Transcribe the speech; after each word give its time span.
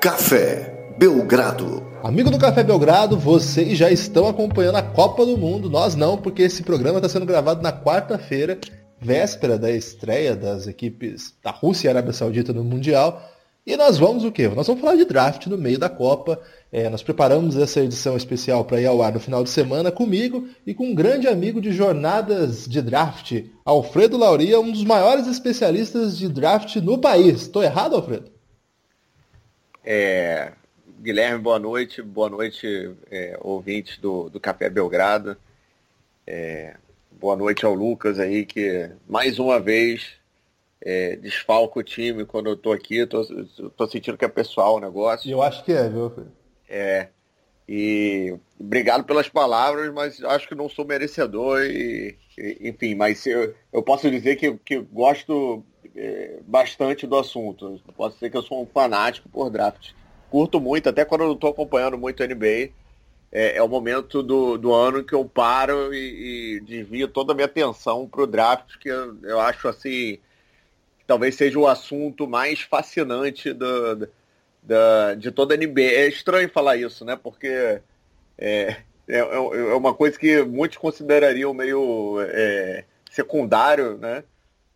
Café 0.00 0.94
Belgrado. 0.96 1.84
Amigo 2.04 2.30
do 2.30 2.38
Café 2.38 2.62
Belgrado, 2.62 3.18
vocês 3.18 3.76
já 3.76 3.90
estão 3.90 4.28
acompanhando 4.28 4.76
a 4.76 4.82
Copa 4.82 5.26
do 5.26 5.36
Mundo. 5.36 5.68
Nós 5.68 5.96
não, 5.96 6.16
porque 6.16 6.42
esse 6.42 6.62
programa 6.62 6.98
está 6.98 7.08
sendo 7.08 7.26
gravado 7.26 7.60
na 7.62 7.72
quarta-feira, 7.72 8.56
véspera 9.00 9.58
da 9.58 9.72
estreia 9.72 10.36
das 10.36 10.68
equipes 10.68 11.34
da 11.42 11.50
Rússia 11.50 11.88
e 11.88 11.90
Arábia 11.90 12.12
Saudita 12.12 12.52
no 12.52 12.62
Mundial. 12.62 13.20
E 13.66 13.76
nós 13.76 13.98
vamos 13.98 14.22
o 14.22 14.30
quê? 14.30 14.46
Nós 14.46 14.68
vamos 14.68 14.80
falar 14.80 14.94
de 14.94 15.04
draft 15.04 15.46
no 15.48 15.58
meio 15.58 15.80
da 15.80 15.88
Copa. 15.88 16.40
É, 16.70 16.88
nós 16.88 17.02
preparamos 17.02 17.56
essa 17.56 17.80
edição 17.80 18.16
especial 18.16 18.64
para 18.64 18.80
ir 18.80 18.86
ao 18.86 19.02
ar 19.02 19.12
no 19.12 19.20
final 19.20 19.42
de 19.42 19.50
semana 19.50 19.90
comigo 19.90 20.46
e 20.64 20.74
com 20.74 20.84
um 20.84 20.94
grande 20.94 21.26
amigo 21.26 21.60
de 21.60 21.72
jornadas 21.72 22.68
de 22.68 22.80
draft, 22.80 23.42
Alfredo 23.64 24.16
Lauria, 24.16 24.60
um 24.60 24.70
dos 24.70 24.84
maiores 24.84 25.26
especialistas 25.26 26.16
de 26.16 26.28
draft 26.28 26.76
no 26.76 26.98
país. 26.98 27.42
Estou 27.42 27.64
errado, 27.64 27.96
Alfredo? 27.96 28.37
É, 29.90 30.52
Guilherme, 31.00 31.38
boa 31.38 31.58
noite. 31.58 32.02
Boa 32.02 32.28
noite, 32.28 32.94
é, 33.10 33.38
ouvintes 33.40 33.96
do, 33.96 34.28
do 34.28 34.38
Café 34.38 34.68
Belgrado. 34.68 35.34
É, 36.26 36.76
boa 37.10 37.34
noite 37.34 37.64
ao 37.64 37.72
Lucas 37.72 38.18
aí, 38.18 38.44
que 38.44 38.90
mais 39.08 39.38
uma 39.38 39.58
vez 39.58 40.10
é, 40.82 41.16
desfalco 41.16 41.80
o 41.80 41.82
time 41.82 42.26
quando 42.26 42.50
eu 42.50 42.56
tô 42.58 42.70
aqui, 42.70 43.06
tô, 43.06 43.24
tô 43.78 43.86
sentindo 43.86 44.18
que 44.18 44.26
é 44.26 44.28
pessoal 44.28 44.76
o 44.76 44.80
negócio. 44.80 45.30
Eu 45.30 45.40
acho 45.40 45.64
que 45.64 45.72
é, 45.72 45.88
viu? 45.88 46.12
É. 46.68 47.08
E 47.66 48.36
obrigado 48.60 49.04
pelas 49.04 49.30
palavras, 49.30 49.90
mas 49.94 50.22
acho 50.22 50.46
que 50.46 50.54
não 50.54 50.68
sou 50.68 50.84
merecedor 50.84 51.62
e, 51.62 52.14
e 52.36 52.68
enfim, 52.68 52.94
mas 52.94 53.24
eu, 53.26 53.54
eu 53.72 53.82
posso 53.82 54.10
dizer 54.10 54.36
que, 54.36 54.52
que 54.58 54.80
gosto 54.80 55.64
bastante 56.46 57.06
do 57.06 57.16
assunto. 57.16 57.80
Posso 57.96 58.14
dizer 58.14 58.30
que 58.30 58.36
eu 58.36 58.42
sou 58.42 58.62
um 58.62 58.66
fanático 58.66 59.28
por 59.28 59.50
draft. 59.50 59.92
Curto 60.30 60.60
muito, 60.60 60.88
até 60.88 61.04
quando 61.04 61.22
eu 61.22 61.28
não 61.28 61.34
estou 61.34 61.50
acompanhando 61.50 61.98
muito 61.98 62.22
a 62.22 62.26
NBA. 62.26 62.70
É, 63.30 63.56
é, 63.56 63.62
o 63.62 63.68
momento 63.68 64.22
do, 64.22 64.56
do 64.56 64.72
ano 64.72 65.04
que 65.04 65.14
eu 65.14 65.24
paro 65.24 65.92
e, 65.92 66.56
e 66.56 66.60
desvio 66.60 67.08
toda 67.08 67.32
a 67.32 67.34
minha 67.34 67.44
atenção 67.44 68.08
para 68.08 68.22
o 68.22 68.26
draft, 68.26 68.78
que 68.78 68.88
eu, 68.88 69.16
eu 69.22 69.38
acho 69.38 69.68
assim 69.68 70.18
talvez 71.08 71.34
seja 71.34 71.58
o 71.58 71.66
assunto 71.66 72.28
mais 72.28 72.60
fascinante 72.60 73.50
do, 73.54 74.08
da, 74.62 75.14
de 75.14 75.32
toda 75.32 75.54
a 75.54 75.56
NBA. 75.56 75.80
É 75.80 76.06
estranho 76.06 76.50
falar 76.50 76.76
isso, 76.76 77.02
né? 77.02 77.16
Porque 77.16 77.46
é, 77.46 77.80
é, 78.36 78.76
é, 79.08 79.18
é 79.18 79.74
uma 79.74 79.94
coisa 79.94 80.18
que 80.18 80.42
muitos 80.42 80.76
considerariam 80.76 81.54
meio 81.54 82.18
é, 82.20 82.84
secundário, 83.10 83.96
né? 83.96 84.22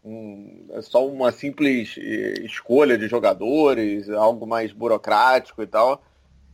Um, 0.04 0.66
é 0.70 0.82
só 0.82 1.06
uma 1.06 1.30
simples 1.30 1.96
é, 1.98 2.44
escolha 2.44 2.98
de 2.98 3.06
jogadores, 3.08 4.08
algo 4.10 4.46
mais 4.46 4.72
burocrático 4.72 5.62
e 5.62 5.66
tal. 5.66 6.02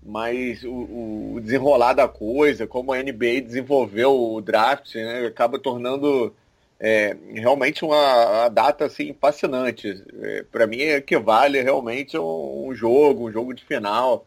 Mas 0.03 0.63
o, 0.65 1.35
o 1.35 1.41
desenrolar 1.41 1.93
da 1.93 2.09
coisa, 2.09 2.67
como 2.67 2.93
a 2.93 3.03
NBA 3.03 3.41
desenvolveu 3.43 4.13
o 4.13 4.41
draft, 4.41 4.95
né, 4.95 5.27
acaba 5.27 5.59
tornando 5.59 6.35
é 6.81 7.17
realmente 7.35 7.85
uma, 7.85 8.27
uma 8.27 8.49
data 8.49 8.85
assim 8.87 9.13
fascinante. 9.13 10.05
É, 10.23 10.45
Para 10.45 10.67
mim 10.67 10.81
equivale 10.81 11.61
realmente 11.61 12.17
um, 12.17 12.69
um, 12.69 12.75
jogo, 12.75 13.29
um 13.29 13.33
jogo 13.33 13.53
de 13.53 13.65
final. 13.65 14.27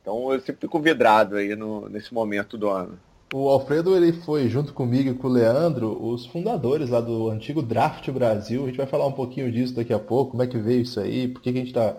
Então 0.00 0.32
eu 0.32 0.40
sempre 0.40 0.62
fico 0.62 0.80
vidrado 0.80 1.36
aí 1.36 1.56
no, 1.56 1.88
nesse 1.88 2.14
momento 2.14 2.56
do 2.56 2.68
ano. 2.68 2.98
O 3.32 3.48
Alfredo 3.48 3.94
ele 3.94 4.12
foi 4.12 4.48
junto 4.48 4.72
comigo 4.72 5.10
e 5.10 5.14
com 5.14 5.28
o 5.28 5.30
Leandro 5.30 6.02
os 6.02 6.24
fundadores 6.26 6.88
lá 6.88 7.00
do 7.00 7.28
antigo 7.28 7.62
Draft 7.62 8.10
Brasil. 8.10 8.64
A 8.64 8.66
gente 8.68 8.78
vai 8.78 8.86
falar 8.86 9.06
um 9.06 9.12
pouquinho 9.12 9.52
disso 9.52 9.74
daqui 9.74 9.92
a 9.92 9.98
pouco, 9.98 10.30
como 10.30 10.42
é 10.42 10.46
que 10.46 10.58
veio 10.58 10.80
isso 10.82 10.98
aí, 10.98 11.28
por 11.28 11.42
que, 11.42 11.52
que 11.52 11.58
a 11.58 11.60
gente 11.60 11.68
está 11.68 11.96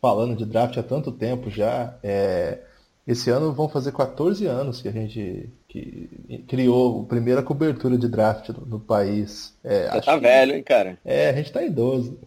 falando 0.00 0.34
de 0.34 0.46
draft 0.46 0.76
há 0.78 0.82
tanto 0.82 1.12
tempo 1.12 1.50
já. 1.50 1.98
É... 2.02 2.62
Esse 3.06 3.30
ano 3.30 3.52
vão 3.52 3.68
fazer 3.68 3.92
14 3.92 4.46
anos 4.46 4.80
que 4.80 4.88
a 4.88 4.92
gente 4.92 5.52
que 5.70 6.42
criou 6.48 7.02
a 7.02 7.04
primeira 7.04 7.44
cobertura 7.44 7.96
de 7.96 8.08
draft 8.08 8.48
no, 8.48 8.66
no 8.66 8.80
país. 8.80 9.56
É, 9.62 9.88
Você 9.88 10.00
tá 10.00 10.14
que... 10.14 10.20
velho, 10.20 10.56
hein, 10.56 10.64
cara? 10.64 10.98
É, 11.04 11.30
a 11.30 11.32
gente 11.32 11.52
tá 11.52 11.62
idoso. 11.62 12.18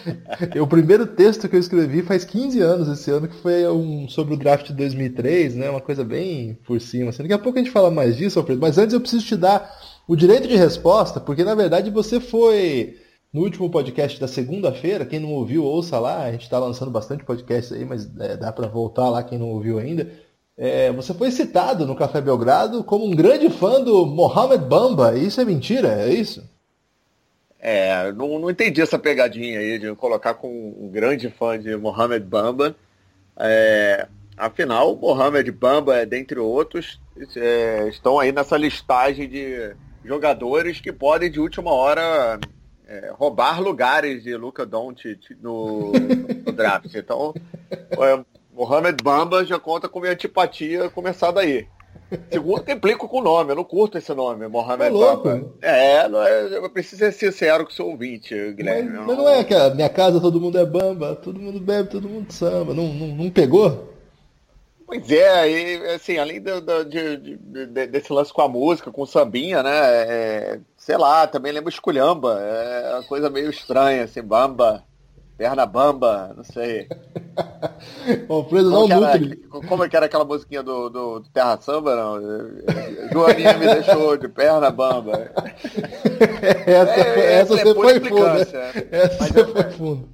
o 0.58 0.66
primeiro 0.66 1.06
texto 1.06 1.46
que 1.46 1.54
eu 1.54 1.60
escrevi 1.60 2.00
faz 2.00 2.24
15 2.24 2.58
anos 2.62 2.88
esse 2.88 3.10
ano, 3.10 3.28
que 3.28 3.36
foi 3.36 3.68
um 3.68 4.08
sobre 4.08 4.32
o 4.32 4.36
draft 4.38 4.68
de 4.68 4.72
2003, 4.72 5.56
né? 5.56 5.68
Uma 5.68 5.82
coisa 5.82 6.02
bem 6.02 6.58
por 6.66 6.80
cima. 6.80 7.10
Assim. 7.10 7.22
Daqui 7.22 7.34
a 7.34 7.38
pouco 7.38 7.58
a 7.58 7.62
gente 7.62 7.70
fala 7.70 7.90
mais 7.90 8.16
disso, 8.16 8.38
Alfredo, 8.38 8.62
mas 8.62 8.78
antes 8.78 8.94
eu 8.94 9.00
preciso 9.00 9.26
te 9.26 9.36
dar 9.36 9.70
o 10.08 10.16
direito 10.16 10.48
de 10.48 10.56
resposta, 10.56 11.20
porque 11.20 11.44
na 11.44 11.54
verdade 11.54 11.90
você 11.90 12.18
foi 12.18 12.96
no 13.30 13.42
último 13.42 13.68
podcast 13.68 14.18
da 14.18 14.26
segunda-feira, 14.26 15.04
quem 15.04 15.20
não 15.20 15.32
ouviu, 15.32 15.62
ouça 15.64 15.98
lá. 15.98 16.22
A 16.22 16.32
gente 16.32 16.44
está 16.44 16.58
lançando 16.58 16.90
bastante 16.90 17.24
podcast 17.24 17.74
aí, 17.74 17.84
mas 17.84 18.08
é, 18.18 18.38
dá 18.38 18.50
para 18.50 18.66
voltar 18.66 19.10
lá 19.10 19.22
quem 19.22 19.38
não 19.38 19.50
ouviu 19.50 19.78
ainda. 19.78 20.10
É, 20.58 20.90
você 20.90 21.12
foi 21.12 21.30
citado 21.30 21.86
no 21.86 21.94
Café 21.94 22.20
Belgrado 22.20 22.82
como 22.82 23.04
um 23.04 23.14
grande 23.14 23.50
fã 23.50 23.82
do 23.82 24.06
Mohamed 24.06 24.64
Bamba. 24.64 25.16
Isso 25.16 25.40
é 25.40 25.44
mentira? 25.44 26.02
É 26.02 26.08
isso? 26.08 26.48
É, 27.60 28.10
não, 28.12 28.38
não 28.38 28.50
entendi 28.50 28.80
essa 28.80 28.98
pegadinha 28.98 29.58
aí 29.58 29.78
de 29.78 29.94
colocar 29.96 30.34
com 30.34 30.48
um 30.48 30.88
grande 30.88 31.28
fã 31.28 31.58
de 31.58 31.76
Mohamed 31.76 32.24
Bamba. 32.24 32.74
É, 33.36 34.06
afinal, 34.36 34.96
Mohamed 34.96 35.50
Bamba, 35.52 36.06
dentre 36.06 36.38
outros, 36.38 37.00
é, 37.36 37.88
estão 37.88 38.18
aí 38.18 38.32
nessa 38.32 38.56
listagem 38.56 39.28
de 39.28 39.74
jogadores 40.04 40.80
que 40.80 40.92
podem 40.92 41.30
de 41.30 41.40
última 41.40 41.72
hora 41.72 42.38
é, 42.86 43.10
roubar 43.12 43.60
lugares 43.60 44.22
de 44.22 44.36
Luca 44.36 44.64
Doncic 44.64 45.36
no, 45.40 45.92
no 45.92 46.52
draft. 46.52 46.94
Então, 46.94 47.34
é, 47.70 48.24
Mohamed 48.56 49.02
Bamba 49.02 49.44
já 49.44 49.58
conta 49.58 49.86
com 49.86 50.00
minha 50.00 50.12
antipatia 50.12 50.88
começar 50.88 51.30
daí. 51.30 51.68
Segundo 52.30 52.62
que 52.62 52.72
implico 52.72 53.08
com 53.08 53.18
o 53.18 53.22
nome, 53.22 53.50
eu 53.50 53.56
não 53.56 53.64
curto 53.64 53.98
esse 53.98 54.14
nome, 54.14 54.48
Mohamed 54.48 54.96
é 54.96 54.98
Bamba. 54.98 55.52
É, 55.60 56.08
não 56.08 56.22
é, 56.22 56.56
eu 56.56 56.70
preciso 56.70 56.98
ser 56.98 57.12
sincero 57.12 57.64
com 57.64 57.70
o 57.70 57.74
seu 57.74 57.86
ouvinte, 57.86 58.34
Guilherme. 58.52 58.90
Mas, 58.90 59.06
mas 59.06 59.16
não 59.18 59.28
é 59.28 59.44
que 59.44 59.52
a 59.52 59.70
minha 59.74 59.88
casa 59.90 60.20
todo 60.20 60.40
mundo 60.40 60.58
é 60.58 60.64
bamba, 60.64 61.16
todo 61.16 61.38
mundo 61.38 61.60
bebe, 61.60 61.90
todo 61.90 62.08
mundo 62.08 62.32
samba. 62.32 62.72
Não, 62.72 62.88
não, 62.88 63.08
não 63.08 63.30
pegou? 63.30 63.92
Pois 64.86 65.10
é, 65.10 65.50
e 65.50 65.94
assim, 65.94 66.16
além 66.16 66.40
do, 66.40 66.60
do, 66.60 66.84
de, 66.84 67.16
de, 67.16 67.86
desse 67.88 68.12
lance 68.12 68.32
com 68.32 68.40
a 68.40 68.48
música, 68.48 68.92
com 68.92 69.02
o 69.02 69.06
sambinha, 69.06 69.62
né? 69.62 69.70
É, 69.72 70.60
sei 70.76 70.96
lá, 70.96 71.26
também 71.26 71.52
lembro 71.52 71.68
esculhamba. 71.68 72.40
É 72.40 72.94
uma 72.94 73.02
coisa 73.02 73.28
meio 73.28 73.50
estranha, 73.50 74.04
assim, 74.04 74.22
bamba. 74.22 74.84
Perna 75.36 75.66
bamba, 75.66 76.32
não 76.34 76.42
sei. 76.42 76.88
Alfredo 78.26 78.70
não 78.70 78.88
nutre. 78.88 79.36
Como 79.68 79.84
é 79.84 79.88
que 79.88 79.94
era 79.96 80.06
aquela 80.06 80.24
musiquinha 80.24 80.62
do, 80.62 80.88
do, 80.88 81.20
do 81.20 81.28
Terra 81.28 81.60
Samba, 81.60 81.94
não? 81.94 82.20
Joaninha 83.12 83.52
me 83.58 83.66
deixou 83.66 84.16
de 84.16 84.28
perna 84.28 84.70
bamba. 84.70 85.30
essa, 86.66 87.00
é, 87.00 87.34
essa, 87.34 87.54
essa 87.54 87.64
você 87.64 87.74
foi 87.74 88.00
fundo. 88.00 88.26
Essa 88.26 89.16
Mas 89.20 89.30
você 89.30 89.44
foi 89.44 89.70
fundo. 89.72 90.08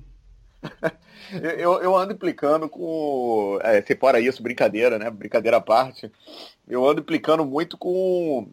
Eu, 1.40 1.80
eu 1.80 1.96
ando 1.96 2.12
implicando 2.12 2.68
com. 2.68 3.58
É, 3.62 3.82
fora 3.94 4.18
isso, 4.18 4.42
brincadeira, 4.42 4.98
né? 4.98 5.08
Brincadeira 5.08 5.58
à 5.58 5.60
parte. 5.60 6.10
Eu 6.66 6.84
ando 6.84 7.00
implicando 7.00 7.44
muito 7.44 7.78
com, 7.78 8.48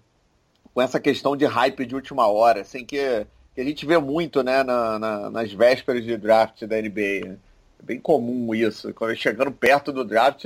com 0.72 0.82
essa 0.82 1.00
questão 1.00 1.36
de 1.36 1.46
hype 1.46 1.84
de 1.86 1.96
última 1.96 2.28
hora, 2.28 2.62
assim 2.62 2.86
que 2.86 3.26
que 3.60 3.62
a 3.62 3.66
gente 3.66 3.86
vê 3.86 3.98
muito 3.98 4.42
né, 4.42 4.64
na, 4.64 4.98
na, 4.98 5.30
nas 5.30 5.52
vésperas 5.52 6.06
de 6.06 6.16
draft 6.16 6.64
da 6.64 6.82
NBA. 6.82 7.28
Né? 7.28 7.38
É 7.78 7.84
bem 7.84 8.00
comum 8.00 8.56
isso. 8.56 8.94
Quando 8.94 9.14
chegando 9.18 9.52
perto 9.52 9.92
do 9.92 10.06
draft, 10.06 10.46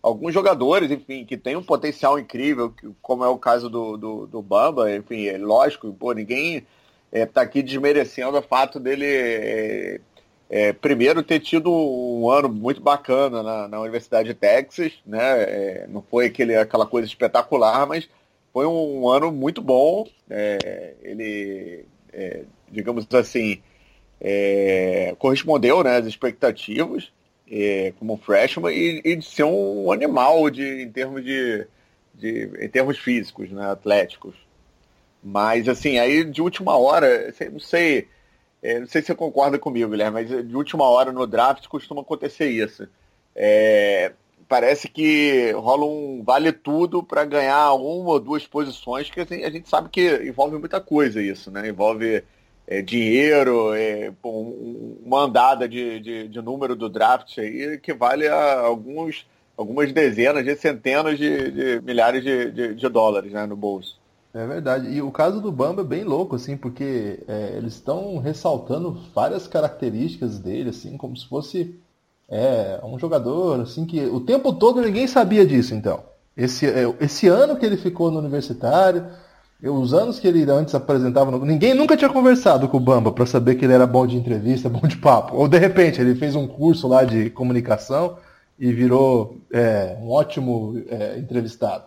alguns 0.00 0.32
jogadores, 0.32 0.88
enfim, 0.88 1.24
que 1.24 1.36
têm 1.36 1.56
um 1.56 1.62
potencial 1.62 2.20
incrível, 2.20 2.72
como 3.02 3.24
é 3.24 3.28
o 3.28 3.36
caso 3.36 3.68
do, 3.68 3.96
do, 3.96 4.26
do 4.28 4.40
Bamba, 4.40 4.94
enfim, 4.94 5.26
é 5.26 5.38
lógico, 5.38 5.92
pô, 5.92 6.12
ninguém 6.12 6.58
está 6.58 6.66
é, 7.10 7.26
tá 7.26 7.42
aqui 7.42 7.64
desmerecendo 7.64 8.38
o 8.38 8.42
fato 8.42 8.78
dele, 8.78 9.06
é, 9.06 10.00
é, 10.48 10.72
primeiro, 10.72 11.20
ter 11.24 11.40
tido 11.40 11.68
um 11.68 12.30
ano 12.30 12.48
muito 12.48 12.80
bacana 12.80 13.42
na, 13.42 13.66
na 13.66 13.80
Universidade 13.80 14.28
de 14.28 14.34
Texas, 14.34 14.92
né? 15.04 15.42
É, 15.42 15.86
não 15.88 16.00
foi 16.00 16.26
aquele, 16.26 16.54
aquela 16.54 16.86
coisa 16.86 17.08
espetacular, 17.08 17.88
mas 17.88 18.08
foi 18.52 18.66
um 18.66 19.08
ano 19.08 19.32
muito 19.32 19.60
bom. 19.60 20.06
É, 20.30 20.94
ele 21.02 21.86
é, 22.12 22.44
digamos 22.70 23.06
assim, 23.12 23.62
é, 24.20 25.14
correspondeu 25.18 25.82
né, 25.82 25.96
às 25.96 26.06
expectativas 26.06 27.12
é, 27.50 27.92
como 27.98 28.16
freshman 28.16 28.72
e, 28.72 29.02
e, 29.04 29.16
de 29.16 29.24
ser 29.24 29.44
um 29.44 29.90
animal 29.90 30.48
de, 30.48 30.82
em 30.82 30.90
termos 30.90 31.24
de, 31.24 31.66
de 32.14 32.50
em 32.60 32.68
termos 32.68 32.98
físicos, 32.98 33.50
né, 33.50 33.70
atléticos. 33.70 34.34
Mas 35.22 35.68
assim, 35.68 35.98
aí 35.98 36.24
de 36.24 36.40
última 36.40 36.76
hora, 36.76 37.32
não 37.50 37.60
sei, 37.60 38.08
é, 38.62 38.80
não 38.80 38.86
sei 38.86 39.02
se 39.02 39.08
você 39.08 39.14
concorda 39.14 39.58
comigo, 39.58 39.90
Guilherme, 39.90 40.22
mas 40.22 40.48
de 40.48 40.56
última 40.56 40.84
hora 40.88 41.12
no 41.12 41.26
draft 41.26 41.66
costuma 41.68 42.02
acontecer 42.02 42.48
isso. 42.48 42.88
É, 43.34 44.12
parece 44.48 44.88
que 44.88 45.52
rola 45.52 45.84
um 45.84 46.22
vale 46.24 46.52
tudo 46.52 47.02
para 47.02 47.24
ganhar 47.24 47.72
uma 47.74 48.10
ou 48.10 48.20
duas 48.20 48.46
posições, 48.46 49.10
que 49.10 49.20
a 49.20 49.50
gente 49.50 49.68
sabe 49.68 49.88
que 49.88 50.22
envolve 50.24 50.58
muita 50.58 50.80
coisa 50.80 51.22
isso, 51.22 51.50
né? 51.50 51.68
Envolve 51.68 52.22
é, 52.66 52.80
dinheiro, 52.80 53.74
é, 53.74 54.12
uma 54.22 55.24
andada 55.24 55.68
de, 55.68 56.00
de, 56.00 56.28
de, 56.28 56.42
número 56.42 56.76
do 56.76 56.88
draft 56.88 57.38
aí 57.38 57.78
que 57.78 57.92
vale 57.92 58.28
a 58.28 58.60
alguns, 58.60 59.26
algumas 59.56 59.92
dezenas 59.92 60.44
de 60.44 60.54
centenas 60.56 61.18
de, 61.18 61.50
de 61.50 61.80
milhares 61.82 62.22
de, 62.22 62.74
de, 62.74 62.88
dólares 62.88 63.32
né, 63.32 63.46
no 63.46 63.56
bolso. 63.56 64.00
É 64.32 64.46
verdade. 64.46 64.88
E 64.88 65.02
o 65.02 65.10
caso 65.10 65.40
do 65.40 65.52
Bamba 65.52 65.82
é 65.82 65.84
bem 65.84 66.04
louco, 66.04 66.36
assim, 66.36 66.56
porque 66.56 67.20
é, 67.28 67.54
eles 67.56 67.74
estão 67.74 68.16
ressaltando 68.18 68.98
várias 69.14 69.46
características 69.46 70.38
dele, 70.38 70.70
assim, 70.70 70.96
como 70.96 71.14
se 71.16 71.28
fosse 71.28 71.78
é, 72.32 72.80
um 72.82 72.98
jogador, 72.98 73.60
assim, 73.60 73.84
que 73.84 74.00
o 74.06 74.18
tempo 74.18 74.54
todo 74.54 74.80
ninguém 74.80 75.06
sabia 75.06 75.44
disso, 75.44 75.74
então. 75.74 76.00
Esse, 76.34 76.66
é, 76.66 76.90
esse 76.98 77.28
ano 77.28 77.56
que 77.56 77.66
ele 77.66 77.76
ficou 77.76 78.10
no 78.10 78.20
universitário, 78.20 79.04
os 79.62 79.92
anos 79.92 80.18
que 80.18 80.26
ele 80.26 80.50
antes 80.50 80.74
apresentava, 80.74 81.30
no... 81.30 81.44
ninguém 81.44 81.74
nunca 81.74 81.94
tinha 81.94 82.08
conversado 82.08 82.66
com 82.68 82.78
o 82.78 82.80
Bamba 82.80 83.12
para 83.12 83.26
saber 83.26 83.56
que 83.56 83.66
ele 83.66 83.74
era 83.74 83.86
bom 83.86 84.06
de 84.06 84.16
entrevista, 84.16 84.66
bom 84.70 84.88
de 84.88 84.96
papo. 84.96 85.36
Ou 85.36 85.46
de 85.46 85.58
repente 85.58 86.00
ele 86.00 86.14
fez 86.14 86.34
um 86.34 86.46
curso 86.46 86.88
lá 86.88 87.04
de 87.04 87.28
comunicação 87.28 88.16
e 88.58 88.72
virou 88.72 89.36
é, 89.52 89.98
um 90.00 90.08
ótimo 90.10 90.82
é, 90.88 91.18
entrevistado. 91.18 91.84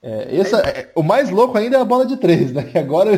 É, 0.00 0.36
essa, 0.38 0.60
é, 0.60 0.92
o 0.94 1.02
mais 1.02 1.30
louco 1.30 1.58
ainda 1.58 1.78
é 1.78 1.80
a 1.80 1.84
bola 1.84 2.06
de 2.06 2.16
três, 2.16 2.52
né? 2.52 2.62
Que 2.62 2.78
agora 2.78 3.10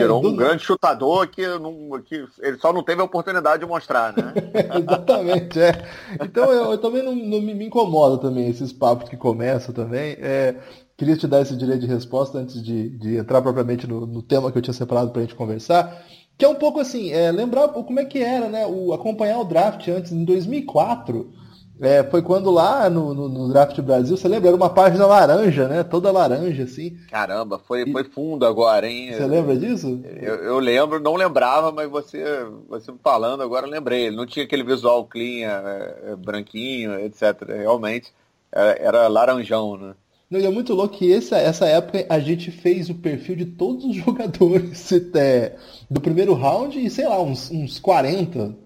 Virou 0.00 0.24
um 0.26 0.36
grande 0.36 0.62
chutador 0.62 1.26
que, 1.28 1.46
não, 1.58 2.00
que 2.02 2.24
ele 2.40 2.58
só 2.58 2.72
não 2.72 2.82
teve 2.82 3.00
a 3.00 3.04
oportunidade 3.04 3.60
de 3.60 3.66
mostrar, 3.68 4.14
né? 4.16 4.32
Exatamente, 4.78 5.60
é. 5.60 5.86
Então 6.20 6.52
eu, 6.52 6.72
eu 6.72 6.78
também 6.78 7.02
não, 7.02 7.14
não 7.14 7.40
me, 7.40 7.54
me, 7.54 7.66
incomoda 7.66 8.18
também 8.18 8.48
esses 8.48 8.72
papos 8.72 9.08
que 9.08 9.16
começam 9.16 9.74
também. 9.74 10.16
É, 10.20 10.56
queria 10.96 11.16
te 11.16 11.26
dar 11.26 11.40
esse 11.40 11.56
direito 11.56 11.80
de 11.80 11.86
resposta 11.86 12.38
antes 12.38 12.62
de, 12.62 12.90
de 12.90 13.16
entrar 13.16 13.42
propriamente 13.42 13.86
no, 13.86 14.06
no, 14.06 14.22
tema 14.22 14.50
que 14.50 14.58
eu 14.58 14.62
tinha 14.62 14.74
separado 14.74 15.10
para 15.10 15.20
a 15.20 15.24
gente 15.24 15.34
conversar. 15.34 16.04
Que 16.38 16.44
é 16.44 16.48
um 16.48 16.54
pouco 16.54 16.80
assim, 16.80 17.12
é, 17.12 17.32
lembrar 17.32 17.68
como 17.68 17.98
é 17.98 18.04
que 18.04 18.22
era, 18.22 18.48
né? 18.48 18.66
O, 18.66 18.92
acompanhar 18.92 19.38
o 19.38 19.44
draft 19.44 19.88
antes, 19.88 20.12
em 20.12 20.24
2004 20.24 21.45
é, 21.80 22.02
foi 22.04 22.22
quando 22.22 22.50
lá 22.50 22.88
no, 22.88 23.12
no, 23.12 23.28
no, 23.28 23.48
Draft 23.48 23.78
Brasil, 23.80 24.16
você 24.16 24.26
lembra? 24.26 24.48
Era 24.48 24.56
uma 24.56 24.70
página 24.70 25.04
laranja, 25.04 25.68
né? 25.68 25.84
Toda 25.84 26.10
laranja, 26.10 26.62
assim. 26.62 26.96
Caramba, 27.10 27.58
foi, 27.58 27.82
e... 27.82 27.92
foi 27.92 28.04
fundo 28.04 28.46
agora, 28.46 28.88
hein? 28.88 29.12
Você 29.12 29.26
lembra 29.26 29.54
disso? 29.56 30.00
Eu, 30.20 30.36
eu, 30.36 30.58
lembro, 30.58 30.98
não 31.00 31.14
lembrava, 31.14 31.70
mas 31.70 31.90
você, 31.90 32.24
você 32.66 32.92
falando 33.02 33.42
agora 33.42 33.66
eu 33.66 33.70
lembrei. 33.70 34.06
Ele 34.06 34.16
não 34.16 34.26
tinha 34.26 34.44
aquele 34.46 34.62
visual 34.62 35.04
clean, 35.04 35.48
é, 35.48 36.12
é, 36.12 36.16
branquinho, 36.16 36.98
etc. 37.00 37.46
Realmente, 37.46 38.10
era, 38.50 38.70
era 38.80 39.08
laranjão, 39.08 39.76
né? 39.76 39.94
Não, 40.30 40.40
e 40.40 40.46
é 40.46 40.50
muito 40.50 40.72
louco 40.72 40.96
que 40.96 41.12
essa, 41.12 41.36
essa 41.36 41.66
época 41.66 42.04
a 42.08 42.18
gente 42.18 42.50
fez 42.50 42.88
o 42.88 42.94
perfil 42.94 43.36
de 43.36 43.44
todos 43.44 43.84
os 43.84 43.94
jogadores 43.96 44.90
é, 45.14 45.54
do 45.90 46.00
primeiro 46.00 46.32
round 46.32 46.78
e, 46.78 46.88
sei 46.88 47.06
lá, 47.06 47.20
uns, 47.20 47.50
uns 47.50 47.78
40. 47.78 48.56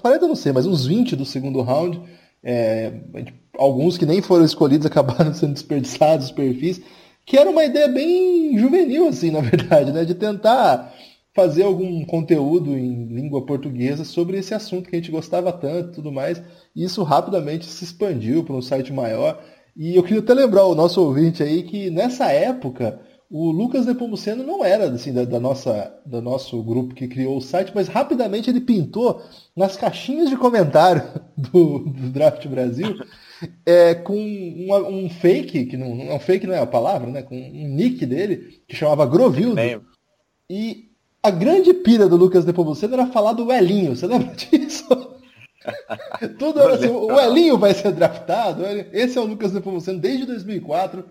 40 0.00 0.26
não 0.26 0.34
sei, 0.34 0.50
mas 0.50 0.66
uns 0.66 0.86
20 0.86 1.14
do 1.14 1.26
segundo 1.26 1.60
round 1.60 2.02
é, 2.42 2.92
alguns 3.56 3.98
que 3.98 4.06
nem 4.06 4.22
foram 4.22 4.44
escolhidos 4.44 4.86
acabaram 4.90 5.34
sendo 5.34 5.54
desperdiçados 5.54 6.26
os 6.26 6.32
perfis, 6.32 6.80
que 7.26 7.36
era 7.36 7.50
uma 7.50 7.64
ideia 7.64 7.88
bem 7.88 8.58
juvenil, 8.58 9.08
assim, 9.08 9.30
na 9.30 9.40
verdade, 9.42 9.92
né? 9.92 10.04
De 10.04 10.14
tentar 10.14 10.94
fazer 11.34 11.62
algum 11.62 12.04
conteúdo 12.04 12.76
em 12.76 13.06
língua 13.06 13.44
portuguesa 13.46 14.04
sobre 14.04 14.38
esse 14.38 14.54
assunto 14.54 14.88
que 14.88 14.96
a 14.96 14.98
gente 14.98 15.12
gostava 15.12 15.52
tanto 15.52 15.92
tudo 15.92 16.10
mais. 16.10 16.42
E 16.74 16.84
isso 16.84 17.02
rapidamente 17.02 17.66
se 17.66 17.84
expandiu 17.84 18.42
para 18.42 18.56
um 18.56 18.62
site 18.62 18.92
maior. 18.92 19.40
E 19.76 19.94
eu 19.94 20.02
queria 20.02 20.18
até 20.18 20.34
lembrar 20.34 20.64
o 20.64 20.74
nosso 20.74 21.00
ouvinte 21.00 21.42
aí 21.42 21.62
que 21.62 21.90
nessa 21.90 22.26
época 22.32 23.00
o 23.30 23.50
Lucas 23.50 23.84
Nepomuceno 23.84 24.42
não 24.42 24.64
era 24.64 24.90
assim 24.90 25.12
da, 25.12 25.24
da, 25.24 25.38
nossa 25.38 25.94
do 26.06 26.22
nosso 26.22 26.62
grupo 26.62 26.94
que 26.94 27.06
criou 27.06 27.36
o 27.36 27.42
site, 27.42 27.72
mas 27.74 27.86
rapidamente 27.86 28.48
ele 28.48 28.60
pintou 28.60 29.22
nas 29.54 29.76
caixinhas 29.76 30.30
de 30.30 30.36
comentário 30.36 31.02
do, 31.36 31.80
do 31.80 32.08
Draft 32.10 32.46
Brasil 32.46 32.96
é, 33.66 33.94
com 33.94 34.16
uma, 34.16 34.78
um 34.78 35.10
fake, 35.10 35.66
que 35.66 35.76
não, 35.76 36.14
um 36.14 36.18
fake 36.18 36.46
não 36.46 36.54
é 36.54 36.60
a 36.60 36.66
palavra, 36.66 37.10
né? 37.10 37.22
Com 37.22 37.36
um 37.36 37.68
nick 37.68 38.04
dele 38.06 38.62
que 38.66 38.74
chamava 38.74 39.06
Grovildo. 39.06 39.60
E 40.48 40.88
a 41.22 41.30
grande 41.30 41.74
pira 41.74 42.08
do 42.08 42.16
Lucas 42.16 42.44
Nepomuceno 42.46 42.94
era 42.94 43.06
falar 43.06 43.34
do 43.34 43.52
Elinho. 43.52 43.94
Você 43.94 44.06
lembra 44.06 44.34
disso? 44.34 44.86
Tudo 46.38 46.60
era 46.60 46.74
assim, 46.74 46.88
o 46.88 47.20
Elinho 47.20 47.58
vai 47.58 47.74
ser 47.74 47.92
draftado. 47.92 48.64
Esse 48.92 49.18
é 49.18 49.20
o 49.20 49.26
Lucas 49.26 49.52
Nepomuceno 49.52 49.98
desde 49.98 50.24
2004 50.24 51.04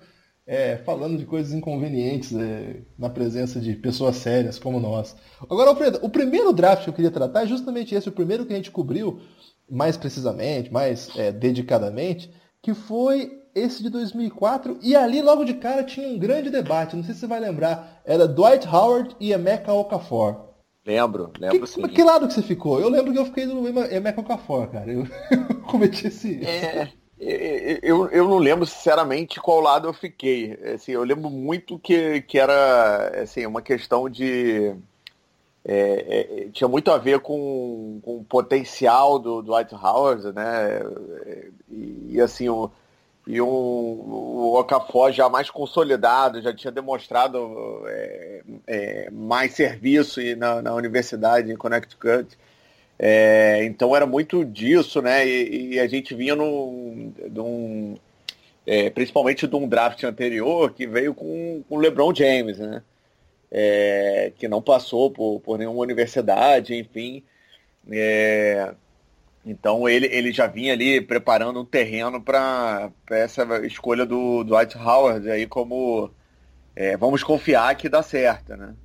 é, 0.48 0.78
falando 0.78 1.18
de 1.18 1.26
coisas 1.26 1.54
inconvenientes 1.54 2.34
é, 2.34 2.78
na 2.98 3.10
presença 3.10 3.60
de 3.60 3.76
pessoas 3.76 4.16
sérias 4.16 4.58
como 4.58 4.80
nós. 4.80 5.14
Agora, 5.50 5.70
Alfredo, 5.70 6.00
o 6.02 6.10
primeiro 6.10 6.54
draft 6.54 6.86
que 6.86 6.90
eu 6.90 6.94
queria 6.94 7.12
tratar 7.12 7.44
é 7.44 7.48
justamente 7.48 7.94
esse, 7.94 8.08
o 8.08 8.14
primeiro 8.14 8.46
que 8.46 8.54
a 8.54 8.56
gente 8.56 8.72
cobriu 8.72 9.20
mais 9.70 9.98
precisamente, 9.98 10.72
mais 10.72 11.10
é, 11.18 11.34
dedicadamente, 11.34 12.32
que 12.62 12.74
foi 12.74 13.44
esse 13.54 13.84
de 13.84 13.90
2004, 13.90 14.80
e 14.82 14.96
ali 14.96 15.22
logo 15.22 15.44
de 15.44 15.56
cara 15.56 15.84
tinha 15.84 16.08
um 16.08 16.18
grande 16.18 16.50
debate, 16.50 16.96
não 16.96 17.04
sei 17.04 17.14
se 17.14 17.22
você 17.22 17.28
vai 17.28 17.40
lembrar, 17.40 18.02
era 18.06 18.28
Dwight 18.28 18.68
Howard 18.68 19.16
e 19.20 19.34
Emeka 19.34 19.74
Okafor. 19.74 20.48
Lembro, 20.86 21.34
lembro 21.38 21.62
que, 21.62 21.68
sim. 21.68 21.82
Que 21.90 22.04
lado 22.04 22.28
que 22.28 22.34
você 22.34 22.42
ficou? 22.42 22.80
Eu 22.80 22.88
lembro 22.88 23.12
que 23.12 23.20
eu 23.20 23.26
fiquei 23.26 23.46
no 23.46 23.68
Emeka 23.68 24.22
Okafor, 24.22 24.70
cara. 24.70 24.90
Eu, 24.90 25.06
eu 25.32 25.62
cometi 25.68 26.08
esse... 26.08 26.46
É... 26.46 26.94
Eu, 27.20 28.08
eu 28.10 28.28
não 28.28 28.38
lembro 28.38 28.66
sinceramente 28.66 29.40
qual 29.40 29.60
lado 29.60 29.88
eu 29.88 29.94
fiquei. 29.94 30.54
Assim, 30.74 30.92
eu 30.92 31.04
lembro 31.04 31.30
muito 31.30 31.80
que, 31.80 32.22
que 32.22 32.38
era 32.38 33.24
assim, 33.24 33.46
uma 33.46 33.62
questão 33.62 34.10
de. 34.10 34.76
É, 35.66 36.46
é, 36.46 36.50
tinha 36.52 36.68
muito 36.68 36.92
a 36.92 36.98
ver 36.98 37.20
com, 37.20 38.00
com 38.02 38.18
o 38.18 38.24
potencial 38.24 39.20
do, 39.20 39.42
do 39.42 39.52
Dwight 39.52 39.74
Howard, 39.76 40.32
né? 40.34 40.80
E, 41.70 42.14
e 42.14 42.22
assim, 42.22 42.48
o, 42.48 42.72
e 43.28 43.42
um, 43.42 43.46
o 43.48 44.56
Okafor 44.58 45.12
já 45.12 45.28
mais 45.28 45.50
consolidado, 45.50 46.42
já 46.42 46.54
tinha 46.54 46.72
demonstrado 46.72 47.84
é, 47.88 48.42
é 48.66 49.10
mais 49.12 49.54
serviço 49.54 50.22
na, 50.38 50.62
na 50.62 50.74
universidade 50.74 51.52
em 51.52 51.58
Connecticut. 51.58 52.38
É, 53.00 53.64
então 53.66 53.96
era 53.96 54.06
muito 54.06 54.44
disso, 54.44 55.02
né? 55.02 55.28
E, 55.28 55.74
e 55.74 55.80
a 55.80 55.88
gente 55.88 56.16
vinha 56.16 56.36
num, 56.36 57.14
num 57.32 57.96
é, 58.66 58.90
principalmente 58.90 59.48
de 59.48 59.56
um 59.56 59.68
draft 59.68 60.04
anterior 60.04 60.74
que 60.74 60.88
veio 60.88 61.14
com 61.14 61.64
o 61.70 61.78
LeBron 61.78 62.14
James, 62.14 62.58
né? 62.58 62.84
É, 63.52 64.34
que 64.38 64.48
não 64.48 64.62
passou 64.62 65.10
por, 65.12 65.40
por 65.40 65.58
nenhuma 65.58 65.80
universidade, 65.80 66.76
enfim. 66.76 67.24
É, 67.90 68.74
então 69.46 69.88
ele, 69.88 70.08
ele 70.08 70.34
já 70.34 70.48
vinha 70.48 70.74
ali 70.74 71.00
preparando 71.00 71.62
um 71.62 71.66
terreno 71.66 72.22
para 72.22 72.92
essa 73.10 73.66
escolha 73.66 74.06
do, 74.06 74.44
Dwight 74.44 74.78
Howard 74.78 75.32
aí 75.32 75.48
como 75.48 76.12
é, 76.76 76.98
vamos 76.98 77.24
confiar 77.24 77.76
que 77.76 77.88
dá 77.88 78.04
certo, 78.04 78.58
né? 78.58 78.76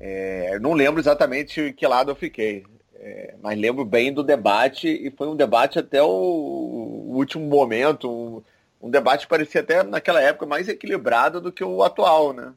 É, 0.00 0.58
não 0.58 0.72
lembro 0.72 1.00
exatamente 1.00 1.72
que 1.74 1.86
lado 1.86 2.10
eu 2.10 2.16
fiquei. 2.16 2.64
É, 3.02 3.34
mas 3.42 3.58
lembro 3.58 3.82
bem 3.82 4.12
do 4.12 4.22
debate 4.22 4.86
e 4.86 5.10
foi 5.10 5.26
um 5.26 5.34
debate 5.34 5.78
até 5.78 6.02
o, 6.02 6.06
o 6.06 7.16
último 7.16 7.46
momento, 7.46 8.10
um, 8.10 8.42
um, 8.86 8.90
debate 8.90 9.22
que 9.22 9.30
parecia 9.30 9.62
até 9.62 9.82
naquela 9.82 10.20
época 10.20 10.44
mais 10.44 10.68
equilibrado 10.68 11.40
do 11.40 11.50
que 11.50 11.64
o 11.64 11.82
atual, 11.82 12.34
né? 12.34 12.52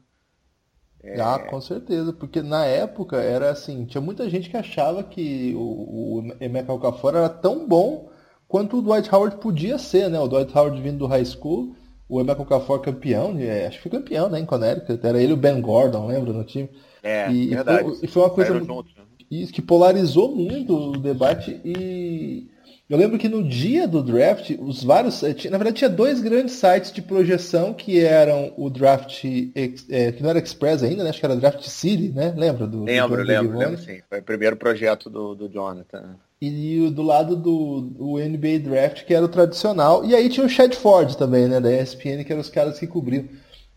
É... 1.02 1.18
Ah, 1.18 1.38
com 1.38 1.58
certeza, 1.62 2.12
porque 2.12 2.42
na 2.42 2.66
época 2.66 3.16
era 3.16 3.50
assim, 3.50 3.86
tinha 3.86 4.02
muita 4.02 4.28
gente 4.28 4.50
que 4.50 4.56
achava 4.56 5.02
que 5.02 5.54
o, 5.56 5.60
o 5.60 6.36
Emeka 6.38 6.74
Okafor 6.74 7.14
era 7.14 7.28
tão 7.30 7.66
bom 7.66 8.10
quanto 8.46 8.78
o 8.78 8.82
Dwight 8.82 9.14
Howard 9.14 9.38
podia 9.38 9.78
ser, 9.78 10.10
né? 10.10 10.20
O 10.20 10.28
Dwight 10.28 10.56
Howard 10.56 10.78
vindo 10.80 10.98
do 10.98 11.06
high 11.06 11.24
school, 11.24 11.74
o 12.06 12.20
Emeka 12.20 12.42
Okafor 12.42 12.80
campeão, 12.80 13.34
é, 13.38 13.66
acho 13.66 13.78
que 13.78 13.88
foi 13.88 13.98
campeão, 13.98 14.28
né, 14.28 14.38
em 14.38 14.46
Connecticut, 14.46 15.06
era 15.06 15.22
ele 15.22 15.32
o 15.32 15.38
Ben 15.38 15.58
Gordon, 15.58 16.06
lembra, 16.06 16.34
no 16.34 16.44
time? 16.44 16.68
É, 17.02 17.30
e, 17.30 17.48
verdade. 17.48 17.80
E 17.80 17.84
foi, 17.84 17.98
e 18.02 18.08
foi 18.08 18.22
uma 18.22 18.30
coisa... 18.30 18.58
Junto, 18.58 18.90
né? 18.96 19.03
Isso, 19.42 19.52
que 19.52 19.62
polarizou 19.62 20.34
muito 20.34 20.76
o 20.76 20.96
debate 20.96 21.60
e 21.64 22.48
eu 22.88 22.98
lembro 22.98 23.18
que 23.18 23.30
no 23.30 23.42
dia 23.42 23.88
do 23.88 24.02
draft, 24.02 24.50
os 24.60 24.84
vários. 24.84 25.22
Eh, 25.22 25.34
na 25.48 25.56
verdade, 25.56 25.78
tinha 25.78 25.88
dois 25.88 26.20
grandes 26.20 26.54
sites 26.54 26.92
de 26.92 27.00
projeção 27.00 27.72
que 27.72 27.98
eram 27.98 28.52
o 28.58 28.68
Draft. 28.68 29.24
É, 29.24 30.12
que 30.12 30.22
não 30.22 30.28
era 30.28 30.38
Express 30.38 30.82
ainda, 30.82 31.02
né? 31.02 31.08
Acho 31.08 31.18
que 31.18 31.24
era 31.24 31.34
Draft 31.34 31.62
City, 31.62 32.10
né? 32.10 32.34
Lembra 32.36 32.66
do. 32.66 32.84
Lembro, 32.84 33.16
do 33.16 33.26
lembro, 33.26 33.58
lembro 33.58 33.78
sim. 33.78 34.00
Foi 34.08 34.20
o 34.20 34.22
primeiro 34.22 34.54
projeto 34.56 35.08
do, 35.08 35.34
do 35.34 35.48
Jonathan. 35.48 36.16
E 36.42 36.90
do 36.90 37.02
lado 37.02 37.36
do, 37.36 37.80
do 37.80 38.18
NBA 38.18 38.58
Draft, 38.62 39.04
que 39.06 39.14
era 39.14 39.24
o 39.24 39.28
tradicional. 39.28 40.04
E 40.04 40.14
aí 40.14 40.28
tinha 40.28 40.44
o 40.44 40.48
Chad 40.48 40.74
Ford 40.74 41.14
também, 41.14 41.48
né? 41.48 41.58
Da 41.60 41.72
ESPN, 41.72 42.22
que 42.22 42.32
eram 42.32 42.42
os 42.42 42.50
caras 42.50 42.78
que 42.78 42.86
cobriam. 42.86 43.24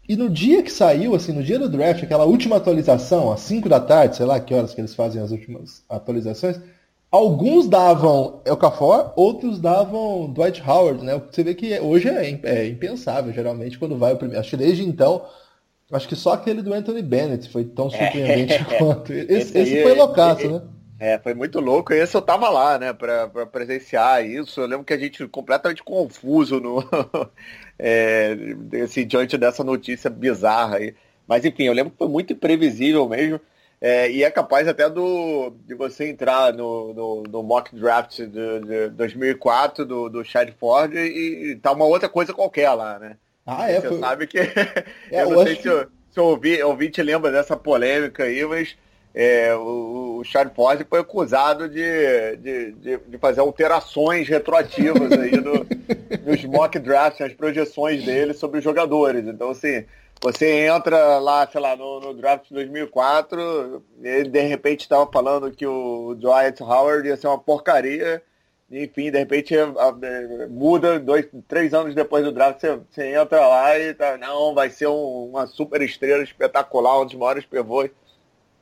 E 0.08 0.16
no 0.16 0.30
dia 0.30 0.64
que 0.64 0.72
saiu, 0.72 1.14
assim, 1.14 1.34
no 1.34 1.44
dia 1.44 1.60
do 1.60 1.68
draft, 1.70 2.04
aquela 2.04 2.26
última 2.26 2.56
atualização, 2.56 3.32
às 3.32 3.42
5 3.42 3.68
da 3.68 3.80
tarde, 3.80 4.16
sei 4.16 4.26
lá 4.26 4.40
que 4.40 4.54
horas 4.54 4.74
que 4.74 4.80
eles 4.80 4.96
fazem 4.96 5.22
as 5.22 5.32
últimas 5.32 5.84
atualizações, 5.90 6.60
alguns 7.12 7.68
davam 7.68 8.42
Elcafor, 8.46 9.12
outros 9.16 9.60
davam 9.60 10.32
Dwight 10.32 10.64
Howard, 10.66 11.04
né? 11.04 11.22
Você 11.30 11.44
vê 11.44 11.54
que 11.54 11.78
hoje 11.80 12.08
é, 12.08 12.40
é 12.44 12.68
impensável, 12.68 13.34
geralmente, 13.34 13.78
quando 13.78 13.98
vai 13.98 14.14
o 14.14 14.18
primeiro. 14.18 14.40
Acho 14.40 14.52
que 14.52 14.58
desde 14.58 14.84
então 14.84 15.24
Acho 15.92 16.08
que 16.08 16.16
só 16.16 16.34
aquele 16.34 16.62
do 16.62 16.74
Anthony 16.74 17.02
Bennett 17.02 17.50
foi 17.50 17.64
tão 17.64 17.90
surpreendente 17.90 18.54
é. 18.54 18.64
quanto. 18.78 19.14
Esse, 19.14 19.34
esse, 19.34 19.58
esse 19.58 19.84
foi 19.84 19.94
loucaço, 19.96 20.50
né? 20.50 20.62
É, 21.00 21.20
foi 21.20 21.34
muito 21.34 21.60
louco. 21.60 21.94
Esse 21.94 22.16
eu 22.16 22.22
tava 22.22 22.50
lá, 22.50 22.80
né, 22.80 22.92
pra, 22.92 23.28
pra 23.28 23.46
presenciar 23.46 24.26
isso. 24.26 24.60
Eu 24.60 24.68
lembro 24.68 24.86
que 24.86 24.94
a 24.94 24.98
gente 24.98 25.28
completamente 25.28 25.84
confuso 25.84 26.60
no, 26.60 26.84
é, 27.78 28.36
assim, 28.84 29.06
diante 29.06 29.38
dessa 29.38 29.64
notícia 29.64 30.10
bizarra 30.10 30.78
aí. 30.78 30.96
Mas 31.28 31.46
enfim, 31.46 31.64
eu 31.64 31.74
lembro 31.74 31.92
que 31.92 31.98
foi 31.98 32.08
muito 32.08 32.34
imprevisível 32.34 33.08
mesmo. 33.08 33.40
É, 33.80 34.10
e 34.10 34.24
é 34.24 34.32
capaz 34.32 34.68
até 34.68 34.90
do, 34.90 35.54
de 35.68 35.76
você 35.76 36.10
entrar 36.10 36.52
no, 36.52 36.94
no, 36.96 37.24
no 37.24 37.44
mock 37.44 37.76
draft 37.76 38.22
de, 38.22 38.60
de 38.62 38.90
2004 38.90 39.86
do, 39.86 40.10
do 40.10 40.26
Chad 40.26 40.50
Ford 40.60 40.92
e, 40.96 41.52
e 41.52 41.56
tá 41.58 41.74
uma 41.74 41.86
outra 41.86 42.10
coisa 42.10 42.34
qualquer 42.34 42.72
lá, 42.72 42.98
né? 42.98 43.18
Ah, 43.46 43.70
é? 43.70 43.80
Você 43.80 43.90
foi... 43.90 44.00
sabe 44.00 44.28
que. 44.28 44.40
É, 45.12 45.22
eu 45.22 45.30
não 45.30 45.44
sei 45.44 45.56
se, 45.58 45.62
que... 45.62 45.88
se 46.10 46.20
o 46.20 46.68
ouvinte 46.68 47.04
lembra 47.04 47.32
dessa 47.32 47.56
polêmica 47.56 48.24
aí, 48.24 48.44
mas 48.46 48.76
é, 49.20 49.56
o, 49.56 50.22
o 50.22 50.24
Ford 50.54 50.86
foi 50.88 51.00
acusado 51.00 51.68
de, 51.68 52.38
de, 52.38 52.72
de, 52.74 52.98
de, 52.98 53.18
fazer 53.18 53.40
alterações 53.40 54.30
retroativas 54.30 55.12
aí 55.12 55.32
no, 55.32 55.66
nos 56.24 56.46
mock 56.46 56.78
drafts, 56.78 57.22
nas 57.22 57.34
projeções 57.34 58.06
dele 58.06 58.36
sobre 58.36 58.60
os 58.60 58.64
jogadores. 58.64 59.26
Então, 59.26 59.50
assim, 59.50 59.84
você 60.22 60.68
entra 60.68 61.18
lá, 61.18 61.48
sei 61.48 61.60
lá, 61.60 61.76
no, 61.76 62.00
no 62.00 62.14
draft 62.14 62.48
de 62.48 62.54
2004, 62.54 63.84
ele 64.04 64.30
de 64.30 64.42
repente 64.42 64.82
estava 64.82 65.10
falando 65.12 65.50
que 65.50 65.66
o 65.66 66.14
Dwight 66.14 66.62
Howard 66.62 67.08
ia 67.08 67.18
ser 67.18 67.26
uma 67.26 67.40
porcaria, 67.40 68.22
enfim, 68.70 69.10
de 69.10 69.18
repente 69.18 69.56
muda, 70.48 71.00
dois, 71.00 71.26
três 71.48 71.74
anos 71.74 71.96
depois 71.96 72.24
do 72.24 72.32
draft, 72.32 72.60
você, 72.62 72.80
você 72.88 73.16
entra 73.16 73.48
lá 73.48 73.80
e 73.80 73.96
tá, 73.96 74.16
não, 74.16 74.54
vai 74.54 74.70
ser 74.70 74.86
um, 74.86 75.30
uma 75.30 75.48
super 75.48 75.82
estrela 75.82 76.22
espetacular, 76.22 77.02
um 77.02 77.06
dos 77.06 77.16
maiores 77.16 77.44
pivôs. 77.44 77.90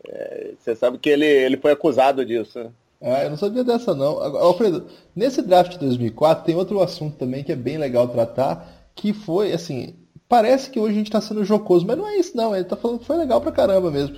É, 0.10 0.52
você 0.58 0.76
sabe 0.76 0.98
que 0.98 1.10
ele, 1.10 1.26
ele 1.26 1.58
foi 1.58 1.72
acusado 1.72 2.26
disso. 2.26 2.60
Né? 2.60 2.70
Ah, 3.02 3.24
eu 3.24 3.30
não 3.30 3.38
sabia 3.38 3.64
dessa 3.64 3.94
não. 3.94 4.20
Alfredo, 4.38 4.88
nesse 5.16 5.42
draft 5.42 5.74
de 5.74 5.80
2004 5.80 6.46
tem 6.46 6.56
outro 6.56 6.82
assunto 6.82 7.18
também 7.18 7.44
que 7.44 7.52
é 7.52 7.56
bem 7.56 7.78
legal 7.78 8.08
tratar, 8.08 8.68
que 8.96 9.14
foi, 9.14 9.52
assim, 9.52 9.96
parece 10.28 10.70
que 10.70 10.80
hoje 10.80 10.94
a 10.94 10.98
gente 10.98 11.08
está 11.08 11.22
sendo 11.22 11.44
jocoso, 11.44 11.86
mas 11.86 11.98
não 11.98 12.08
é 12.08 12.18
isso 12.18 12.36
não, 12.36 12.54
ele 12.54 12.64
está 12.64 12.76
falando 12.76 13.00
que 13.00 13.06
foi 13.06 13.18
legal 13.18 13.42
pra 13.42 13.52
caramba 13.52 13.92
mesmo. 13.92 14.18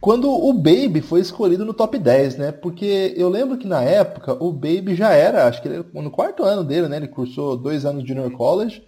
Quando 0.00 0.28
o 0.28 0.52
Baby 0.52 1.00
foi 1.00 1.20
escolhido 1.20 1.64
no 1.64 1.72
top 1.72 1.96
10, 1.96 2.36
né? 2.36 2.50
Porque 2.50 3.14
eu 3.16 3.28
lembro 3.28 3.56
que 3.56 3.68
na 3.68 3.82
época 3.82 4.32
o 4.34 4.52
Baby 4.52 4.96
já 4.96 5.12
era, 5.12 5.46
acho 5.46 5.62
que 5.62 5.68
ele, 5.68 5.84
no 5.94 6.10
quarto 6.10 6.42
ano 6.42 6.64
dele, 6.64 6.88
né? 6.88 6.96
Ele 6.96 7.06
cursou 7.06 7.56
dois 7.56 7.84
anos 7.84 8.02
de 8.02 8.08
Junior 8.08 8.30
College, 8.32 8.82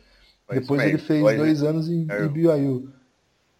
foi 0.45 0.59
depois 0.59 0.83
ele 0.83 0.99
fez 0.99 1.23
dois 1.37 1.63
anos 1.63 1.89
em, 1.89 2.03
em 2.03 2.29
BYU. 2.29 2.89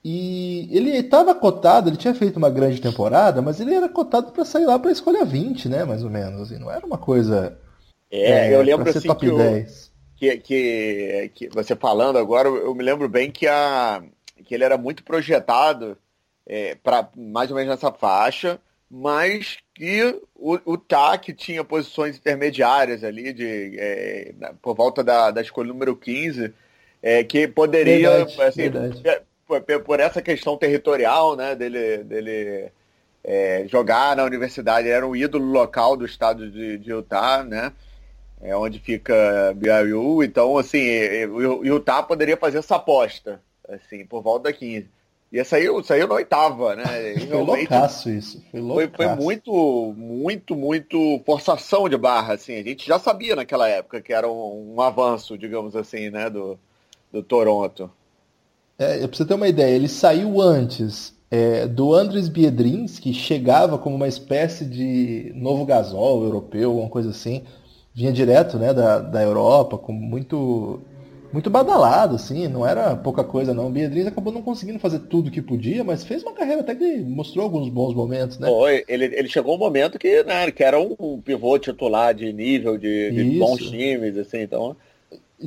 E 0.05 0.69
ele 0.71 0.91
estava 0.91 1.35
cotado, 1.35 1.89
ele 1.89 1.97
tinha 1.97 2.15
feito 2.15 2.37
uma 2.37 2.51
grande 2.51 2.79
temporada, 2.79 3.41
mas 3.41 3.59
ele 3.59 3.75
era 3.75 3.89
cotado 3.89 4.33
para 4.33 4.45
sair 4.45 4.67
lá 4.67 4.79
para 4.79 4.93
escolha 4.93 5.25
20, 5.25 5.67
né, 5.71 5.85
mais 5.85 6.05
ou 6.05 6.11
menos. 6.11 6.43
Assim, 6.43 6.59
não 6.61 6.71
era 6.71 6.85
uma 6.85 6.99
coisa. 6.99 7.59
É, 8.11 8.49
é 8.49 8.55
eu 8.55 8.61
lembro 8.61 8.91
assim 8.91 9.15
que, 9.15 9.31
10. 9.31 9.93
que, 10.15 10.37
que, 10.37 11.31
que, 11.35 11.49
você 11.49 11.75
falando 11.75 12.19
agora, 12.19 12.51
eu 12.51 12.75
me 12.75 12.85
lembro 12.85 13.09
bem 13.09 13.31
que, 13.31 13.47
a, 13.47 14.05
que 14.45 14.55
ele 14.55 14.65
era 14.65 14.77
muito 14.77 15.03
projetado 15.03 15.97
é, 16.47 16.75
para 16.75 17.09
mais 17.17 17.51
ou 17.51 17.57
menos 17.57 17.71
nessa 17.71 17.91
faixa, 17.91 18.61
mas 18.91 19.57
que 19.75 20.21
o, 20.35 20.59
o 20.67 20.77
TAC 20.77 21.33
tinha 21.33 21.65
posições 21.65 22.19
intermediárias 22.19 23.03
ali, 23.03 23.33
de, 23.33 23.75
é, 23.79 24.35
por 24.61 24.77
volta 24.77 25.03
da, 25.03 25.31
da 25.31 25.41
escolha 25.41 25.69
número 25.69 25.97
15, 25.97 26.53
é, 27.03 27.25
que 27.25 27.49
poderia. 27.49 28.11
Verdade, 28.11 28.43
assim, 28.43 28.63
verdade 28.69 29.25
por, 29.47 29.61
por 29.83 30.01
essa 30.01 30.23
questão 30.23 30.57
territorial, 30.57 31.37
né, 31.37 31.55
dele, 31.55 31.99
dele 31.99 32.73
é, 33.23 33.65
jogar 33.69 34.17
na 34.17 34.25
universidade, 34.25 34.89
era 34.89 35.07
um 35.07 35.15
ídolo 35.15 35.47
local 35.47 35.97
do 35.97 36.05
estado 36.05 36.51
de, 36.51 36.79
de 36.79 36.91
Utah, 36.91 37.43
né, 37.43 37.73
é 38.41 38.55
onde 38.57 38.79
fica 38.79 39.55
BYU, 39.57 40.23
então, 40.23 40.59
assim, 40.59 40.87
o 41.27 41.65
Utah 41.65 42.03
poderia 42.03 42.37
fazer 42.37 42.59
essa 42.59 42.77
aposta, 42.77 43.41
assim, 43.69 44.05
por 44.05 44.23
volta 44.23 44.45
da 44.45 44.53
15. 44.53 44.89
E 45.35 45.43
saiu, 45.43 45.83
saiu 45.83 46.07
na 46.07 46.15
oitava, 46.15 46.77
né? 46.77 46.85
Foi 47.29 47.43
loucaço 47.43 48.09
isso. 48.09 48.41
Foi, 48.53 48.61
loucaço. 48.61 48.93
foi, 48.97 49.07
foi 49.09 49.17
muito, 49.17 49.95
muito, 49.97 50.55
muito 50.55 51.21
forçação 51.27 51.89
de 51.89 51.97
barra, 51.97 52.35
assim. 52.35 52.55
A 52.55 52.63
gente 52.63 52.87
já 52.87 53.01
sabia 53.01 53.35
naquela 53.35 53.69
época 53.69 54.01
que 54.01 54.13
era 54.13 54.29
um, 54.29 54.75
um 54.77 54.81
avanço, 54.81 55.37
digamos 55.37 55.75
assim, 55.75 56.09
né, 56.09 56.31
do, 56.31 56.57
do 57.11 57.21
Toronto. 57.21 57.91
É, 58.79 59.07
pra 59.07 59.17
você 59.17 59.25
ter 59.25 59.35
uma 59.35 59.49
ideia, 59.49 59.75
ele 59.75 59.89
saiu 59.89 60.41
antes 60.41 61.15
é, 61.31 61.67
do 61.67 61.95
Andres 61.95 62.29
Biedrins, 62.29 62.99
que 62.99 63.13
chegava 63.13 63.79
como 63.79 63.97
uma 63.97 64.09
espécie 64.09 64.65
de 64.65 65.33
novo 65.35 65.65
gasol 65.65 66.25
europeu, 66.25 66.71
alguma 66.71 66.89
coisa 66.89 67.11
assim. 67.11 67.43
Vinha 67.95 68.13
direto 68.13 68.59
né, 68.59 68.75
da, 68.75 68.99
da 68.99 69.23
Europa, 69.23 69.79
com 69.79 69.93
muito 69.93 70.81
muito 71.33 71.51
badalado, 71.51 72.15
assim, 72.15 72.47
não 72.47 72.65
era 72.65 72.95
pouca 72.95 73.25
coisa 73.25 73.53
não. 73.53 73.67
O 73.67 73.71
Biedrins 73.71 74.07
acabou 74.07 74.33
não 74.33 74.41
conseguindo 74.41 74.79
fazer 74.79 75.01
tudo 75.01 75.33
que 75.33 75.43
podia, 75.43 75.83
mas 75.83 76.05
fez 76.05 76.23
uma 76.23 76.33
carreira 76.33 76.61
até 76.61 76.77
que 76.77 76.99
mostrou 76.99 77.45
alguns 77.45 77.69
bons 77.69 77.93
momentos, 77.93 78.39
né? 78.39 78.49
Ele, 78.87 79.07
ele 79.07 79.29
chegou 79.29 79.57
um 79.57 79.59
momento 79.59 79.99
que, 79.99 80.23
né, 80.23 80.49
que 80.53 80.63
era 80.63 80.79
um 80.79 81.21
pivô 81.21 81.59
titular 81.59 82.15
de 82.15 82.33
nível, 82.33 82.79
de, 82.79 83.11
de 83.11 83.39
bons 83.39 83.69
times, 83.69 84.17
assim, 84.17 84.43
então... 84.43 84.77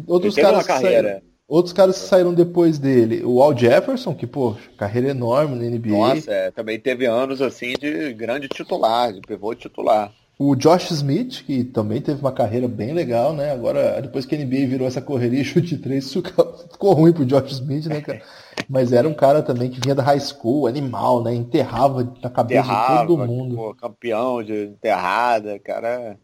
Outros 0.05 0.35
caras 0.35 0.57
uma 0.57 0.63
carreira. 0.65 1.09
Saíram, 1.09 1.26
Outros 1.47 1.71
caras 1.71 1.97
que 1.97 2.09
saíram 2.09 2.33
depois 2.33 2.77
dele, 2.77 3.23
o 3.23 3.41
Al 3.41 3.57
Jefferson, 3.57 4.13
que, 4.13 4.27
pô, 4.27 4.55
carreira 4.77 5.09
enorme 5.09 5.55
na 5.55 5.63
NBA. 5.63 5.89
Nossa, 5.89 6.29
é, 6.29 6.51
também 6.51 6.77
teve 6.77 7.05
anos, 7.05 7.41
assim, 7.41 7.73
de 7.79 8.13
grande 8.13 8.49
titular, 8.49 9.13
de 9.13 9.21
pivô 9.21 9.55
titular. 9.55 10.11
O 10.37 10.55
Josh 10.55 10.91
Smith, 10.91 11.45
que 11.45 11.63
também 11.63 12.01
teve 12.01 12.19
uma 12.19 12.33
carreira 12.33 12.67
bem 12.67 12.93
legal, 12.93 13.33
né? 13.33 13.51
Agora, 13.51 13.99
depois 14.01 14.25
que 14.25 14.35
a 14.35 14.37
NBA 14.37 14.67
virou 14.67 14.87
essa 14.87 15.01
correria 15.01 15.41
chute 15.45 15.77
3, 15.77 16.03
isso 16.03 16.21
ficou 16.21 16.93
ruim 16.93 17.13
pro 17.13 17.25
Josh 17.25 17.53
Smith, 17.53 17.85
né, 17.85 18.01
cara? 18.01 18.21
Mas 18.69 18.91
era 18.91 19.07
um 19.07 19.13
cara 19.13 19.41
também 19.41 19.69
que 19.69 19.79
vinha 19.79 19.95
da 19.95 20.03
high 20.03 20.19
school, 20.19 20.67
animal, 20.67 21.23
né? 21.23 21.33
Enterrava 21.33 22.03
na 22.21 22.29
cabeça 22.29 22.61
Enterrava, 22.61 23.01
de 23.01 23.07
todo 23.07 23.25
mundo. 23.25 23.55
Pô, 23.55 23.73
campeão 23.73 24.43
de 24.43 24.65
enterrada, 24.65 25.57
cara. 25.59 26.19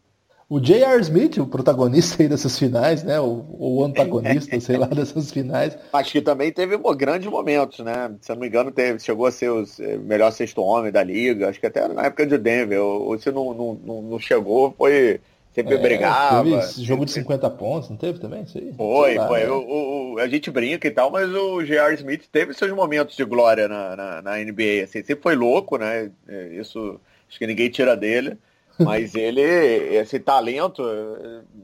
O 0.54 0.60
J.R. 0.60 1.00
Smith, 1.00 1.36
o 1.38 1.48
protagonista 1.48 2.22
aí 2.22 2.28
dessas 2.28 2.56
finais, 2.56 3.02
né? 3.02 3.18
O, 3.18 3.44
o 3.58 3.84
antagonista, 3.84 4.60
sei 4.60 4.76
lá, 4.76 4.86
dessas 4.86 5.32
finais. 5.32 5.76
Acho 5.92 6.12
que 6.12 6.20
também 6.22 6.52
teve 6.52 6.78
grandes 6.96 7.28
momentos, 7.28 7.80
né? 7.80 8.14
Se 8.20 8.30
eu 8.30 8.36
não 8.36 8.40
me 8.40 8.46
engano, 8.46 8.70
teve, 8.70 9.00
chegou 9.00 9.26
a 9.26 9.32
ser 9.32 9.50
o 9.50 9.64
eh, 9.80 9.96
melhor 9.96 10.30
sexto 10.30 10.62
homem 10.62 10.92
da 10.92 11.02
liga. 11.02 11.48
Acho 11.48 11.58
que 11.58 11.66
até 11.66 11.88
na 11.88 12.04
época 12.04 12.24
de 12.24 12.38
Denver. 12.38 12.80
Ou, 12.80 13.18
se 13.18 13.32
não, 13.32 13.52
não, 13.52 14.02
não 14.02 14.18
chegou, 14.20 14.72
foi. 14.78 15.20
Sempre 15.52 15.74
é, 15.74 15.78
brigava. 15.78 16.44
Teve 16.44 16.84
jogo 16.84 17.04
de 17.04 17.10
50 17.10 17.50
pontos, 17.50 17.90
não 17.90 17.96
teve 17.96 18.20
também? 18.20 18.46
Aí? 18.54 18.72
Foi, 18.76 19.14
lá, 19.16 19.26
foi. 19.26 19.40
Né? 19.40 19.50
O, 19.50 20.14
o, 20.14 20.18
a 20.20 20.28
gente 20.28 20.52
brinca 20.52 20.86
e 20.86 20.90
tal, 20.92 21.10
mas 21.10 21.28
o 21.34 21.64
J.R. 21.64 21.96
Smith 21.96 22.26
teve 22.30 22.54
seus 22.54 22.70
momentos 22.70 23.16
de 23.16 23.24
glória 23.24 23.66
na, 23.66 23.96
na, 23.96 24.22
na 24.22 24.36
NBA. 24.36 24.84
Assim, 24.84 25.02
sempre 25.02 25.20
foi 25.20 25.34
louco, 25.34 25.78
né? 25.78 26.12
É, 26.28 26.46
isso 26.54 27.00
acho 27.28 27.40
que 27.40 27.46
ninguém 27.48 27.68
tira 27.68 27.96
dele. 27.96 28.38
Mas 28.78 29.14
ele, 29.14 29.40
esse 29.40 30.18
talento 30.18 30.82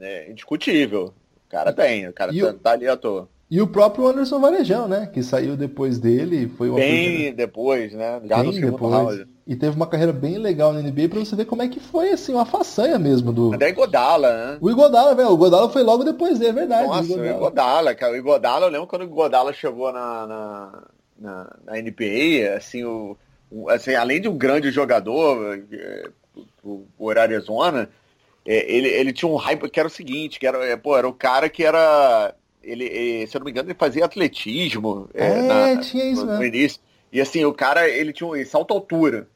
é 0.00 0.30
indiscutível. 0.30 1.12
O 1.46 1.50
cara 1.50 1.72
tem, 1.72 2.08
o 2.08 2.12
cara 2.12 2.32
e 2.32 2.40
tá, 2.40 2.54
tá 2.54 2.70
ali 2.72 2.86
à 2.86 2.96
toa. 2.96 3.28
E 3.50 3.60
o 3.60 3.66
próprio 3.66 4.06
Anderson 4.06 4.38
Varejão, 4.38 4.86
né? 4.86 5.10
Que 5.12 5.24
saiu 5.24 5.56
depois 5.56 5.98
dele. 5.98 6.48
Foi 6.56 6.68
uma 6.68 6.78
bem 6.78 7.34
depois, 7.34 7.92
né? 7.92 8.20
Já 8.24 8.36
bem 8.36 8.60
no 8.60 8.70
depois. 8.70 8.92
Round. 8.92 9.26
E 9.44 9.56
teve 9.56 9.74
uma 9.74 9.88
carreira 9.88 10.12
bem 10.12 10.38
legal 10.38 10.72
na 10.72 10.80
NBA 10.80 11.08
pra 11.08 11.18
você 11.18 11.34
ver 11.34 11.46
como 11.46 11.60
é 11.60 11.66
que 11.66 11.80
foi, 11.80 12.10
assim, 12.10 12.32
uma 12.32 12.46
façanha 12.46 12.96
mesmo 12.96 13.32
do. 13.32 13.52
Até 13.52 13.70
Igodala, 13.70 14.52
né? 14.52 14.58
O 14.60 14.70
Igodala, 14.70 15.16
velho. 15.16 15.30
O 15.30 15.34
Igodala 15.34 15.68
foi 15.68 15.82
logo 15.82 16.04
depois 16.04 16.38
dele, 16.38 16.50
é 16.50 16.52
verdade. 16.52 16.86
Nossa, 16.86 17.12
o 17.12 17.26
Igodala, 17.26 17.92
cara. 17.92 18.12
O 18.12 18.16
Igodala, 18.16 18.66
eu 18.66 18.70
lembro 18.70 18.86
quando 18.86 19.02
o 19.02 19.06
Igodala 19.06 19.52
chegou 19.52 19.92
na, 19.92 20.26
na, 20.28 20.82
na, 21.18 21.56
na 21.64 21.72
NBA, 21.82 22.54
assim, 22.56 22.84
o, 22.84 23.16
assim, 23.68 23.94
além 23.94 24.20
de 24.20 24.28
um 24.28 24.38
grande 24.38 24.70
jogador, 24.70 25.58
é, 25.72 26.08
pro, 26.60 26.86
pro 26.96 27.20
Arizona, 27.20 27.88
é, 28.46 28.72
ele, 28.72 28.88
ele 28.88 29.12
tinha 29.12 29.30
um 29.30 29.36
hype 29.36 29.68
que 29.68 29.78
era 29.78 29.88
o 29.88 29.92
seguinte, 29.92 30.38
que 30.38 30.46
era, 30.46 30.64
é, 30.64 30.76
pô, 30.76 30.96
era 30.96 31.08
o 31.08 31.12
cara 31.12 31.48
que 31.48 31.64
era. 31.64 32.34
Ele, 32.62 32.84
ele, 32.84 33.26
se 33.26 33.36
eu 33.36 33.40
não 33.40 33.44
me 33.46 33.50
engano, 33.50 33.68
ele 33.68 33.78
fazia 33.78 34.04
atletismo 34.04 35.08
é, 35.14 35.26
é 35.26 35.42
na, 35.42 35.80
tinha 35.80 36.04
isso, 36.04 36.26
no, 36.26 36.36
no, 36.36 36.44
início. 36.44 36.80
E 37.12 37.20
assim, 37.20 37.44
o 37.44 37.54
cara, 37.54 37.88
ele 37.88 38.12
tinha 38.12 38.28
um 38.28 38.44
salto 38.44 38.74
altura. 38.74 39.26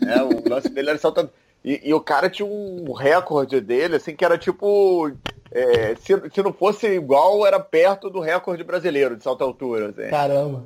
Né? 0.00 0.22
O 0.22 0.42
lance 0.48 0.68
dele 0.68 0.90
era 0.90 0.98
salto 0.98 1.18
altura. 1.18 1.40
E, 1.62 1.88
e, 1.90 1.92
o 1.92 2.00
cara 2.00 2.30
tinha 2.30 2.46
um 2.46 2.92
recorde 2.92 3.60
dele, 3.60 3.96
assim, 3.96 4.14
que 4.14 4.24
era 4.24 4.38
tipo. 4.38 5.10
É, 5.52 5.94
se, 5.96 6.30
se 6.32 6.42
não 6.42 6.52
fosse 6.52 6.86
igual, 6.86 7.46
era 7.46 7.60
perto 7.60 8.08
do 8.08 8.20
recorde 8.20 8.64
brasileiro 8.64 9.16
de 9.16 9.24
salto 9.24 9.44
altura. 9.44 9.90
Assim. 9.90 10.08
Caramba. 10.08 10.64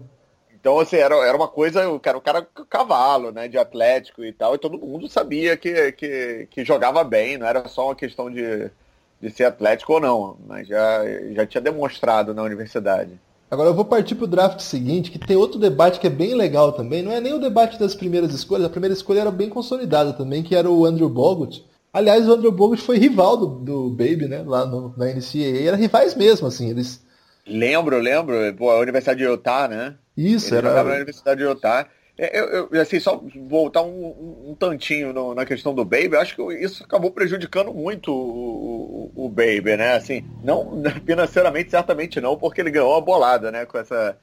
Então, 0.64 0.80
assim, 0.80 0.96
era, 0.96 1.14
era 1.16 1.36
uma 1.36 1.46
coisa, 1.46 1.86
o 1.90 2.00
cara, 2.00 2.16
o 2.16 2.22
cara 2.22 2.48
cavalo, 2.70 3.30
né, 3.30 3.48
de 3.48 3.58
atlético 3.58 4.24
e 4.24 4.32
tal, 4.32 4.54
e 4.54 4.58
todo 4.58 4.78
mundo 4.78 5.06
sabia 5.10 5.58
que, 5.58 5.92
que, 5.92 6.48
que 6.50 6.64
jogava 6.64 7.04
bem, 7.04 7.36
não 7.36 7.46
era 7.46 7.68
só 7.68 7.88
uma 7.88 7.94
questão 7.94 8.30
de, 8.30 8.70
de 9.20 9.28
ser 9.28 9.44
atlético 9.44 9.92
ou 9.92 10.00
não, 10.00 10.38
mas 10.46 10.66
já, 10.66 11.02
já 11.34 11.44
tinha 11.44 11.60
demonstrado 11.60 12.32
na 12.32 12.42
universidade. 12.42 13.10
Agora 13.50 13.68
eu 13.68 13.74
vou 13.74 13.84
partir 13.84 14.14
para 14.14 14.24
o 14.24 14.26
draft 14.26 14.60
seguinte, 14.60 15.10
que 15.10 15.18
tem 15.18 15.36
outro 15.36 15.60
debate 15.60 16.00
que 16.00 16.06
é 16.06 16.10
bem 16.10 16.34
legal 16.34 16.72
também. 16.72 17.02
Não 17.02 17.12
é 17.12 17.20
nem 17.20 17.34
o 17.34 17.38
debate 17.38 17.78
das 17.78 17.94
primeiras 17.94 18.32
escolhas, 18.32 18.64
a 18.64 18.70
primeira 18.70 18.94
escolha 18.94 19.20
era 19.20 19.30
bem 19.30 19.50
consolidada 19.50 20.14
também, 20.14 20.42
que 20.42 20.56
era 20.56 20.70
o 20.70 20.86
Andrew 20.86 21.10
Bogut. 21.10 21.62
Aliás, 21.92 22.26
o 22.26 22.32
Andrew 22.32 22.50
Bogut 22.50 22.80
foi 22.80 22.96
rival 22.96 23.36
do, 23.36 23.46
do 23.46 23.90
Baby, 23.90 24.28
né? 24.28 24.42
Lá 24.46 24.64
no, 24.64 24.94
na 24.96 25.04
NCAA. 25.08 25.68
Era 25.68 25.76
rivais 25.76 26.14
mesmo, 26.14 26.46
assim. 26.46 26.70
Eles... 26.70 27.04
Lembro, 27.46 27.98
lembro. 27.98 28.34
Pô, 28.56 28.70
a 28.70 28.78
Universidade 28.78 29.18
de 29.18 29.24
Utah, 29.24 29.68
né? 29.68 29.96
Isso, 30.16 30.54
Ele 30.54 30.66
era. 30.66 30.82
na 30.82 30.94
Universidade 30.94 31.40
de 31.40 31.46
Utah. 31.46 31.86
É, 32.16 32.38
eu, 32.38 32.68
eu, 32.70 32.80
assim, 32.80 33.00
só 33.00 33.20
voltar 33.48 33.82
um, 33.82 33.88
um, 33.88 34.50
um 34.50 34.54
tantinho 34.54 35.12
no, 35.12 35.34
na 35.34 35.44
questão 35.44 35.74
do 35.74 35.84
Baby, 35.84 36.16
acho 36.16 36.36
que 36.36 36.42
isso 36.54 36.84
acabou 36.84 37.10
prejudicando 37.10 37.74
muito 37.74 38.12
o, 38.12 39.10
o, 39.16 39.24
o, 39.24 39.28
Baby, 39.28 39.76
né? 39.76 39.94
Assim, 39.94 40.24
não 40.42 40.80
financeiramente, 41.04 41.70
certamente 41.70 42.20
não, 42.20 42.36
porque 42.36 42.60
ele 42.60 42.70
ganhou 42.70 42.96
a 42.96 43.00
bolada, 43.00 43.50
né? 43.50 43.66
Com 43.66 43.78
essa, 43.78 44.16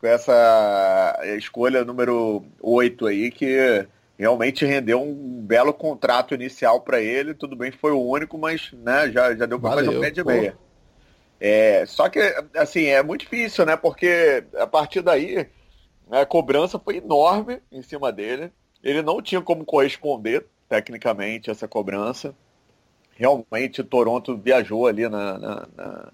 com 0.00 0.06
essa 0.06 1.20
escolha 1.36 1.84
número 1.84 2.42
8 2.62 3.06
aí, 3.06 3.30
que 3.30 3.86
realmente 4.18 4.64
rendeu 4.64 5.02
um 5.02 5.42
belo 5.42 5.74
contrato 5.74 6.34
inicial 6.34 6.80
para 6.80 7.02
ele. 7.02 7.34
Tudo 7.34 7.54
bem 7.54 7.70
foi 7.70 7.92
o 7.92 8.00
único, 8.00 8.38
mas 8.38 8.72
né, 8.72 9.10
já, 9.12 9.34
já 9.34 9.44
deu 9.44 9.60
para 9.60 9.74
fazer 9.74 9.90
um 9.90 10.00
pé 10.00 10.10
de 10.10 10.24
meia. 10.24 10.56
É, 11.40 11.84
só 11.86 12.08
que, 12.08 12.20
assim, 12.54 12.86
é 12.86 13.02
muito 13.02 13.22
difícil, 13.22 13.66
né? 13.66 13.76
Porque 13.76 14.44
a 14.56 14.66
partir 14.66 15.02
daí 15.02 15.46
a 16.10 16.24
cobrança 16.24 16.78
foi 16.78 16.98
enorme 16.98 17.60
em 17.70 17.82
cima 17.82 18.12
dele. 18.12 18.50
Ele 18.82 19.02
não 19.02 19.20
tinha 19.20 19.40
como 19.40 19.64
corresponder 19.64 20.46
tecnicamente 20.68 21.50
essa 21.50 21.68
cobrança. 21.68 22.34
Realmente, 23.14 23.82
Toronto 23.82 24.36
viajou 24.36 24.86
ali 24.86 25.08
na, 25.08 25.38
na, 25.38 25.68
na 25.76 26.12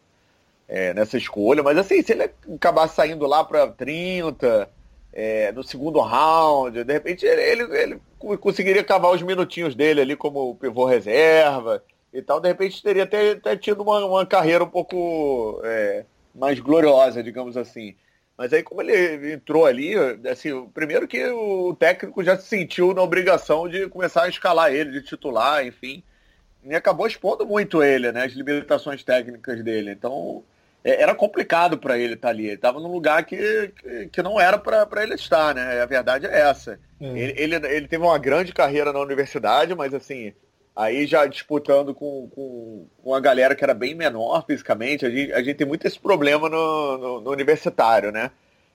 é, 0.68 0.94
nessa 0.94 1.16
escolha. 1.16 1.62
Mas 1.62 1.76
assim, 1.76 2.02
se 2.02 2.12
ele 2.12 2.30
acabar 2.54 2.88
saindo 2.88 3.26
lá 3.26 3.44
para 3.44 3.68
30, 3.68 4.68
é, 5.12 5.52
no 5.52 5.62
segundo 5.62 6.00
round, 6.00 6.82
de 6.82 6.92
repente 6.92 7.26
ele, 7.26 7.42
ele, 7.42 7.78
ele, 7.78 8.00
conseguiria 8.38 8.82
cavar 8.82 9.12
os 9.12 9.22
minutinhos 9.22 9.74
dele 9.74 10.00
ali 10.00 10.16
como 10.16 10.54
pivô 10.56 10.86
reserva 10.86 11.82
e 12.12 12.22
tal. 12.22 12.40
De 12.40 12.48
repente 12.48 12.82
teria 12.82 13.04
até, 13.04 13.32
até 13.32 13.56
tido 13.56 13.82
uma, 13.82 14.04
uma 14.04 14.26
carreira 14.26 14.64
um 14.64 14.68
pouco 14.68 15.60
é, 15.64 16.04
mais 16.34 16.60
gloriosa, 16.60 17.22
digamos 17.22 17.56
assim. 17.56 17.94
Mas 18.36 18.52
aí, 18.52 18.62
como 18.62 18.82
ele 18.82 19.34
entrou 19.34 19.66
ali, 19.66 19.94
assim, 20.28 20.66
primeiro 20.74 21.06
que 21.06 21.24
o 21.26 21.76
técnico 21.78 22.24
já 22.24 22.36
se 22.36 22.48
sentiu 22.48 22.94
na 22.94 23.02
obrigação 23.02 23.68
de 23.68 23.86
começar 23.88 24.24
a 24.24 24.28
escalar 24.28 24.72
ele, 24.72 24.90
de 24.90 25.02
titular, 25.02 25.64
enfim. 25.64 26.02
E 26.64 26.74
acabou 26.74 27.06
expondo 27.06 27.46
muito 27.46 27.82
ele, 27.82 28.10
né? 28.10 28.24
As 28.24 28.32
limitações 28.32 29.04
técnicas 29.04 29.62
dele. 29.62 29.92
Então, 29.92 30.42
é, 30.84 31.02
era 31.02 31.14
complicado 31.14 31.78
para 31.78 31.98
ele 31.98 32.14
estar 32.14 32.28
tá 32.28 32.32
ali. 32.32 32.46
Ele 32.46 32.54
estava 32.54 32.80
num 32.80 32.90
lugar 32.90 33.24
que, 33.24 33.72
que, 33.80 34.08
que 34.08 34.22
não 34.22 34.40
era 34.40 34.58
para 34.58 35.02
ele 35.02 35.14
estar, 35.14 35.54
né? 35.54 35.80
A 35.80 35.86
verdade 35.86 36.26
é 36.26 36.40
essa. 36.40 36.78
É. 37.00 37.06
Ele, 37.06 37.34
ele, 37.36 37.66
ele, 37.66 37.88
teve 37.88 38.02
uma 38.02 38.18
grande 38.18 38.52
carreira 38.52 38.92
na 38.92 39.00
universidade, 39.00 39.74
mas 39.74 39.92
assim, 39.92 40.32
aí 40.74 41.06
já 41.06 41.26
disputando 41.26 41.94
com, 41.94 42.28
com, 42.34 42.86
com 43.02 43.14
a 43.14 43.20
galera 43.20 43.54
que 43.54 43.62
era 43.62 43.74
bem 43.74 43.94
menor 43.94 44.44
fisicamente, 44.46 45.04
a 45.06 45.10
gente, 45.10 45.32
a 45.32 45.42
gente 45.42 45.56
tem 45.56 45.66
muito 45.66 45.86
esse 45.86 45.98
problema 45.98 46.48
no, 46.48 46.98
no, 46.98 47.20
no 47.20 47.30
universitário, 47.30 48.10
né? 48.10 48.30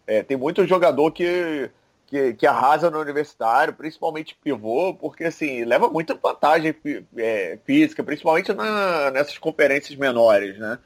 É, 0.06 0.24
tem 0.24 0.38
muito 0.38 0.66
jogador 0.66 1.12
que, 1.12 1.70
que, 2.06 2.34
que, 2.34 2.48
arrasa 2.48 2.90
no 2.90 3.00
universitário, 3.00 3.74
principalmente 3.74 4.38
pivô, 4.42 4.94
porque 4.94 5.26
assim, 5.26 5.66
leva 5.66 5.90
muita 5.90 6.16
vantagem 6.16 6.74
é, 7.18 7.58
física, 7.66 8.04
principalmente 8.04 8.54
na, 8.54 9.12
nessas 9.12 9.38
conferências 9.38 9.98
menores, 9.98 10.58
né? 10.58 10.80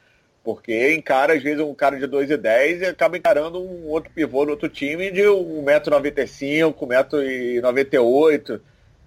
Porque 0.43 0.95
encara, 0.95 1.33
às 1.35 1.43
vezes, 1.43 1.59
um 1.61 1.75
cara 1.75 1.99
de 1.99 2.07
2,10 2.07 2.31
e 2.31 2.37
10 2.37 2.81
e 2.81 2.85
acaba 2.87 3.15
encarando 3.15 3.61
um 3.61 3.87
outro 3.89 4.11
pivô 4.11 4.43
no 4.43 4.51
outro 4.51 4.67
time 4.69 5.11
de 5.11 5.21
1,95m, 5.21 6.73
1,98m. 6.73 8.59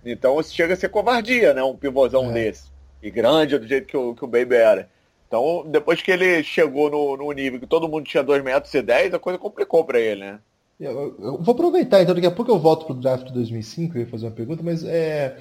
Então 0.04 0.42
chega 0.42 0.74
a 0.74 0.76
ser 0.76 0.88
covardia, 0.88 1.54
né? 1.54 1.62
Um 1.62 1.76
pivôzão 1.76 2.30
é. 2.30 2.32
desse. 2.32 2.72
E 3.02 3.10
grande 3.10 3.58
do 3.58 3.66
jeito 3.66 3.86
que 3.86 3.96
o, 3.96 4.14
que 4.14 4.24
o 4.24 4.28
Baby 4.28 4.54
era. 4.54 4.88
Então, 5.26 5.64
depois 5.68 6.00
que 6.00 6.10
ele 6.10 6.42
chegou 6.42 6.90
no, 6.90 7.16
no 7.16 7.32
nível 7.32 7.58
que 7.58 7.66
todo 7.66 7.88
mundo 7.88 8.04
tinha 8.04 8.22
2 8.22 8.44
metros 8.44 8.72
e 8.72 8.80
10, 8.80 9.14
a 9.14 9.18
coisa 9.18 9.38
complicou 9.38 9.84
para 9.84 9.98
ele, 9.98 10.20
né? 10.20 10.38
Eu, 10.78 11.16
eu, 11.18 11.38
vou 11.42 11.52
aproveitar, 11.52 12.02
então 12.02 12.14
daqui 12.14 12.26
a 12.26 12.30
pouco 12.30 12.50
eu 12.50 12.58
volto 12.58 12.86
pro 12.86 12.94
draft 12.94 13.26
de 13.26 13.32
2005, 13.32 13.96
eu 13.96 14.02
ia 14.02 14.06
fazer 14.06 14.26
uma 14.26 14.32
pergunta, 14.32 14.62
mas 14.62 14.84
é, 14.84 15.36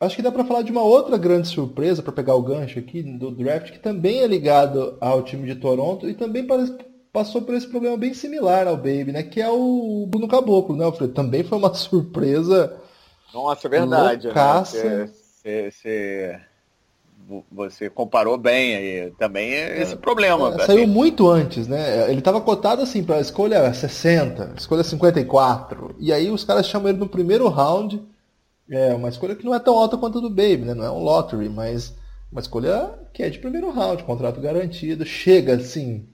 acho 0.00 0.16
que 0.16 0.22
dá 0.22 0.32
para 0.32 0.44
falar 0.44 0.62
de 0.62 0.72
uma 0.72 0.82
outra 0.82 1.18
grande 1.18 1.48
surpresa, 1.48 2.02
para 2.02 2.12
pegar 2.12 2.34
o 2.34 2.42
gancho 2.42 2.78
aqui 2.78 3.02
do 3.02 3.30
draft, 3.30 3.72
que 3.72 3.78
também 3.78 4.20
é 4.20 4.26
ligado 4.26 4.96
ao 5.00 5.22
time 5.22 5.46
de 5.46 5.60
Toronto 5.60 6.08
e 6.08 6.14
também 6.14 6.46
parece, 6.46 6.74
passou 7.12 7.42
por 7.42 7.54
esse 7.54 7.66
problema 7.66 7.96
bem 7.96 8.14
similar 8.14 8.66
ao 8.66 8.76
Baby, 8.76 9.12
né? 9.12 9.22
Que 9.22 9.40
é 9.40 9.48
o 9.48 10.06
Bruno 10.08 10.28
Caboclo, 10.28 10.76
né, 10.76 10.84
Alfredo? 10.84 11.12
Também 11.12 11.44
foi 11.44 11.58
uma 11.58 11.72
surpresa 11.74 12.74
nossa, 13.34 13.66
é 13.66 13.70
verdade. 13.70 14.28
Né? 14.28 14.34
Você, 14.64 15.10
você, 15.44 16.40
você, 17.50 17.90
comparou 17.90 18.38
bem 18.38 18.76
aí. 18.76 19.10
Também 19.18 19.52
é 19.52 19.82
esse 19.82 19.96
problema. 19.96 20.54
É, 20.54 20.66
saiu 20.66 20.86
muito 20.86 21.28
antes, 21.28 21.66
né? 21.66 22.08
Ele 22.08 22.20
estava 22.20 22.40
cotado 22.40 22.82
assim 22.82 23.02
para 23.02 23.20
escolha 23.20 23.74
60, 23.74 24.54
escolha 24.56 24.84
54. 24.84 25.96
E 25.98 26.12
aí 26.12 26.30
os 26.30 26.44
caras 26.44 26.66
chamam 26.66 26.88
ele 26.88 26.98
no 26.98 27.08
primeiro 27.08 27.48
round. 27.48 28.00
É 28.70 28.94
uma 28.94 29.08
escolha 29.08 29.34
que 29.34 29.44
não 29.44 29.54
é 29.54 29.58
tão 29.58 29.76
alta 29.76 29.98
quanto 29.98 30.18
a 30.18 30.20
do 30.20 30.30
Baby, 30.30 30.64
né? 30.64 30.74
Não 30.74 30.84
é 30.84 30.90
um 30.90 31.02
lottery, 31.02 31.48
mas 31.48 31.92
uma 32.30 32.40
escolha 32.40 32.90
que 33.12 33.22
é 33.22 33.28
de 33.28 33.38
primeiro 33.38 33.70
round, 33.70 34.04
contrato 34.04 34.40
garantido. 34.40 35.04
Chega 35.04 35.56
assim. 35.56 36.06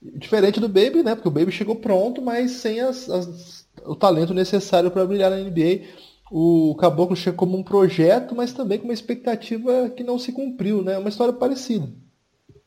Diferente 0.00 0.58
do 0.58 0.68
Baby, 0.68 1.02
né? 1.02 1.14
Porque 1.14 1.28
o 1.28 1.32
Baby 1.32 1.52
chegou 1.52 1.76
pronto, 1.76 2.22
mas 2.22 2.52
sem 2.52 2.80
as, 2.80 3.08
as, 3.10 3.66
o 3.84 3.94
talento 3.94 4.32
necessário 4.32 4.90
para 4.90 5.04
brilhar 5.04 5.30
na 5.30 5.38
NBA 5.38 6.05
o 6.30 6.74
Caboclo 6.76 7.16
chega 7.16 7.36
como 7.36 7.56
um 7.56 7.62
projeto, 7.62 8.34
mas 8.34 8.52
também 8.52 8.78
com 8.78 8.84
uma 8.84 8.94
expectativa 8.94 9.90
que 9.90 10.02
não 10.02 10.18
se 10.18 10.32
cumpriu, 10.32 10.82
né? 10.82 10.98
Uma 10.98 11.08
história 11.08 11.32
parecida. 11.32 11.88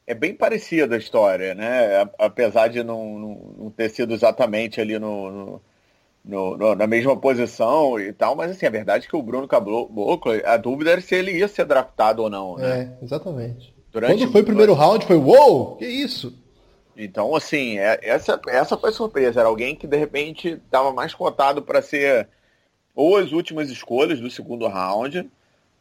É 0.07 0.13
bem 0.13 0.33
parecida 0.33 0.95
a 0.95 0.97
história, 0.97 1.53
né? 1.53 2.09
Apesar 2.17 2.67
de 2.67 2.83
não, 2.83 3.19
não, 3.19 3.53
não 3.57 3.69
ter 3.69 3.89
sido 3.89 4.13
exatamente 4.13 4.81
ali 4.81 4.97
no, 4.97 5.61
no, 6.23 6.57
no, 6.57 6.75
na 6.75 6.87
mesma 6.87 7.15
posição 7.15 7.99
e 7.99 8.11
tal, 8.13 8.35
mas 8.35 8.51
assim, 8.51 8.65
a 8.65 8.71
verdade 8.71 9.05
é 9.05 9.09
que 9.09 9.15
o 9.15 9.21
Bruno 9.21 9.47
Caboclo, 9.47 10.31
a 10.45 10.57
dúvida 10.57 10.91
era 10.91 11.01
se 11.01 11.15
ele 11.15 11.37
ia 11.37 11.47
ser 11.47 11.65
draftado 11.65 12.23
ou 12.23 12.29
não, 12.29 12.57
né? 12.57 12.95
É, 12.99 13.03
exatamente. 13.05 13.75
Durante 13.91 14.17
Quando 14.17 14.31
foi 14.31 14.41
o 14.41 14.45
primeiro 14.45 14.73
round, 14.73 15.05
foi 15.05 15.17
uou, 15.17 15.75
que 15.75 15.85
isso? 15.85 16.33
Então, 16.95 17.35
assim, 17.35 17.77
é, 17.77 17.99
essa, 18.03 18.39
essa 18.47 18.77
foi 18.77 18.91
surpresa. 18.91 19.39
Era 19.39 19.49
alguém 19.49 19.75
que 19.75 19.87
de 19.87 19.97
repente 19.97 20.59
estava 20.63 20.91
mais 20.91 21.13
cotado 21.13 21.61
para 21.61 21.81
ser 21.81 22.27
ou 22.95 23.17
as 23.17 23.31
últimas 23.31 23.69
escolhas 23.69 24.19
do 24.19 24.29
segundo 24.29 24.67
round, 24.67 25.29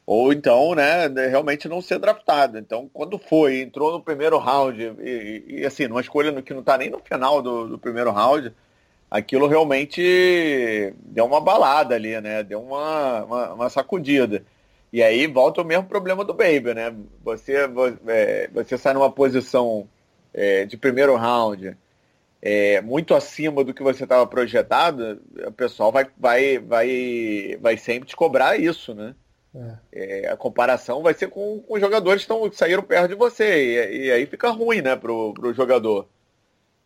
ou 0.06 0.32
então, 0.32 0.74
né, 0.74 1.06
realmente 1.28 1.68
não 1.68 1.82
ser 1.82 1.98
draftado. 1.98 2.58
Então, 2.58 2.88
quando 2.92 3.18
foi, 3.18 3.60
entrou 3.60 3.92
no 3.92 4.00
primeiro 4.00 4.38
round, 4.38 4.94
e, 5.00 5.44
e 5.46 5.66
assim, 5.66 5.86
numa 5.86 6.00
escolha 6.00 6.40
que 6.40 6.54
não 6.54 6.60
está 6.60 6.78
nem 6.78 6.88
no 6.88 6.98
final 6.98 7.42
do, 7.42 7.68
do, 7.68 7.78
primeiro 7.78 8.10
round, 8.10 8.52
aquilo 9.10 9.46
realmente 9.46 10.94
deu 11.02 11.26
uma 11.26 11.40
balada 11.40 11.94
ali, 11.94 12.18
né? 12.20 12.42
Deu 12.42 12.62
uma, 12.62 13.24
uma, 13.24 13.52
uma 13.54 13.68
sacudida. 13.68 14.42
E 14.90 15.02
aí 15.02 15.26
volta 15.26 15.60
o 15.60 15.64
mesmo 15.64 15.84
problema 15.84 16.24
do 16.24 16.32
Baby, 16.32 16.72
né? 16.72 16.94
Você, 17.22 17.68
é, 18.06 18.48
você 18.48 18.78
sai 18.78 18.94
numa 18.94 19.12
posição 19.12 19.86
é, 20.32 20.64
de 20.64 20.78
primeiro 20.78 21.16
round 21.16 21.76
é, 22.40 22.80
muito 22.80 23.14
acima 23.14 23.64
do 23.64 23.74
que 23.74 23.82
você 23.82 24.04
estava 24.04 24.26
projetado, 24.26 25.20
o 25.46 25.52
pessoal 25.52 25.90
vai, 25.90 26.06
vai, 26.16 26.58
vai, 26.58 27.58
vai 27.60 27.76
sempre 27.76 28.08
te 28.08 28.16
cobrar 28.16 28.58
isso, 28.58 28.94
né? 28.94 29.14
É. 29.54 30.24
É, 30.24 30.28
a 30.28 30.36
comparação 30.36 31.02
vai 31.02 31.14
ser 31.14 31.28
com, 31.28 31.58
com 31.60 31.80
jogadores 31.80 32.24
que, 32.24 32.32
estão, 32.32 32.48
que 32.48 32.56
saíram 32.56 32.82
perto 32.82 33.08
de 33.08 33.14
você, 33.14 33.88
e, 33.90 34.06
e 34.06 34.12
aí 34.12 34.26
fica 34.26 34.50
ruim, 34.50 34.82
né, 34.82 34.94
pro, 34.94 35.32
pro 35.34 35.52
jogador. 35.52 36.08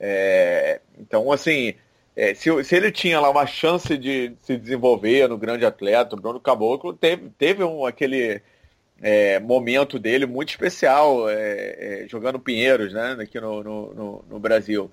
É, 0.01 0.81
então, 0.99 1.31
assim, 1.31 1.75
é, 2.17 2.35
se, 2.35 2.65
se 2.65 2.75
ele 2.75 2.91
tinha 2.91 3.21
lá 3.21 3.29
uma 3.31 3.47
chance 3.47 3.97
de 3.99 4.35
se 4.41 4.57
desenvolver 4.57 5.29
no 5.29 5.37
grande 5.37 5.67
atleta, 5.67 6.17
o 6.17 6.21
Bruno 6.21 6.41
Caboclo 6.41 6.93
teve, 6.95 7.31
teve 7.37 7.63
um, 7.63 7.85
aquele 7.85 8.41
é, 9.03 9.39
momento 9.41 9.99
dele 9.99 10.25
muito 10.25 10.51
especial 10.51 11.29
é, 11.29 12.07
jogando 12.09 12.41
Pinheiros, 12.41 12.93
né, 12.95 13.17
aqui 13.21 13.39
no, 13.39 13.63
no, 13.63 13.95
no, 13.95 14.25
no 14.31 14.41
Brasil. 14.41 14.91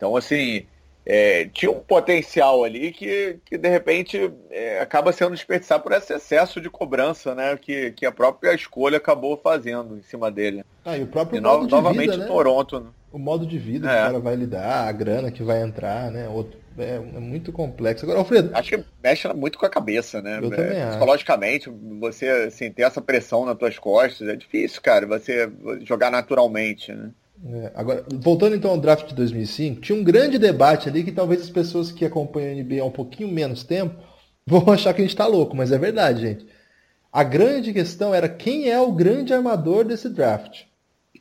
Então, 0.00 0.16
assim, 0.16 0.64
é, 1.04 1.44
tinha 1.52 1.70
um 1.70 1.80
potencial 1.80 2.64
ali 2.64 2.90
que, 2.90 3.38
que 3.44 3.58
de 3.58 3.68
repente, 3.68 4.32
é, 4.50 4.80
acaba 4.80 5.12
sendo 5.12 5.32
desperdiçado 5.32 5.82
por 5.82 5.92
esse 5.92 6.10
excesso 6.14 6.58
de 6.58 6.70
cobrança, 6.70 7.34
né? 7.34 7.54
Que, 7.60 7.90
que 7.90 8.06
a 8.06 8.10
própria 8.10 8.54
escolha 8.54 8.96
acabou 8.96 9.36
fazendo 9.36 9.98
em 9.98 10.02
cima 10.02 10.30
dele. 10.30 10.64
Ah, 10.82 10.96
e 10.96 11.02
o 11.02 11.06
próprio 11.06 11.36
e 11.36 11.40
modo 11.42 11.60
no, 11.60 11.66
de 11.66 11.70
novamente 11.70 12.12
vida, 12.12 12.16
né? 12.16 12.26
Toronto. 12.26 12.80
Né? 12.80 12.86
O 13.12 13.18
modo 13.18 13.44
de 13.44 13.58
vida 13.58 13.90
é. 13.90 13.94
que 13.94 14.00
o 14.00 14.04
cara 14.06 14.20
vai 14.20 14.36
lidar, 14.36 14.88
a 14.88 14.92
grana 14.92 15.30
que 15.30 15.42
vai 15.42 15.60
entrar, 15.60 16.10
né? 16.10 16.26
Outro, 16.30 16.58
é, 16.78 16.94
é, 16.94 16.98
muito 16.98 17.52
complexo. 17.52 18.06
Agora, 18.06 18.20
Alfredo. 18.20 18.50
Acho 18.54 18.70
que 18.70 18.84
mexe 19.04 19.28
muito 19.34 19.58
com 19.58 19.66
a 19.66 19.70
cabeça, 19.70 20.22
né? 20.22 20.38
Eu 20.40 20.48
também 20.48 20.88
Psicologicamente, 20.88 21.70
você 21.98 22.26
assim, 22.28 22.72
ter 22.72 22.84
essa 22.84 23.02
pressão 23.02 23.44
nas 23.44 23.58
tuas 23.58 23.78
costas 23.78 24.28
é 24.28 24.36
difícil, 24.36 24.80
cara. 24.80 25.06
Você 25.06 25.50
jogar 25.82 26.10
naturalmente, 26.10 26.90
né? 26.90 27.10
É, 27.42 27.72
agora, 27.74 28.04
voltando 28.12 28.54
então 28.54 28.70
ao 28.70 28.78
draft 28.78 29.08
de 29.08 29.14
2005, 29.14 29.80
tinha 29.80 29.98
um 29.98 30.04
grande 30.04 30.38
debate 30.38 30.88
ali 30.88 31.02
que 31.02 31.12
talvez 31.12 31.40
as 31.40 31.50
pessoas 31.50 31.90
que 31.90 32.04
acompanham 32.04 32.52
a 32.52 32.62
NBA 32.62 32.82
há 32.82 32.84
um 32.84 32.90
pouquinho 32.90 33.30
menos 33.30 33.64
tempo 33.64 33.96
vão 34.46 34.70
achar 34.70 34.92
que 34.92 35.00
a 35.00 35.04
gente 35.04 35.14
está 35.14 35.26
louco, 35.26 35.56
mas 35.56 35.72
é 35.72 35.78
verdade, 35.78 36.20
gente. 36.20 36.46
A 37.12 37.24
grande 37.24 37.72
questão 37.72 38.14
era 38.14 38.28
quem 38.28 38.68
é 38.68 38.78
o 38.80 38.92
grande 38.92 39.32
armador 39.32 39.84
desse 39.84 40.08
draft. 40.08 40.64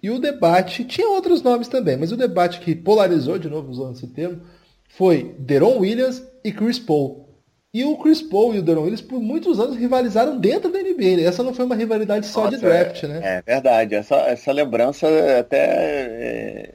E 0.02 0.10
o 0.12 0.20
debate, 0.20 0.86
tinha 0.86 1.10
outros 1.10 1.42
nomes 1.42 1.68
também, 1.68 1.98
mas 1.98 2.12
o 2.12 2.18
debate 2.18 2.60
que 2.60 2.76
polarizou, 2.76 3.40
de 3.40 3.50
novo 3.50 3.72
usando 3.72 3.96
esse 3.96 4.08
termo, 4.08 4.42
foi 4.88 5.36
Deron 5.40 5.80
Williams 5.80 6.24
e 6.44 6.52
Chris 6.52 6.80
Paul. 6.80 7.29
E 7.72 7.86
o 7.86 7.96
Chris 7.98 8.22
Paul 8.22 8.56
e 8.56 8.60
o 8.60 8.64
Deron 8.64 8.82
Williams 8.82 9.02
por 9.02 9.20
muitos 9.20 9.60
anos 9.60 9.78
rivalizaram 9.78 10.40
dentro 10.40 10.72
da 10.72 10.80
NBA. 10.80 11.22
Essa 11.22 11.44
não 11.44 11.54
foi 11.54 11.66
uma 11.66 11.76
rivalidade 11.76 12.26
só 12.26 12.46
Nossa, 12.46 12.58
de 12.58 12.64
draft, 12.64 13.04
é, 13.04 13.08
né? 13.08 13.20
É 13.24 13.42
verdade. 13.44 13.94
Essa, 13.94 14.16
essa 14.22 14.52
lembrança 14.52 15.08
é 15.08 15.40
até 15.40 15.58
é, 15.60 16.74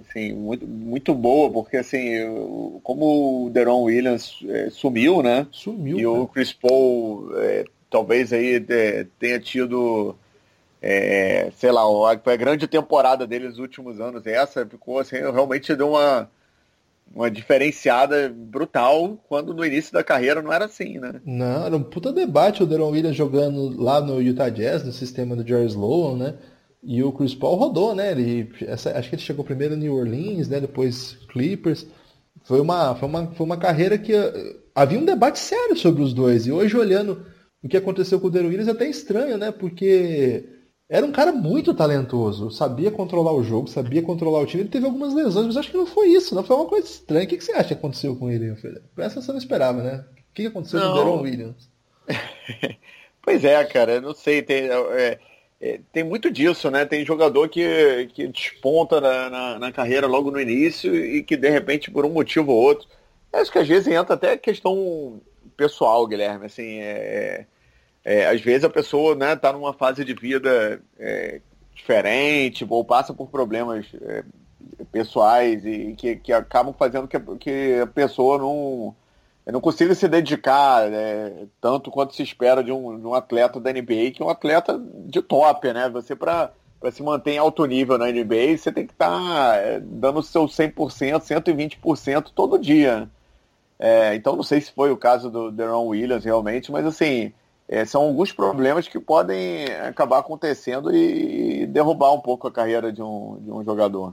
assim, 0.00 0.32
muito, 0.32 0.64
muito 0.64 1.12
boa, 1.12 1.50
porque 1.50 1.76
assim, 1.76 2.80
como 2.84 3.46
o 3.46 3.50
Deron 3.50 3.82
Williams 3.82 4.38
é, 4.48 4.70
sumiu, 4.70 5.22
né? 5.22 5.46
Sumiu. 5.50 5.98
E 5.98 6.02
cara. 6.02 6.12
o 6.12 6.28
Chris 6.28 6.52
Paul 6.52 7.32
é, 7.38 7.64
talvez 7.90 8.32
aí 8.32 8.64
é, 8.68 9.06
tenha 9.18 9.40
tido 9.40 10.14
é, 10.80 11.50
sei 11.56 11.70
lá, 11.70 11.82
a, 11.82 12.12
a 12.12 12.36
grande 12.36 12.68
temporada 12.68 13.26
dele 13.26 13.48
nos 13.48 13.58
últimos 13.58 14.00
anos. 14.00 14.26
Essa 14.26 14.64
ficou 14.66 15.00
assim, 15.00 15.16
realmente 15.16 15.74
deu 15.74 15.90
uma 15.90 16.30
uma 17.14 17.30
diferenciada 17.30 18.32
brutal 18.34 19.22
quando 19.28 19.54
no 19.54 19.64
início 19.64 19.92
da 19.92 20.02
carreira 20.02 20.40
não 20.40 20.52
era 20.52 20.64
assim, 20.64 20.98
né? 20.98 21.20
Não, 21.24 21.66
era 21.66 21.76
um 21.76 21.82
puta 21.82 22.12
debate 22.12 22.62
o 22.62 22.66
Deron 22.66 22.90
Williams 22.90 23.16
jogando 23.16 23.80
lá 23.80 24.00
no 24.00 24.20
Utah 24.20 24.48
Jazz, 24.48 24.84
no 24.84 24.92
sistema 24.92 25.36
do 25.36 25.46
Jerry 25.46 25.66
Sloan, 25.66 26.16
né? 26.16 26.34
E 26.82 27.02
o 27.02 27.12
Chris 27.12 27.34
Paul 27.34 27.56
rodou, 27.56 27.94
né? 27.94 28.10
Ele, 28.10 28.50
essa, 28.62 28.98
acho 28.98 29.08
que 29.08 29.14
ele 29.14 29.22
chegou 29.22 29.44
primeiro 29.44 29.76
no 29.76 29.82
New 29.82 29.94
Orleans, 29.94 30.48
né? 30.48 30.58
Depois 30.60 31.16
Clippers. 31.28 31.86
Foi 32.44 32.60
uma, 32.60 32.94
foi 32.96 33.08
uma, 33.08 33.26
foi 33.28 33.46
uma 33.46 33.56
carreira 33.56 33.96
que 33.96 34.12
uh, 34.12 34.56
havia 34.74 34.98
um 34.98 35.04
debate 35.04 35.38
sério 35.38 35.76
sobre 35.76 36.02
os 36.02 36.12
dois. 36.12 36.46
E 36.46 36.50
hoje, 36.50 36.76
olhando 36.76 37.24
o 37.62 37.68
que 37.68 37.76
aconteceu 37.76 38.18
com 38.18 38.26
o 38.26 38.30
Deron 38.30 38.48
Williams, 38.48 38.68
é 38.68 38.72
até 38.72 38.88
estranho, 38.88 39.38
né? 39.38 39.52
Porque 39.52 40.44
era 40.92 41.06
um 41.06 41.10
cara 41.10 41.32
muito 41.32 41.72
talentoso, 41.72 42.50
sabia 42.50 42.90
controlar 42.90 43.32
o 43.32 43.42
jogo, 43.42 43.66
sabia 43.66 44.02
controlar 44.02 44.40
o 44.40 44.46
time. 44.46 44.64
Ele 44.64 44.68
teve 44.68 44.84
algumas 44.84 45.14
lesões, 45.14 45.46
mas 45.46 45.56
acho 45.56 45.70
que 45.70 45.76
não 45.78 45.86
foi 45.86 46.08
isso, 46.08 46.34
não 46.34 46.44
foi 46.44 46.54
uma 46.54 46.66
coisa 46.66 46.86
estranha. 46.86 47.24
O 47.24 47.28
que, 47.28 47.40
você 47.40 47.52
acha 47.52 47.68
que 47.68 47.72
aconteceu 47.72 48.14
com 48.14 48.30
ele? 48.30 48.54
Essa 48.98 49.22
você 49.22 49.32
não 49.32 49.38
esperava, 49.38 49.82
né? 49.82 50.04
O 50.18 50.34
que 50.34 50.46
aconteceu 50.46 50.78
não. 50.78 50.88
com 50.88 50.92
o 50.92 51.02
Deron 51.02 51.22
Williams? 51.22 51.70
pois 53.22 53.42
é, 53.42 53.64
cara, 53.64 54.02
não 54.02 54.12
sei. 54.12 54.42
Tem, 54.42 54.68
é, 54.68 55.18
é, 55.62 55.80
tem 55.90 56.04
muito 56.04 56.30
disso, 56.30 56.70
né? 56.70 56.84
Tem 56.84 57.06
jogador 57.06 57.48
que, 57.48 58.10
que 58.12 58.28
desponta 58.28 59.00
na, 59.00 59.30
na, 59.30 59.58
na, 59.60 59.72
carreira 59.72 60.06
logo 60.06 60.30
no 60.30 60.38
início 60.38 60.94
e 60.94 61.22
que 61.22 61.38
de 61.38 61.48
repente, 61.48 61.90
por 61.90 62.04
um 62.04 62.10
motivo 62.10 62.52
ou 62.52 62.62
outro. 62.62 62.86
Acho 63.32 63.50
que 63.50 63.58
às 63.58 63.66
vezes 63.66 63.88
entra 63.88 64.14
até 64.14 64.36
questão 64.36 65.22
pessoal, 65.56 66.06
Guilherme. 66.06 66.44
Assim, 66.44 66.80
é, 66.80 66.90
é, 66.90 67.46
às 68.04 68.40
vezes 68.40 68.64
a 68.64 68.70
pessoa 68.70 69.14
né, 69.14 69.36
tá 69.36 69.52
numa 69.52 69.72
fase 69.72 70.04
de 70.04 70.12
vida 70.14 70.80
é, 70.98 71.40
diferente 71.74 72.66
ou 72.68 72.84
passa 72.84 73.14
por 73.14 73.28
problemas 73.28 73.86
é, 74.00 74.24
pessoais 74.90 75.64
e 75.64 75.94
que, 75.96 76.16
que 76.16 76.32
acabam 76.32 76.74
fazendo 76.76 77.08
que, 77.08 77.18
que 77.38 77.80
a 77.80 77.86
pessoa 77.86 78.38
não, 78.38 78.94
não 79.46 79.60
consiga 79.60 79.94
se 79.94 80.06
dedicar 80.08 80.88
né, 80.90 81.46
tanto 81.60 81.90
quanto 81.90 82.14
se 82.14 82.22
espera 82.22 82.62
de 82.62 82.72
um, 82.72 82.98
de 82.98 83.06
um 83.06 83.14
atleta 83.14 83.60
da 83.60 83.72
NBA, 83.72 84.12
que 84.14 84.22
é 84.22 84.24
um 84.24 84.30
atleta 84.30 84.80
de 85.06 85.22
top, 85.22 85.72
né? 85.72 85.88
Você 85.90 86.14
para 86.14 86.52
se 86.90 87.02
manter 87.02 87.32
em 87.32 87.38
alto 87.38 87.64
nível 87.64 87.98
na 87.98 88.10
NBA, 88.10 88.58
você 88.58 88.72
tem 88.72 88.86
que 88.86 88.92
estar 88.92 89.08
tá, 89.08 89.56
é, 89.56 89.80
dando 89.80 90.18
o 90.18 90.22
seu 90.22 90.44
100%, 90.44 90.74
120% 91.20 92.30
todo 92.34 92.58
dia. 92.58 93.08
É, 93.78 94.14
então 94.14 94.36
não 94.36 94.44
sei 94.44 94.60
se 94.60 94.70
foi 94.70 94.90
o 94.92 94.96
caso 94.96 95.28
do 95.28 95.50
Deron 95.50 95.86
Williams 95.86 96.24
realmente, 96.24 96.70
mas 96.70 96.86
assim, 96.86 97.32
é, 97.72 97.86
são 97.86 98.02
alguns 98.02 98.30
problemas 98.30 98.86
que 98.86 99.00
podem 99.00 99.64
acabar 99.88 100.18
acontecendo 100.18 100.94
e 100.94 101.64
derrubar 101.66 102.12
um 102.12 102.20
pouco 102.20 102.46
a 102.46 102.52
carreira 102.52 102.92
de 102.92 103.02
um, 103.02 103.38
de 103.40 103.50
um 103.50 103.64
jogador. 103.64 104.12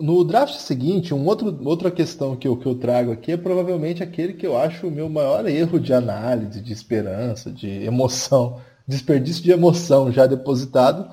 No 0.00 0.24
draft 0.24 0.56
seguinte, 0.56 1.14
um 1.14 1.24
outro, 1.24 1.56
outra 1.64 1.92
questão 1.92 2.34
que 2.34 2.48
eu, 2.48 2.56
que 2.56 2.66
eu 2.66 2.74
trago 2.74 3.12
aqui 3.12 3.30
é 3.30 3.36
provavelmente 3.36 4.02
aquele 4.02 4.32
que 4.32 4.44
eu 4.44 4.58
acho 4.58 4.88
o 4.88 4.90
meu 4.90 5.08
maior 5.08 5.46
erro 5.46 5.78
de 5.78 5.94
análise, 5.94 6.60
de 6.60 6.72
esperança, 6.72 7.52
de 7.52 7.70
emoção, 7.84 8.60
desperdício 8.84 9.44
de 9.44 9.52
emoção 9.52 10.10
já 10.10 10.26
depositado. 10.26 11.08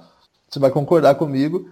Você 0.49 0.57
vai 0.57 0.71
concordar 0.71 1.15
comigo. 1.15 1.69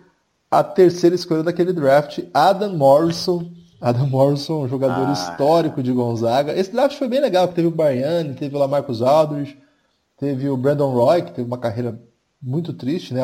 A 0.50 0.64
terceira 0.64 1.16
escolha 1.16 1.42
daquele 1.42 1.74
draft, 1.74 2.20
Adam 2.32 2.78
Morrison. 2.78 3.52
Adam 3.82 4.06
Morrison, 4.06 4.66
um 4.66 4.68
jogador 4.68 5.08
ah. 5.08 5.12
histórico 5.12 5.82
de 5.82 5.92
Gonzaga. 5.92 6.56
Esse 6.56 6.72
draft 6.72 6.96
foi 7.00 7.08
bem 7.08 7.20
legal, 7.20 7.48
teve 7.48 7.68
o 7.68 7.72
Bariani, 7.72 8.36
teve 8.36 8.56
o 8.56 8.60
Lamarcus 8.60 9.02
Aldridge, 9.02 9.58
Teve 10.18 10.50
o 10.50 10.58
Brandon 10.58 10.92
Roy, 10.92 11.22
que 11.22 11.32
teve 11.32 11.48
uma 11.48 11.58
carreira 11.58 12.02
muito 12.42 12.74
triste, 12.74 13.14
né? 13.14 13.22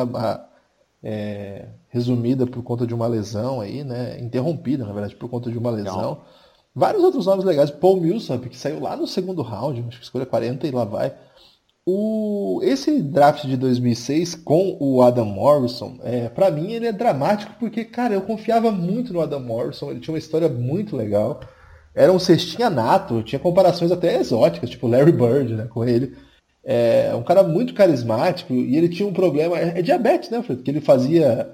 É, 1.02 1.68
resumida 1.88 2.46
por 2.46 2.62
conta 2.62 2.86
de 2.86 2.94
uma 2.94 3.06
lesão 3.06 3.60
aí, 3.60 3.84
né? 3.84 4.18
Interrompida, 4.20 4.84
na 4.84 4.92
verdade, 4.92 5.16
por 5.16 5.28
conta 5.28 5.50
de 5.50 5.58
uma 5.58 5.70
lesão. 5.70 6.00
Não. 6.00 6.20
Vários 6.74 7.04
outros 7.04 7.26
nomes 7.26 7.44
legais. 7.44 7.70
Paul 7.70 8.00
Millsap, 8.00 8.48
que 8.48 8.56
saiu 8.56 8.80
lá 8.80 8.96
no 8.96 9.06
segundo 9.06 9.42
round, 9.42 9.84
acho 9.88 9.98
que 9.98 10.04
escolha 10.04 10.26
40 10.26 10.66
e 10.66 10.70
lá 10.70 10.84
vai. 10.84 11.14
O, 11.86 12.60
esse 12.62 13.02
draft 13.02 13.44
de 13.44 13.58
2006 13.58 14.36
com 14.36 14.76
o 14.80 15.02
Adam 15.02 15.26
Morrison, 15.26 15.98
é, 16.02 16.30
para 16.30 16.50
mim 16.50 16.72
ele 16.72 16.86
é 16.86 16.92
dramático 16.92 17.52
porque, 17.60 17.84
cara, 17.84 18.14
eu 18.14 18.22
confiava 18.22 18.72
muito 18.72 19.12
no 19.12 19.20
Adam 19.20 19.40
Morrison, 19.40 19.90
ele 19.90 20.00
tinha 20.00 20.14
uma 20.14 20.18
história 20.18 20.48
muito 20.48 20.96
legal. 20.96 21.40
Era 21.94 22.10
um 22.10 22.18
cestinha 22.18 22.70
nato, 22.70 23.22
tinha 23.22 23.38
comparações 23.38 23.92
até 23.92 24.16
exóticas, 24.18 24.70
tipo 24.70 24.88
Larry 24.88 25.12
Bird, 25.12 25.54
né, 25.54 25.66
com 25.66 25.84
ele. 25.84 26.16
É 26.64 27.14
um 27.14 27.22
cara 27.22 27.42
muito 27.42 27.74
carismático 27.74 28.54
e 28.54 28.76
ele 28.76 28.88
tinha 28.88 29.06
um 29.06 29.12
problema. 29.12 29.58
É, 29.58 29.78
é 29.78 29.82
diabetes, 29.82 30.30
né, 30.30 30.42
Fred? 30.42 30.62
Que 30.62 30.70
ele 30.70 30.80
fazia. 30.80 31.50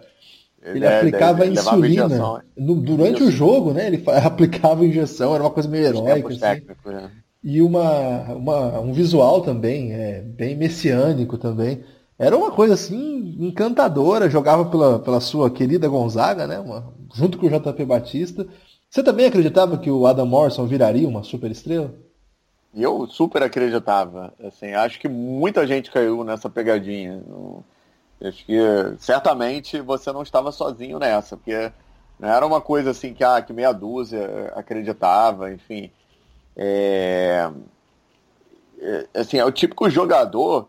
Ele, 0.62 0.78
ele 0.78 0.84
é, 0.84 0.98
aplicava 0.98 1.44
ele 1.44 1.54
insulina 1.54 2.42
no, 2.56 2.74
durante 2.76 3.22
o 3.22 3.30
jogo, 3.30 3.72
né? 3.72 3.86
Ele 3.86 4.02
aplicava 4.24 4.84
injeção, 4.84 5.34
era 5.34 5.42
uma 5.42 5.50
coisa 5.50 5.68
meio 5.68 5.86
heróica. 5.86 6.28
Assim. 6.28 6.38
Técnico, 6.38 6.90
né? 6.90 7.10
E 7.42 7.62
uma, 7.62 8.34
uma, 8.34 8.80
um 8.80 8.92
visual 8.92 9.40
também, 9.40 9.92
é, 9.92 10.20
bem 10.20 10.56
messiânico 10.56 11.38
também. 11.38 11.82
Era 12.18 12.36
uma 12.36 12.50
coisa 12.50 12.74
assim 12.74 13.34
encantadora, 13.40 14.28
jogava 14.28 14.66
pela, 14.66 14.98
pela 14.98 15.20
sua 15.20 15.50
querida 15.50 15.88
Gonzaga, 15.88 16.46
né? 16.46 16.60
Uma, 16.60 16.92
junto 17.14 17.38
com 17.38 17.46
o 17.46 17.50
JP 17.50 17.84
Batista. 17.86 18.46
Você 18.90 19.02
também 19.02 19.26
acreditava 19.26 19.78
que 19.78 19.90
o 19.90 20.06
Adam 20.06 20.26
Morrison 20.26 20.66
viraria 20.66 21.08
uma 21.08 21.22
super 21.22 21.50
estrela? 21.50 21.94
E 22.72 22.82
eu 22.82 23.06
super 23.06 23.42
acreditava. 23.42 24.32
Assim, 24.44 24.72
acho 24.72 24.98
que 25.00 25.08
muita 25.08 25.66
gente 25.66 25.90
caiu 25.90 26.22
nessa 26.24 26.48
pegadinha. 26.48 27.22
Acho 28.22 28.44
que 28.44 28.58
certamente 28.98 29.80
você 29.80 30.12
não 30.12 30.22
estava 30.22 30.52
sozinho 30.52 30.98
nessa, 30.98 31.36
porque 31.36 31.72
não 32.18 32.28
era 32.28 32.46
uma 32.46 32.60
coisa 32.60 32.90
assim 32.90 33.14
que, 33.14 33.24
ah, 33.24 33.40
que 33.42 33.52
meia 33.52 33.72
dúzia 33.72 34.52
acreditava, 34.54 35.52
enfim. 35.52 35.90
É... 36.56 37.50
é 38.78 39.06
assim, 39.14 39.38
é 39.38 39.44
o 39.44 39.52
típico 39.52 39.88
jogador 39.88 40.68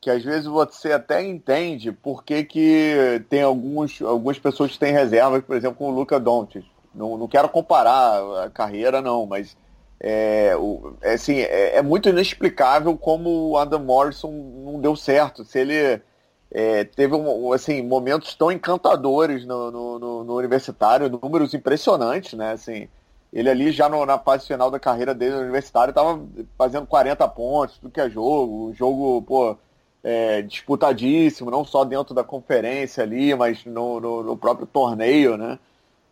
que 0.00 0.10
às 0.10 0.24
vezes 0.24 0.46
você 0.46 0.92
até 0.92 1.22
entende 1.22 1.92
por 1.92 2.24
que, 2.24 2.42
que 2.42 3.24
tem 3.28 3.42
alguns, 3.42 4.02
algumas 4.02 4.36
pessoas 4.36 4.72
que 4.72 4.78
têm 4.78 4.92
reservas, 4.92 5.44
por 5.44 5.56
exemplo, 5.56 5.76
com 5.76 5.90
o 5.90 5.94
Luca 5.94 6.18
Doncic. 6.18 6.64
Não, 6.92 7.16
não 7.16 7.28
quero 7.28 7.48
comparar 7.48 8.20
a 8.44 8.50
carreira, 8.50 9.00
não, 9.00 9.26
mas 9.26 9.56
é, 10.04 10.56
o, 10.56 10.94
é, 11.00 11.12
assim, 11.14 11.36
é, 11.38 11.76
é, 11.76 11.82
muito 11.82 12.08
inexplicável 12.08 12.98
como 12.98 13.50
o 13.50 13.56
Adam 13.56 13.84
Morrison 13.84 14.32
não 14.32 14.80
deu 14.80 14.96
certo. 14.96 15.44
Se 15.44 15.60
ele 15.60 16.02
é, 16.50 16.82
teve 16.82 17.14
um, 17.14 17.52
assim, 17.52 17.82
momentos 17.82 18.34
tão 18.34 18.50
encantadores 18.50 19.46
no, 19.46 19.70
no, 19.70 19.98
no, 20.00 20.24
no, 20.24 20.36
universitário, 20.36 21.08
números 21.08 21.54
impressionantes, 21.54 22.32
né? 22.34 22.50
Assim, 22.50 22.88
ele 23.32 23.48
ali 23.48 23.70
já 23.70 23.88
no, 23.88 24.04
na 24.04 24.18
fase 24.18 24.48
final 24.48 24.72
da 24.72 24.80
carreira 24.80 25.14
dele 25.14 25.36
no 25.36 25.42
universitário 25.42 25.92
estava 25.92 26.20
fazendo 26.58 26.86
40 26.86 27.28
pontos, 27.28 27.78
do 27.78 27.88
que 27.88 28.00
é 28.00 28.10
jogo, 28.10 28.72
jogo, 28.74 29.22
pô, 29.22 29.56
é, 30.02 30.42
disputadíssimo, 30.42 31.48
não 31.48 31.64
só 31.64 31.84
dentro 31.84 32.12
da 32.12 32.24
conferência 32.24 33.04
ali, 33.04 33.36
mas 33.36 33.64
no, 33.64 34.00
no 34.00 34.36
próprio 34.36 34.66
torneio, 34.66 35.36
né? 35.36 35.60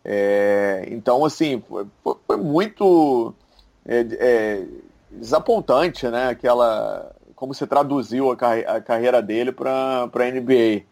É, 0.04 0.86
então, 0.90 1.24
assim, 1.24 1.60
foi, 1.68 2.16
foi 2.26 2.36
muito 2.36 3.34
é, 3.90 4.06
é, 4.20 4.66
desapontante, 5.10 6.06
né? 6.06 6.28
Aquela 6.28 7.12
como 7.34 7.52
se 7.54 7.66
traduziu 7.66 8.30
a, 8.30 8.36
carre 8.36 8.64
a 8.66 8.80
carreira 8.80 9.20
dele 9.20 9.50
para 9.50 10.04
a 10.04 10.30
NBA. 10.30 10.84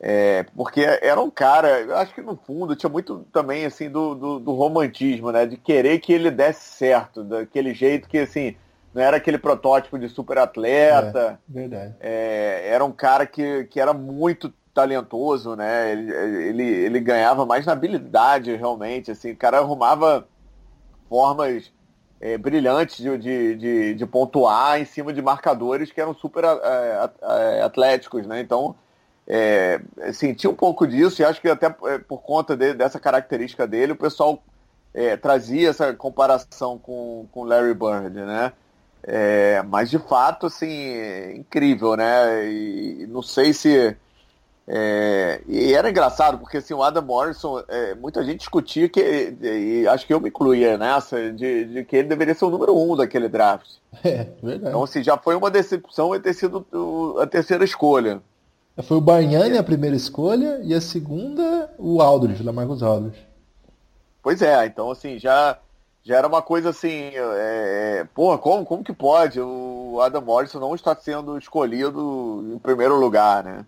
É, 0.00 0.44
porque 0.56 0.80
era 0.80 1.20
um 1.20 1.30
cara, 1.30 1.80
eu 1.80 1.96
acho 1.96 2.12
que 2.14 2.20
no 2.20 2.36
fundo 2.36 2.74
tinha 2.74 2.90
muito 2.90 3.24
também 3.32 3.64
assim 3.64 3.88
do, 3.88 4.14
do, 4.14 4.38
do, 4.40 4.52
romantismo, 4.52 5.30
né? 5.30 5.46
De 5.46 5.56
querer 5.56 6.00
que 6.00 6.12
ele 6.12 6.30
desse 6.30 6.64
certo, 6.64 7.22
daquele 7.22 7.72
jeito 7.72 8.08
que 8.08 8.18
assim 8.18 8.56
não 8.92 9.02
era 9.02 9.16
aquele 9.18 9.38
protótipo 9.38 9.98
de 9.98 10.08
super 10.08 10.38
atleta. 10.38 11.38
É, 11.48 11.52
verdade. 11.52 11.94
É, 12.00 12.68
era 12.68 12.84
um 12.84 12.92
cara 12.92 13.26
que, 13.26 13.64
que 13.64 13.78
era 13.78 13.92
muito 13.92 14.52
talentoso, 14.72 15.54
né? 15.54 15.92
Ele, 15.92 16.12
ele, 16.48 16.62
ele 16.62 17.00
ganhava 17.00 17.46
mais 17.46 17.64
na 17.64 17.72
habilidade, 17.72 18.54
realmente. 18.56 19.10
Assim, 19.10 19.32
o 19.32 19.36
cara 19.36 19.58
arrumava 19.58 20.26
formas 21.08 21.72
é, 22.20 22.38
brilhantes 22.38 22.96
de, 22.96 23.18
de, 23.18 23.56
de, 23.56 23.94
de, 23.94 24.06
pontuar 24.06 24.80
em 24.80 24.84
cima 24.84 25.12
de 25.12 25.20
marcadores 25.20 25.92
que 25.92 26.00
eram 26.00 26.14
super 26.14 26.44
é, 26.44 27.10
é 27.58 27.62
atléticos, 27.62 28.26
né? 28.26 28.40
Então, 28.40 28.74
é, 29.26 29.80
senti 30.12 30.46
um 30.46 30.54
pouco 30.54 30.86
disso 30.86 31.20
e 31.20 31.24
acho 31.24 31.40
que 31.40 31.48
até 31.48 31.66
é, 31.84 31.98
por 31.98 32.22
conta 32.22 32.56
de, 32.56 32.74
dessa 32.74 33.00
característica 33.00 33.66
dele, 33.66 33.92
o 33.92 33.96
pessoal 33.96 34.42
é, 34.92 35.16
trazia 35.16 35.70
essa 35.70 35.92
comparação 35.92 36.78
com, 36.78 37.26
com 37.32 37.44
Larry 37.44 37.74
Bird, 37.74 38.14
né? 38.14 38.52
É, 39.06 39.62
mas 39.62 39.90
de 39.90 39.98
fato, 39.98 40.46
assim, 40.46 40.70
é 40.70 41.36
incrível, 41.36 41.96
né? 41.96 42.46
E 42.50 43.06
não 43.08 43.20
sei 43.20 43.52
se. 43.52 43.96
É, 44.66 45.42
e 45.46 45.74
era 45.74 45.90
engraçado, 45.90 46.38
porque 46.38 46.56
assim, 46.56 46.72
o 46.72 46.82
Adam 46.82 47.02
Morrison, 47.02 47.62
é, 47.68 47.94
muita 47.94 48.24
gente 48.24 48.38
discutia 48.38 48.88
que, 48.88 49.36
e 49.42 49.86
acho 49.86 50.06
que 50.06 50.14
eu 50.14 50.20
me 50.20 50.30
incluía 50.30 50.78
nessa, 50.78 51.30
de, 51.32 51.66
de, 51.66 51.84
que 51.84 51.96
ele 51.96 52.08
deveria 52.08 52.34
ser 52.34 52.46
o 52.46 52.50
número 52.50 52.74
um 52.74 52.96
daquele 52.96 53.28
draft. 53.28 53.68
É, 54.02 54.26
verdade. 54.42 54.68
Então, 54.70 54.82
assim, 54.82 55.04
já 55.04 55.16
foi 55.16 55.36
uma 55.36 55.50
decepção 55.50 56.18
ter 56.18 56.34
sido 56.34 56.66
a 57.20 57.26
terceira 57.26 57.64
escolha. 57.64 58.20
Foi 58.82 58.96
o 58.96 59.00
Bargnani 59.00 59.56
a 59.56 59.62
primeira 59.62 59.94
escolha 59.94 60.58
e 60.64 60.74
a 60.74 60.80
segunda 60.80 61.72
o 61.78 62.02
Aldridge, 62.02 62.42
o 62.42 62.46
Lamarcus 62.46 62.82
Aldridge. 62.82 63.24
Pois 64.20 64.42
é, 64.42 64.66
então 64.66 64.90
assim, 64.90 65.18
já, 65.18 65.58
já 66.02 66.16
era 66.16 66.26
uma 66.26 66.42
coisa 66.42 66.70
assim, 66.70 67.12
é, 67.14 68.00
é, 68.00 68.06
porra, 68.12 68.36
como, 68.36 68.64
como 68.64 68.82
que 68.82 68.92
pode 68.92 69.40
o 69.40 70.00
Adam 70.00 70.22
Morrison 70.22 70.58
não 70.58 70.74
estar 70.74 70.96
sendo 70.96 71.38
escolhido 71.38 72.52
em 72.52 72.58
primeiro 72.58 72.98
lugar, 72.98 73.44
né? 73.44 73.64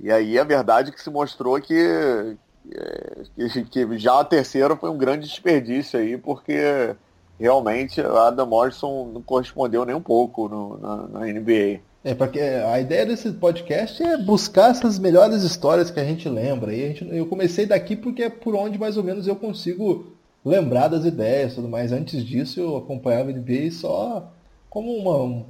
E 0.00 0.10
aí 0.10 0.38
a 0.38 0.44
verdade 0.44 0.90
é 0.90 0.92
que 0.92 1.02
se 1.02 1.10
mostrou 1.10 1.60
que, 1.60 1.74
é, 1.74 3.48
que, 3.48 3.64
que 3.64 3.98
já 3.98 4.20
a 4.20 4.24
terceira 4.24 4.76
foi 4.76 4.90
um 4.90 4.98
grande 4.98 5.26
desperdício 5.26 5.98
aí, 5.98 6.16
porque 6.16 6.94
realmente 7.38 8.00
o 8.00 8.16
Adam 8.16 8.46
Morrison 8.46 9.10
não 9.12 9.22
correspondeu 9.22 9.84
nem 9.84 9.94
um 9.94 10.00
pouco 10.00 10.48
no, 10.48 10.78
na, 10.78 10.96
na 11.08 11.20
NBA. 11.20 11.80
É, 12.04 12.14
porque 12.14 12.40
a 12.40 12.80
ideia 12.80 13.06
desse 13.06 13.30
podcast 13.32 14.02
é 14.02 14.16
buscar 14.16 14.72
essas 14.72 14.98
melhores 14.98 15.44
histórias 15.44 15.88
que 15.90 16.00
a 16.00 16.04
gente 16.04 16.28
lembra. 16.28 16.74
E 16.74 16.84
a 16.84 16.88
gente, 16.88 17.16
eu 17.16 17.26
comecei 17.26 17.64
daqui 17.64 17.94
porque 17.94 18.24
é 18.24 18.30
por 18.30 18.56
onde 18.56 18.78
mais 18.78 18.96
ou 18.96 19.04
menos 19.04 19.28
eu 19.28 19.36
consigo 19.36 20.12
lembrar 20.44 20.88
das 20.88 21.04
ideias 21.04 21.54
tudo 21.54 21.68
mais. 21.68 21.92
Antes 21.92 22.24
disso 22.24 22.60
eu 22.60 22.76
acompanhava 22.76 23.30
a 23.30 23.32
NBA 23.32 23.70
só 23.70 24.32
como 24.68 24.90
uma, 24.96 25.44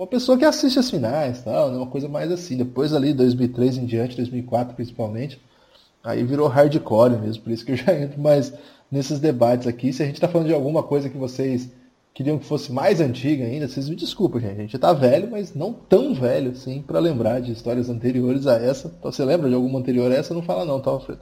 uma 0.00 0.06
pessoa 0.06 0.38
que 0.38 0.46
assiste 0.46 0.78
as 0.78 0.90
finais, 0.90 1.42
tal, 1.42 1.70
né? 1.70 1.76
uma 1.76 1.86
coisa 1.86 2.08
mais 2.08 2.32
assim. 2.32 2.56
Depois 2.56 2.94
ali, 2.94 3.12
2003 3.12 3.76
em 3.76 3.84
diante, 3.84 4.16
2004 4.16 4.74
principalmente, 4.74 5.38
aí 6.02 6.24
virou 6.24 6.48
hardcore 6.48 7.18
mesmo. 7.18 7.42
Por 7.42 7.52
isso 7.52 7.66
que 7.66 7.72
eu 7.72 7.76
já 7.76 7.92
entro 7.94 8.18
mais 8.18 8.50
nesses 8.90 9.20
debates 9.20 9.66
aqui. 9.66 9.92
Se 9.92 10.02
a 10.02 10.06
gente 10.06 10.14
está 10.14 10.26
falando 10.26 10.46
de 10.46 10.54
alguma 10.54 10.82
coisa 10.82 11.10
que 11.10 11.18
vocês 11.18 11.70
queriam 12.14 12.38
que 12.38 12.46
fosse 12.46 12.72
mais 12.72 12.98
antiga 12.98 13.44
ainda, 13.44 13.68
vocês 13.68 13.90
me 13.90 13.94
desculpem, 13.94 14.40
gente. 14.40 14.56
A 14.56 14.60
gente 14.62 14.78
tá 14.78 14.94
velho, 14.94 15.30
mas 15.30 15.54
não 15.54 15.70
tão 15.70 16.14
velho 16.14 16.52
assim 16.52 16.80
para 16.80 16.98
lembrar 16.98 17.42
de 17.42 17.52
histórias 17.52 17.90
anteriores 17.90 18.46
a 18.46 18.54
essa. 18.54 18.90
Então, 18.98 19.12
você 19.12 19.22
lembra 19.22 19.50
de 19.50 19.54
alguma 19.54 19.80
anterior 19.80 20.10
a 20.10 20.14
essa? 20.14 20.32
Não 20.32 20.40
fala 20.40 20.64
não, 20.64 20.80
tá, 20.80 20.90
Alfredo? 20.90 21.20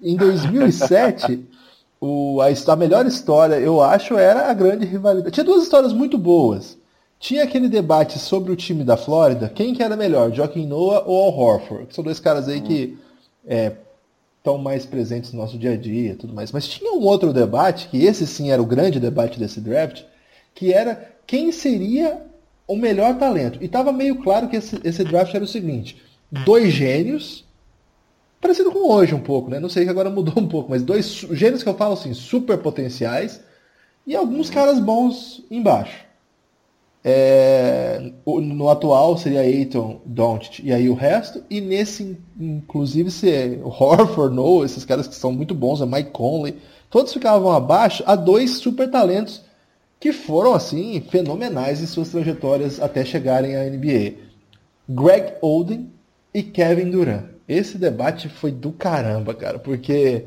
Em 0.00 0.14
2007, 0.14 1.44
o, 2.00 2.40
a, 2.40 2.72
a 2.72 2.76
melhor 2.76 3.06
história, 3.06 3.56
eu 3.56 3.82
acho, 3.82 4.16
era 4.16 4.48
a 4.48 4.54
grande 4.54 4.86
rivalidade. 4.86 5.34
Tinha 5.34 5.42
duas 5.42 5.64
histórias 5.64 5.92
muito 5.92 6.16
boas. 6.16 6.78
Tinha 7.24 7.42
aquele 7.42 7.70
debate 7.70 8.18
sobre 8.18 8.52
o 8.52 8.56
time 8.56 8.84
da 8.84 8.98
Flórida, 8.98 9.48
quem 9.48 9.72
que 9.72 9.82
era 9.82 9.96
melhor, 9.96 10.30
Joaquim 10.30 10.66
Noah 10.66 11.04
ou 11.06 11.24
Al 11.24 11.34
Horford, 11.34 11.86
que 11.86 11.94
são 11.94 12.04
dois 12.04 12.20
caras 12.20 12.48
aí 12.48 12.60
que 12.60 12.98
estão 13.42 14.56
é, 14.56 14.58
mais 14.58 14.84
presentes 14.84 15.32
no 15.32 15.40
nosso 15.40 15.56
dia 15.56 15.72
a 15.72 15.76
dia 15.78 16.12
e 16.12 16.16
tudo 16.16 16.34
mais. 16.34 16.52
Mas 16.52 16.68
tinha 16.68 16.92
um 16.92 17.00
outro 17.00 17.32
debate, 17.32 17.88
que 17.88 18.04
esse 18.04 18.26
sim 18.26 18.50
era 18.50 18.60
o 18.60 18.66
grande 18.66 19.00
debate 19.00 19.38
desse 19.38 19.58
draft, 19.58 20.02
que 20.54 20.70
era 20.70 21.14
quem 21.26 21.50
seria 21.50 22.26
o 22.68 22.76
melhor 22.76 23.16
talento. 23.16 23.58
E 23.62 23.64
estava 23.64 23.90
meio 23.90 24.22
claro 24.22 24.46
que 24.46 24.56
esse, 24.56 24.78
esse 24.84 25.02
draft 25.02 25.34
era 25.34 25.44
o 25.44 25.48
seguinte: 25.48 26.02
dois 26.44 26.74
gênios, 26.74 27.42
parecido 28.38 28.70
com 28.70 28.92
hoje 28.92 29.14
um 29.14 29.20
pouco, 29.20 29.48
né? 29.48 29.58
Não 29.58 29.70
sei 29.70 29.84
que 29.84 29.90
agora 29.90 30.10
mudou 30.10 30.44
um 30.44 30.46
pouco, 30.46 30.68
mas 30.68 30.82
dois 30.82 31.06
gênios 31.30 31.62
que 31.62 31.68
eu 31.70 31.74
falo 31.74 31.94
assim, 31.94 32.12
super 32.12 32.58
potenciais, 32.58 33.40
e 34.06 34.14
alguns 34.14 34.50
caras 34.50 34.78
bons 34.78 35.42
embaixo. 35.50 36.04
É, 37.06 38.12
no 38.24 38.70
atual 38.70 39.18
seria 39.18 39.40
Aiton, 39.40 40.00
Don't 40.06 40.66
e 40.66 40.72
aí 40.72 40.88
o 40.88 40.94
resto, 40.94 41.44
e 41.50 41.60
nesse, 41.60 42.18
inclusive, 42.40 43.10
se 43.10 43.30
é 43.30 43.60
Horford, 43.62 44.32
No, 44.34 44.64
esses 44.64 44.86
caras 44.86 45.06
que 45.06 45.14
são 45.14 45.30
muito 45.30 45.54
bons, 45.54 45.82
a 45.82 45.86
Mike 45.86 46.12
Conley, 46.12 46.56
todos 46.88 47.12
ficavam 47.12 47.52
abaixo 47.52 48.02
a 48.06 48.16
dois 48.16 48.52
super 48.52 48.90
talentos 48.90 49.42
que 50.00 50.12
foram 50.12 50.54
assim 50.54 51.00
fenomenais 51.10 51.82
em 51.82 51.86
suas 51.86 52.08
trajetórias 52.08 52.80
até 52.80 53.04
chegarem 53.04 53.54
à 53.54 53.64
NBA. 53.64 54.14
Greg 54.88 55.34
Oden 55.42 55.90
e 56.32 56.42
Kevin 56.42 56.90
Durant. 56.90 57.24
Esse 57.46 57.76
debate 57.76 58.28
foi 58.30 58.50
do 58.50 58.72
caramba, 58.72 59.34
cara, 59.34 59.58
porque 59.58 60.24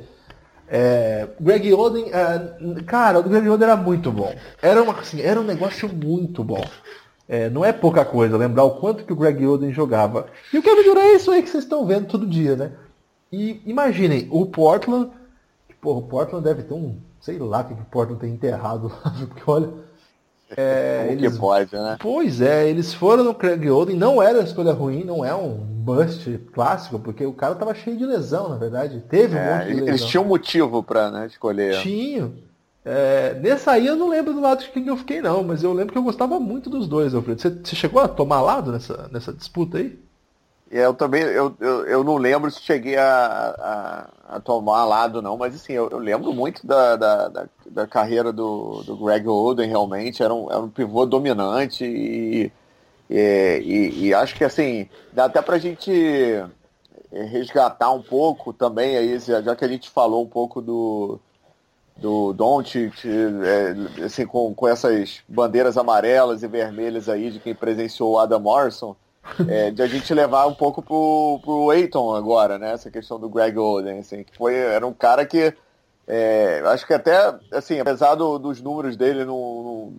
é, 0.70 1.28
Greg 1.40 1.74
Oden, 1.74 2.12
é, 2.12 2.82
cara, 2.84 3.20
o 3.20 3.24
Greg 3.24 3.48
Oden 3.48 3.68
era 3.68 3.78
muito 3.78 4.12
bom. 4.12 4.34
Era, 4.62 4.84
uma, 4.84 4.94
assim, 4.94 5.22
era 5.22 5.40
um 5.40 5.44
negócio 5.44 5.90
muito 5.90 6.44
bom. 6.44 6.64
É, 7.28 7.50
não 7.50 7.64
é 7.64 7.74
pouca 7.74 8.06
coisa 8.06 8.38
lembrar 8.38 8.64
o 8.64 8.80
quanto 8.80 9.04
que 9.04 9.14
o 9.14 9.16
Greg 9.16 9.46
Oden 9.46 9.72
jogava. 9.74 10.28
E 10.54 10.58
o 10.58 10.64
Kevin 10.64 10.84
Durant 10.84 11.06
é 11.06 11.16
isso 11.16 11.32
aí 11.32 11.42
que 11.42 11.50
vocês 11.50 11.64
estão 11.64 11.86
vendo 11.86 12.08
todo 12.08 12.26
dia, 12.26 12.56
né? 12.56 12.72
E 13.32 13.62
imaginem, 13.66 14.28
o 14.32 14.46
Portland, 14.46 15.12
porra, 15.82 16.00
o 16.00 16.08
Portland 16.08 16.44
deve 16.44 16.64
ter 16.64 16.74
um 16.74 16.98
sei 17.20 17.38
lá 17.38 17.62
o 17.62 17.66
que 17.66 17.74
o 17.74 17.86
Portland 17.86 18.22
tem 18.22 18.34
enterrado 18.34 18.88
lá, 18.88 19.14
porque 19.28 19.44
olha. 19.46 19.87
É, 20.56 21.08
eles, 21.12 21.34
que 21.34 21.40
pode, 21.40 21.76
né? 21.76 21.98
Pois 22.00 22.40
é, 22.40 22.70
eles 22.70 22.94
foram 22.94 23.24
no 23.24 23.34
Craig 23.34 23.70
Oden, 23.70 23.98
não 23.98 24.22
era 24.22 24.42
escolha 24.42 24.72
ruim, 24.72 25.04
não 25.04 25.26
é 25.26 25.36
um 25.36 25.56
bust 25.56 26.38
clássico, 26.54 27.00
porque 27.00 27.26
o 27.26 27.34
cara 27.34 27.56
tava 27.56 27.74
cheio 27.74 27.98
de 27.98 28.06
lesão, 28.06 28.50
na 28.50 28.56
verdade. 28.56 29.04
Teve 29.10 29.36
um 29.36 29.40
é, 29.40 29.54
monte 29.54 29.68
de 29.68 29.74
lesão. 29.74 29.88
Eles 29.88 30.06
tinham 30.06 30.24
motivo 30.24 30.84
pra 30.84 31.12
né, 31.12 31.28
escolher. 31.28 31.82
Tinham. 31.82 32.34
É, 32.86 33.38
nessa 33.42 33.72
aí 33.72 33.86
eu 33.86 33.98
não 33.98 34.08
lembro 34.08 34.34
do 34.34 34.40
lado 34.40 34.64
de 34.64 34.70
quem 34.70 34.88
eu 34.88 34.96
fiquei, 34.96 35.22
não, 35.22 35.44
mas 35.44 35.62
eu 35.62 35.74
lembro 35.74 35.92
que 35.92 35.98
eu 35.98 36.04
gostava 36.04 36.40
muito 36.40 36.70
dos 36.70 36.88
dois, 36.88 37.14
Alfredo. 37.14 37.42
Você, 37.42 37.50
você 37.50 37.76
chegou 37.76 38.02
a 38.02 38.08
tomar 38.08 38.42
lado 38.42 38.72
nessa, 38.72 39.10
nessa 39.12 39.34
disputa 39.34 39.78
aí? 39.78 40.00
Eu 40.70 40.94
também, 40.94 41.22
eu, 41.22 41.56
eu, 41.60 41.86
eu 41.88 42.04
não 42.04 42.18
lembro 42.18 42.52
se 42.52 42.62
cheguei 42.62 42.98
a, 42.98 44.10
a, 44.28 44.36
a 44.36 44.40
tomar 44.42 44.84
lado 44.86 45.22
não, 45.22 45.38
mas 45.38 45.56
assim, 45.56 45.74
eu, 45.74 45.90
eu 45.90 45.98
lembro 45.98 46.34
muito 46.34 46.68
da, 46.68 46.98
da, 46.98 47.28
da, 47.30 47.50
da, 47.66 47.88
carreira 47.88 48.34
do, 48.34 48.84
do 48.84 48.98
Greg 48.98 49.26
Oden, 49.28 49.70
realmente, 49.70 50.22
era 50.22 50.34
um, 50.34 50.50
era 50.52 50.60
um 50.60 50.70
pivô 50.70 51.06
dominante 51.06 51.86
e, 51.86 52.52
e, 53.10 53.62
e, 53.64 54.08
e 54.08 54.14
acho 54.14 54.36
que 54.36 54.44
assim, 54.44 54.90
dá 55.14 55.26
até 55.26 55.42
pra 55.42 55.58
gente 55.58 55.90
resgatar 57.12 57.92
um 57.92 58.02
pouco 58.02 58.52
também, 58.52 58.98
aí, 58.98 59.18
já 59.20 59.56
que 59.56 59.64
a 59.64 59.68
gente 59.68 59.90
falou 59.90 60.24
um 60.24 60.28
pouco 60.28 60.62
do, 60.62 61.20
do 61.96 62.34
Don't, 62.34 62.92
é, 63.06 64.04
assim, 64.04 64.26
com, 64.26 64.54
com 64.54 64.68
essas 64.68 65.24
bandeiras 65.28 65.78
amarelas 65.78 66.44
e 66.44 66.48
vermelhas 66.48 67.08
aí 67.10 67.32
de 67.32 67.40
quem 67.40 67.56
presenciou 67.56 68.14
o 68.14 68.20
Adam 68.20 68.40
Morrison, 68.40 68.96
é, 69.48 69.72
de 69.72 69.82
a 69.82 69.88
gente 69.88 70.14
levar 70.14 70.48
um 70.48 70.54
pouco 70.54 70.82
pro, 70.82 71.40
pro 71.44 71.70
Aiton 71.70 72.16
agora, 72.16 72.58
né? 72.58 72.74
Essa 72.74 72.92
questão 72.92 73.20
do 73.20 73.30
Greg 73.30 73.58
Oden, 73.58 74.00
assim, 74.00 74.24
que 74.24 74.36
foi, 74.36 74.56
era 74.56 74.86
um 74.86 74.94
cara 74.94 75.26
que 75.26 75.54
é, 76.08 76.62
acho 76.66 76.88
que 76.88 76.94
até, 76.94 77.38
assim, 77.52 77.80
apesar 77.80 78.16
do, 78.16 78.40
dos 78.40 78.62
números 78.62 78.96
dele 78.96 79.26
não, 79.26 79.94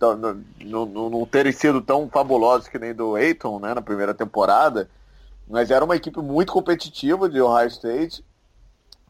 não, 0.00 0.86
não, 0.86 1.10
não, 1.10 1.26
terem 1.26 1.52
sido 1.52 1.82
tão 1.82 2.08
fabulosos 2.08 2.68
que 2.68 2.78
nem 2.78 2.94
do 2.94 3.14
Aiton, 3.14 3.58
né, 3.58 3.74
na 3.74 3.82
primeira 3.82 4.14
temporada, 4.14 4.88
mas 5.46 5.70
era 5.70 5.84
uma 5.84 5.94
equipe 5.94 6.20
muito 6.20 6.52
competitiva 6.52 7.28
de 7.28 7.38
Ohio 7.38 7.68
State 7.68 8.24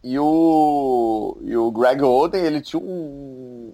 e 0.02 0.18
o, 0.18 1.38
e 1.42 1.56
o 1.56 1.70
Greg 1.70 2.02
Oden, 2.02 2.42
ele 2.42 2.60
tinha 2.60 2.82
um, 2.82 3.72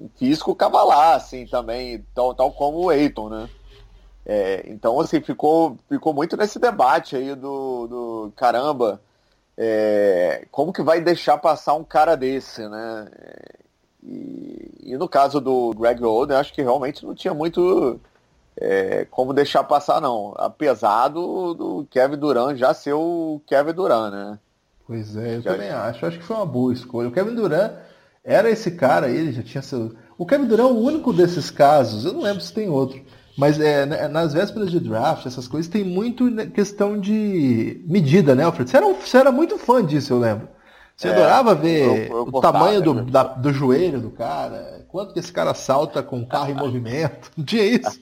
um 0.00 0.10
físico 0.16 0.56
cavalar, 0.56 1.14
assim, 1.14 1.46
também, 1.46 2.04
tal, 2.12 2.34
tal 2.34 2.50
como 2.50 2.78
o 2.78 2.90
Aiton, 2.90 3.28
né? 3.28 3.48
É, 4.24 4.64
então, 4.66 4.98
assim, 5.00 5.20
ficou, 5.20 5.76
ficou 5.88 6.14
muito 6.14 6.36
nesse 6.36 6.58
debate 6.58 7.16
aí 7.16 7.34
do, 7.34 7.86
do 7.86 8.32
caramba, 8.36 9.00
é, 9.56 10.46
como 10.50 10.72
que 10.72 10.82
vai 10.82 11.00
deixar 11.00 11.38
passar 11.38 11.74
um 11.74 11.84
cara 11.84 12.16
desse, 12.16 12.66
né? 12.68 13.08
E, 14.02 14.92
e 14.92 14.96
no 14.96 15.08
caso 15.08 15.40
do 15.40 15.72
Greg 15.74 16.02
Oden, 16.04 16.36
acho 16.36 16.52
que 16.52 16.62
realmente 16.62 17.04
não 17.04 17.14
tinha 17.14 17.34
muito 17.34 18.00
é, 18.56 19.06
como 19.10 19.32
deixar 19.32 19.64
passar, 19.64 20.00
não. 20.00 20.34
Apesar 20.36 21.08
do, 21.08 21.54
do, 21.54 21.86
Kevin 21.90 22.16
Durant 22.16 22.56
já 22.56 22.72
ser 22.72 22.92
o 22.92 23.40
Kevin 23.46 23.72
Durant, 23.72 24.12
né? 24.12 24.38
Pois 24.86 25.16
é, 25.16 25.36
eu 25.36 25.42
já 25.42 25.52
também 25.52 25.70
acho. 25.70 26.06
Acho 26.06 26.18
que 26.18 26.24
foi 26.24 26.36
uma 26.36 26.46
boa 26.46 26.72
escolha. 26.72 27.08
O 27.08 27.12
Kevin 27.12 27.34
Durant 27.34 27.72
era 28.24 28.50
esse 28.50 28.72
cara 28.72 29.06
aí, 29.06 29.16
ele 29.16 29.32
já 29.32 29.42
tinha 29.42 29.62
seu. 29.62 29.94
O 30.16 30.26
Kevin 30.26 30.46
Durant 30.46 30.70
é 30.70 30.72
o 30.72 30.78
único 30.78 31.12
desses 31.12 31.50
casos, 31.50 32.04
eu 32.04 32.12
não 32.12 32.22
lembro 32.22 32.40
se 32.40 32.52
tem 32.52 32.68
outro 32.68 33.00
Mas 33.36 33.58
é, 33.58 33.86
né, 33.86 34.08
nas 34.08 34.34
vésperas 34.34 34.70
de 34.70 34.78
draft, 34.78 35.26
essas 35.26 35.48
coisas, 35.48 35.70
tem 35.70 35.84
muito 35.84 36.30
questão 36.50 36.98
de 36.98 37.82
medida, 37.86 38.34
né, 38.34 38.44
Alfred? 38.44 38.70
Você 38.70 38.76
era, 38.76 38.86
um, 38.86 38.94
você 38.94 39.16
era 39.16 39.32
muito 39.32 39.58
fã 39.58 39.84
disso, 39.84 40.12
eu 40.12 40.18
lembro. 40.18 40.48
Você 40.96 41.08
é, 41.08 41.12
adorava 41.12 41.54
ver 41.54 42.10
eu, 42.10 42.16
eu 42.16 42.28
o 42.30 42.40
tamanho 42.40 42.82
do, 42.82 43.02
da, 43.04 43.22
do 43.24 43.52
joelho 43.52 44.00
do 44.00 44.10
cara, 44.10 44.84
quanto 44.88 45.14
que 45.14 45.18
esse 45.18 45.32
cara 45.32 45.54
salta 45.54 46.02
com 46.02 46.20
o 46.20 46.26
carro 46.26 46.50
em 46.50 46.54
movimento. 46.54 47.30
Não 47.36 47.44
tinha 47.44 47.64
isso. 47.64 48.00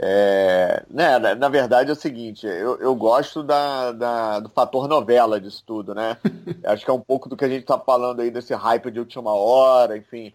É, 0.00 0.84
né, 0.88 1.18
na 1.18 1.48
verdade 1.48 1.90
é 1.90 1.92
o 1.92 1.96
seguinte, 1.96 2.46
eu, 2.46 2.78
eu 2.78 2.94
gosto 2.94 3.42
da, 3.42 3.90
da, 3.90 4.40
do 4.40 4.48
fator 4.48 4.86
novela 4.86 5.40
disso 5.40 5.62
tudo, 5.66 5.94
né? 5.94 6.16
Acho 6.64 6.84
que 6.84 6.90
é 6.90 6.94
um 6.94 7.00
pouco 7.00 7.28
do 7.28 7.36
que 7.36 7.44
a 7.44 7.48
gente 7.48 7.62
está 7.62 7.78
falando 7.78 8.20
aí 8.20 8.30
desse 8.30 8.54
hype 8.54 8.90
de 8.90 9.00
última 9.00 9.32
hora, 9.32 9.96
enfim. 9.96 10.32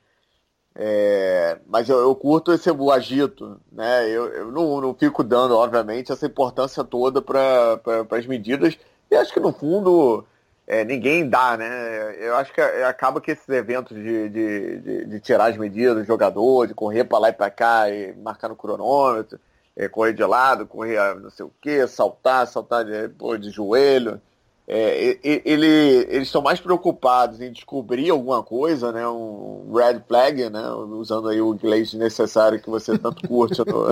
É, 0.76 1.60
mas 1.68 1.88
eu, 1.88 2.00
eu, 2.00 2.16
curto 2.16 2.52
esse 2.52 2.70
o 2.72 2.92
agito, 2.92 3.60
né? 3.72 4.10
Eu, 4.10 4.28
eu 4.30 4.52
não, 4.52 4.82
não, 4.82 4.94
fico 4.94 5.24
dando, 5.24 5.56
obviamente, 5.56 6.12
essa 6.12 6.26
importância 6.26 6.84
toda 6.84 7.22
para 7.22 7.78
pra, 7.78 8.18
as 8.18 8.26
medidas. 8.26 8.78
E 9.10 9.16
acho 9.16 9.32
que 9.32 9.40
no 9.40 9.54
fundo 9.54 10.26
é, 10.66 10.84
ninguém 10.84 11.30
dá, 11.30 11.56
né? 11.58 12.16
Eu 12.20 12.36
acho 12.36 12.52
que 12.52 12.60
é, 12.60 12.86
acaba 12.86 13.22
que 13.22 13.32
esses 13.32 13.48
eventos 13.50 13.96
de, 13.96 14.30
de, 14.30 14.78
de, 14.80 15.06
de 15.06 15.20
tirar 15.20 15.52
as 15.52 15.58
medidas 15.58 15.96
do 15.96 16.04
jogador, 16.06 16.68
de 16.68 16.74
correr 16.74 17.04
para 17.04 17.20
lá 17.20 17.30
e 17.30 17.34
para 17.34 17.52
cá 17.52 17.90
e 17.90 18.14
marcar 18.16 18.50
no 18.50 18.56
cronômetro, 18.56 19.40
é, 19.76 19.88
correr 19.88 20.14
de 20.14 20.24
lado, 20.24 20.66
correr 20.66 20.98
não 21.20 21.30
sei 21.30 21.46
o 21.46 21.52
que, 21.62 21.86
saltar, 21.88 22.48
saltar 22.48 22.84
de, 22.86 23.10
pô, 23.10 23.38
de 23.38 23.52
joelho. 23.52 24.20
É, 24.66 25.20
ele, 25.22 25.68
eles 26.10 26.30
estão 26.30 26.42
mais 26.42 26.60
preocupados 26.62 27.42
em 27.42 27.52
descobrir 27.52 28.10
alguma 28.10 28.42
coisa, 28.42 28.94
né, 28.94 29.06
um 29.06 29.74
red 29.74 30.00
flag, 30.08 30.50
né, 30.50 30.72
usando 30.72 31.28
aí 31.28 31.42
o 31.42 31.54
inglês 31.54 31.94
necessário 31.94 32.62
que 32.62 32.70
você 32.70 32.98
tanto 32.98 33.28
curte 33.28 33.60
no, 33.60 33.88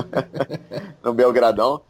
no 1.03 1.13
Belgradão, 1.13 1.81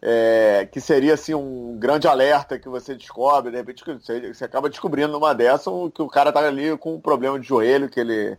é, 0.00 0.66
que 0.72 0.80
seria 0.80 1.14
assim 1.14 1.34
um 1.34 1.76
grande 1.78 2.08
alerta 2.08 2.58
que 2.58 2.68
você 2.68 2.94
descobre, 2.94 3.50
de 3.50 3.58
repente 3.58 3.84
você, 3.84 4.32
você 4.32 4.44
acaba 4.44 4.70
descobrindo 4.70 5.12
numa 5.12 5.34
dessa 5.34 5.70
que 5.92 6.00
o 6.00 6.08
cara 6.08 6.30
está 6.30 6.40
ali 6.40 6.78
com 6.78 6.94
um 6.94 7.00
problema 7.00 7.38
de 7.38 7.46
joelho 7.46 7.90
que 7.90 8.00
ele 8.00 8.38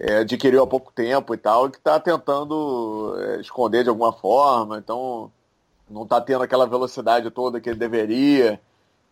é, 0.00 0.18
adquiriu 0.18 0.62
há 0.62 0.66
pouco 0.66 0.92
tempo 0.92 1.32
e 1.34 1.36
tal, 1.38 1.68
e 1.68 1.70
que 1.70 1.78
está 1.78 2.00
tentando 2.00 3.14
é, 3.20 3.40
esconder 3.40 3.84
de 3.84 3.90
alguma 3.90 4.12
forma, 4.12 4.78
então 4.78 5.30
não 5.88 6.02
está 6.02 6.20
tendo 6.20 6.42
aquela 6.42 6.66
velocidade 6.66 7.30
toda 7.30 7.60
que 7.60 7.68
ele 7.68 7.78
deveria. 7.78 8.60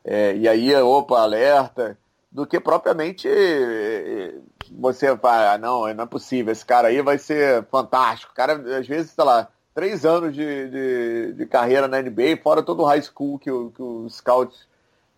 É, 0.04 0.36
e 0.36 0.48
aí, 0.48 0.74
opa, 0.76 1.20
alerta, 1.20 1.96
do 2.30 2.46
que 2.46 2.58
propriamente 2.58 3.28
é, 3.28 4.34
você 4.70 5.16
fala, 5.16 5.52
ah, 5.52 5.58
não, 5.58 5.92
não 5.94 6.04
é 6.04 6.06
possível, 6.06 6.52
esse 6.52 6.64
cara 6.64 6.88
aí 6.88 7.00
vai 7.02 7.18
ser 7.18 7.64
fantástico. 7.70 8.32
O 8.32 8.34
cara, 8.34 8.54
às 8.78 8.86
vezes, 8.86 9.12
sei 9.12 9.24
lá, 9.24 9.48
três 9.74 10.04
anos 10.04 10.34
de, 10.34 10.70
de, 10.70 11.32
de 11.34 11.46
carreira 11.46 11.86
na 11.86 12.00
NBA, 12.00 12.38
fora 12.42 12.62
todo 12.62 12.82
o 12.82 12.86
high 12.86 13.02
school 13.02 13.38
que, 13.38 13.50
o, 13.50 13.70
que 13.70 13.82
os 13.82 14.16
scouts 14.16 14.66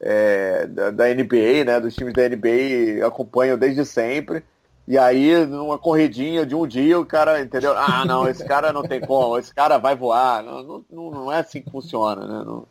é, 0.00 0.66
da, 0.66 0.90
da, 0.90 1.14
NBA, 1.14 1.64
né, 1.64 1.80
dos 1.80 1.94
times 1.94 2.12
da 2.12 2.28
NBA 2.28 3.06
acompanham 3.06 3.56
desde 3.56 3.84
sempre. 3.84 4.44
E 4.86 4.98
aí, 4.98 5.46
numa 5.46 5.78
corridinha 5.78 6.44
de 6.44 6.54
um 6.54 6.66
dia, 6.66 7.00
o 7.00 7.06
cara, 7.06 7.40
entendeu? 7.40 7.74
Ah, 7.74 8.04
não, 8.04 8.28
esse 8.28 8.44
cara 8.44 8.70
não 8.70 8.82
tem 8.82 9.00
como, 9.00 9.38
esse 9.38 9.54
cara 9.54 9.78
vai 9.78 9.96
voar. 9.96 10.42
Não, 10.42 10.84
não, 10.90 11.10
não 11.10 11.32
é 11.32 11.38
assim 11.38 11.62
que 11.62 11.70
funciona, 11.70 12.26
né? 12.26 12.44
Não... 12.44 12.66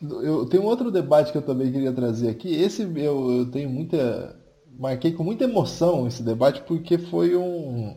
Eu 0.00 0.46
tenho 0.46 0.62
outro 0.62 0.90
debate 0.90 1.32
que 1.32 1.38
eu 1.38 1.42
também 1.42 1.72
queria 1.72 1.92
trazer 1.92 2.28
aqui. 2.28 2.54
Esse 2.54 2.82
eu, 2.82 3.32
eu 3.32 3.46
tenho 3.50 3.68
muita. 3.68 4.36
Marquei 4.78 5.12
com 5.12 5.24
muita 5.24 5.44
emoção 5.44 6.06
esse 6.06 6.22
debate 6.22 6.62
porque 6.62 6.98
foi 6.98 7.36
um. 7.36 7.96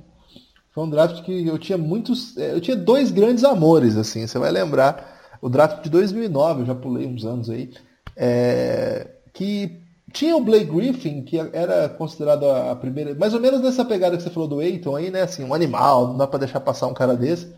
Foi 0.74 0.84
um 0.84 0.90
draft 0.90 1.22
que 1.24 1.48
eu 1.48 1.60
tinha 1.60 1.78
muitos. 1.78 2.36
É, 2.38 2.54
eu 2.54 2.62
tinha 2.62 2.76
dois 2.76 3.12
grandes 3.12 3.44
amores, 3.44 3.98
assim. 3.98 4.26
Você 4.26 4.40
vai 4.40 4.52
lembrar. 4.52 5.20
O 5.42 5.50
draft 5.50 5.84
de 5.84 5.90
2009, 5.90 6.62
eu 6.62 6.66
já 6.68 6.76
pulei 6.76 7.08
uns 7.08 7.26
anos 7.26 7.50
aí. 7.50 7.72
É, 8.16 9.08
que 9.34 9.80
tinha 10.12 10.36
o 10.36 10.42
Blake 10.42 10.66
Griffin, 10.66 11.24
que 11.24 11.38
era 11.38 11.88
considerado 11.90 12.50
a 12.50 12.76
primeira. 12.76 13.14
Mais 13.16 13.34
ou 13.34 13.40
menos 13.40 13.62
nessa 13.62 13.86
pegada 13.86 14.18
que 14.18 14.24
você 14.24 14.30
falou 14.30 14.48
do 14.48 14.60
Aiton 14.60 14.96
aí, 14.96 15.12
né? 15.12 15.22
Assim, 15.22 15.44
um 15.44 15.54
animal, 15.54 16.08
não 16.08 16.18
dá 16.18 16.28
pra 16.28 16.40
deixar 16.40 16.60
passar 16.60 16.88
um 16.88 16.94
cara 16.94 17.16
desse. 17.16 17.54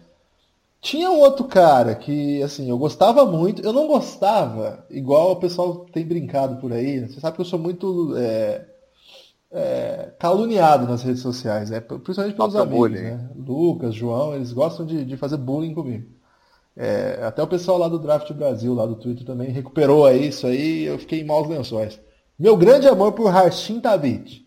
Tinha 0.84 1.10
um 1.10 1.19
outro 1.19 1.46
cara 1.46 1.96
que, 1.96 2.43
assim, 2.43 2.69
eu 2.69 2.78
gostava 2.78 3.26
muito. 3.26 3.62
Eu 3.62 3.72
não 3.72 3.88
gostava, 3.88 4.86
igual 4.89 5.32
o 5.32 5.36
pessoal 5.38 5.86
tem 5.86 6.06
brincado 6.06 6.58
por 6.58 6.74
aí. 6.74 7.08
Você 7.08 7.22
sabe 7.22 7.38
que 7.38 7.41
eu 7.41 7.46
sou 7.46 7.58
muito 7.58 8.13
é, 8.17 8.65
é, 9.50 10.13
caluniado 10.19 10.86
nas 10.86 11.02
redes 11.02 11.22
sociais, 11.22 11.69
né? 11.69 11.80
principalmente 11.80 12.36
pelos 12.36 12.54
Nossa, 12.54 12.63
amigos. 12.63 12.91
Né? 12.91 13.30
Lucas, 13.34 13.96
João, 13.96 14.36
eles 14.36 14.52
gostam 14.52 14.86
de, 14.86 15.06
de 15.06 15.15
fazer 15.15 15.38
bullying 15.38 15.74
comigo. 15.74 16.06
É, 16.76 17.22
até 17.24 17.41
o 17.41 17.48
pessoal 17.48 17.78
lá 17.78 17.88
do 17.88 17.98
Draft 17.98 18.30
Brasil, 18.34 18.74
lá 18.74 18.86
do 18.86 18.98
Twitter 18.98 19.26
também, 19.26 19.52
recuperou 19.52 20.06
aí 20.06 20.28
isso 20.28 20.46
aí 20.46 20.84
eu 20.84 21.00
fiquei 21.00 21.22
em 21.22 21.26
maus 21.26 21.48
lençóis. 21.48 21.98
Meu 22.38 22.58
grande 22.58 22.89
amor 22.89 23.13
por 23.13 23.30
Rashim 23.30 23.80
Tabit. 23.80 24.42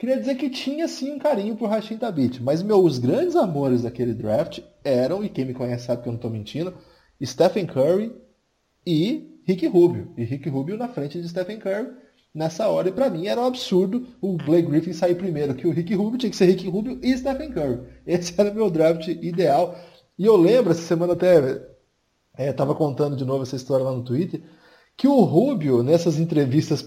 Queria 0.00 0.18
dizer 0.18 0.36
que 0.36 0.48
tinha 0.48 0.88
sim 0.88 1.12
um 1.12 1.18
carinho 1.18 1.54
por 1.54 1.68
Rashid 1.68 2.00
Tabit, 2.00 2.42
mas 2.42 2.62
meus 2.62 2.98
grandes 2.98 3.36
amores 3.36 3.82
daquele 3.82 4.14
draft 4.14 4.60
eram, 4.82 5.22
e 5.22 5.28
quem 5.28 5.44
me 5.44 5.52
conhece 5.52 5.84
sabe 5.84 6.00
que 6.00 6.08
eu 6.08 6.12
não 6.12 6.16
estou 6.16 6.30
mentindo, 6.30 6.72
Stephen 7.22 7.66
Curry 7.66 8.10
e 8.86 9.42
Rick 9.44 9.66
Rubio. 9.66 10.10
E 10.16 10.24
Rick 10.24 10.48
Rubio 10.48 10.78
na 10.78 10.88
frente 10.88 11.20
de 11.20 11.28
Stephen 11.28 11.58
Curry 11.58 11.88
nessa 12.34 12.66
hora, 12.66 12.88
e 12.88 12.92
para 12.92 13.10
mim 13.10 13.26
era 13.26 13.42
um 13.42 13.44
absurdo 13.44 14.06
o 14.22 14.38
Blake 14.38 14.70
Griffin 14.70 14.94
sair 14.94 15.16
primeiro 15.16 15.54
que 15.54 15.66
o 15.66 15.70
Rick 15.70 15.94
Rubio, 15.94 16.18
tinha 16.18 16.30
que 16.30 16.36
ser 16.36 16.46
Rick 16.46 16.66
Rubio 16.66 16.98
e 17.02 17.14
Stephen 17.18 17.52
Curry. 17.52 17.80
Esse 18.06 18.32
era 18.40 18.50
o 18.50 18.54
meu 18.54 18.70
draft 18.70 19.06
ideal. 19.06 19.78
E 20.18 20.24
eu 20.24 20.34
lembro, 20.34 20.70
essa 20.70 20.80
semana 20.80 21.12
até 21.12 21.60
estava 22.38 22.72
é, 22.72 22.74
contando 22.74 23.16
de 23.16 23.26
novo 23.26 23.42
essa 23.42 23.56
história 23.56 23.84
lá 23.84 23.92
no 23.92 24.02
Twitter, 24.02 24.40
que 25.00 25.08
o 25.08 25.22
Rubio, 25.22 25.82
nessas 25.82 26.18
entrevistas 26.18 26.84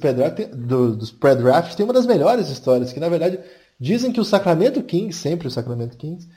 do, 0.54 0.95
dos 0.95 1.10
pré-drafts, 1.10 1.73
tem 1.73 1.84
uma 1.84 1.95
das 1.95 2.06
melhores 2.06 2.47
histórias, 2.47 2.93
que 2.93 2.99
na 2.99 3.10
verdade 3.10 3.39
dizem 3.80 4.12
que 4.12 4.21
o 4.21 4.23
Sacramento 4.23 4.84
Kings, 4.84 5.17
sempre 5.17 5.47
o 5.47 5.49
Sacramento 5.49 5.97
Kings, 5.97 6.30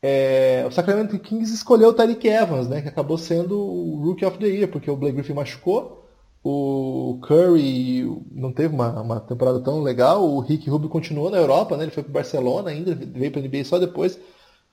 é, 0.00 0.64
o 0.64 0.70
Sacramento 0.70 1.18
Kings 1.18 1.52
escolheu 1.52 1.88
o 1.88 1.92
Tariq 1.92 2.28
Evans, 2.28 2.68
né, 2.68 2.80
que 2.82 2.86
acabou 2.86 3.18
sendo 3.18 3.58
o 3.58 4.00
Rookie 4.04 4.24
of 4.24 4.38
the 4.38 4.46
Year, 4.46 4.70
porque 4.70 4.88
o 4.88 4.96
Blake 4.96 5.16
Griffin 5.16 5.32
machucou, 5.32 6.06
o 6.40 7.18
Curry 7.26 8.04
não 8.30 8.52
teve 8.52 8.72
uma, 8.72 9.02
uma 9.02 9.18
temporada 9.18 9.58
tão 9.58 9.82
legal, 9.82 10.24
o 10.24 10.38
Rick 10.38 10.70
Rubio 10.70 10.88
continuou 10.88 11.30
na 11.30 11.38
Europa, 11.38 11.76
né, 11.76 11.82
ele 11.82 11.90
foi 11.90 12.04
para 12.04 12.12
Barcelona 12.12 12.70
ainda, 12.70 12.94
veio 12.94 13.32
para 13.32 13.40
a 13.40 13.44
NBA 13.44 13.64
só 13.64 13.80
depois, 13.80 14.20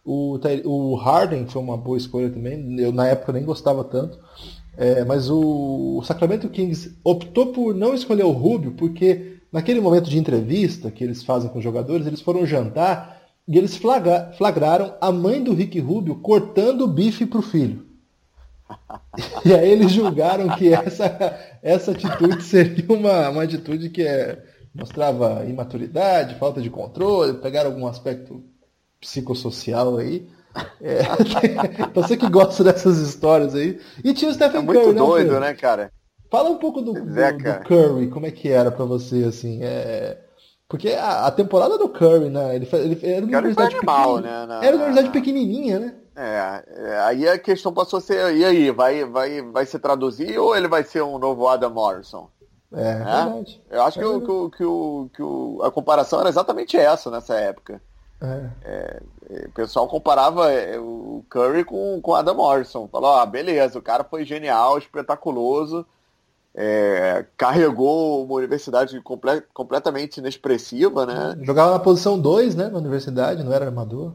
o, 0.06 0.38
o 0.65 0.93
Harden 0.93 1.47
foi 1.47 1.60
uma 1.60 1.76
boa 1.76 1.97
escolha 1.97 2.30
também, 2.30 2.80
eu 2.80 2.91
na 2.91 3.08
época 3.08 3.34
nem 3.34 3.43
gostava 3.43 3.84
tanto, 3.84 4.19
é, 4.77 5.03
mas 5.03 5.29
o, 5.29 6.01
Sacramento 6.03 6.49
Kings 6.49 6.95
optou 7.03 7.47
por 7.47 7.75
não 7.75 7.93
escolher 7.93 8.23
o 8.23 8.31
Rubio, 8.31 8.71
porque 8.71 9.38
naquele 9.51 9.81
momento 9.81 10.10
de 10.10 10.17
entrevista 10.17 10.89
que 10.89 11.03
eles 11.03 11.23
fazem 11.23 11.49
com 11.49 11.57
os 11.57 11.63
jogadores, 11.63 12.07
eles 12.07 12.21
foram 12.21 12.45
jantar 12.45 13.21
e 13.47 13.57
eles 13.57 13.75
flagra, 13.75 14.31
flagraram 14.38 14.95
a 15.01 15.12
mãe 15.12 15.43
do 15.43 15.53
Rick 15.53 15.79
Rubio 15.79 16.15
cortando 16.15 16.81
o 16.81 16.88
bife 16.88 17.25
para 17.25 17.39
o 17.39 17.43
filho. 17.43 17.86
E 19.43 19.53
aí 19.53 19.69
eles 19.69 19.91
julgaram 19.91 20.55
que 20.55 20.73
essa, 20.73 21.38
essa 21.62 21.91
atitude 21.91 22.41
seria 22.43 22.86
uma, 22.88 23.29
uma 23.29 23.43
atitude 23.43 23.89
que 23.89 24.01
é, 24.01 24.41
mostrava 24.73 25.43
imaturidade, 25.45 26.36
falta 26.36 26.62
de 26.62 26.69
controle, 26.69 27.34
pegaram 27.39 27.71
algum 27.71 27.88
aspecto 27.88 28.41
psicossocial 29.01 29.97
aí. 29.97 30.27
É, 30.81 31.03
você 31.93 32.17
que 32.17 32.29
gosta 32.29 32.63
dessas 32.63 32.97
histórias 32.99 33.55
aí. 33.55 33.79
E 34.03 34.13
tinha 34.13 34.29
o 34.29 34.33
Stephen 34.33 34.61
é 34.61 34.65
Curry, 34.65 34.77
muito 34.79 34.93
né, 34.93 34.99
doido, 34.99 35.39
né, 35.39 35.53
cara? 35.53 35.91
Fala 36.29 36.49
um 36.49 36.57
pouco 36.57 36.81
do, 36.81 36.93
do, 36.93 37.19
é, 37.19 37.33
do, 37.33 37.63
Curry, 37.65 38.09
como 38.09 38.25
é 38.25 38.31
que 38.31 38.49
era 38.49 38.71
para 38.71 38.85
você, 38.85 39.25
assim. 39.25 39.59
É... 39.61 40.17
Porque 40.67 40.89
a, 40.89 41.27
a, 41.27 41.31
temporada 41.31 41.77
do 41.77 41.89
Curry, 41.89 42.29
né? 42.29 42.55
Ele, 42.55 42.67
ele 42.71 42.99
era 43.03 43.25
uma 43.25 43.37
universidade 43.37 43.75
animal, 43.75 44.19
né? 44.19 44.45
Na, 44.45 44.63
era 44.63 44.75
uma 44.75 44.85
universidade 44.85 45.09
pequenininha, 45.09 45.79
né? 45.79 45.95
É, 46.15 46.63
é, 46.67 46.99
aí 46.99 47.27
a 47.27 47.37
questão 47.37 47.73
passou 47.73 47.97
a 47.97 48.01
ser, 48.01 48.35
e 48.35 48.45
aí, 48.45 48.71
vai, 48.71 49.03
vai, 49.05 49.41
vai 49.41 49.65
se 49.65 49.79
traduzir 49.79 50.37
ou 50.37 50.56
ele 50.56 50.67
vai 50.67 50.83
ser 50.83 51.02
um 51.02 51.17
novo 51.17 51.47
Adam 51.47 51.69
Morrison? 51.69 52.29
É, 52.73 52.81
é? 52.81 52.95
verdade. 52.95 53.63
Eu 53.69 53.83
acho 53.83 53.99
é 53.99 54.02
que, 54.02 54.08
o, 54.08 54.21
que, 54.21 54.31
o, 54.31 54.49
que, 54.49 54.63
o, 54.63 55.10
que 55.13 55.21
o, 55.21 55.62
a 55.63 55.71
comparação 55.71 56.19
era 56.19 56.29
exatamente 56.29 56.77
essa 56.77 57.12
nessa 57.12 57.35
época. 57.35 57.81
É. 58.22 58.50
É, 58.63 59.02
o 59.48 59.52
pessoal 59.52 59.88
comparava 59.88 60.52
é, 60.52 60.78
o 60.80 61.26
Curry 61.30 61.63
com, 61.63 62.00
com 62.02 62.13
Adam 62.13 62.36
Morrison. 62.36 62.88
Falou, 62.88 63.15
ah, 63.15 63.26
beleza, 63.26 63.80
o 63.80 63.82
cara 63.82 64.04
foi 64.04 64.24
genial, 64.24 64.78
espetaculoso, 64.78 65.86
é, 66.54 67.26
carregou 67.36 68.24
uma 68.26 68.36
universidade 68.36 69.00
comple 69.02 69.42
completamente 69.54 70.17
inexpressiva, 70.17 71.06
né? 71.06 71.36
Jogava 71.42 71.72
na 71.72 71.80
posição 71.80 72.19
2, 72.19 72.56
né, 72.56 72.69
na 72.69 72.78
universidade, 72.78 73.44
não 73.44 73.54
era 73.54 73.65
armador. 73.65 74.13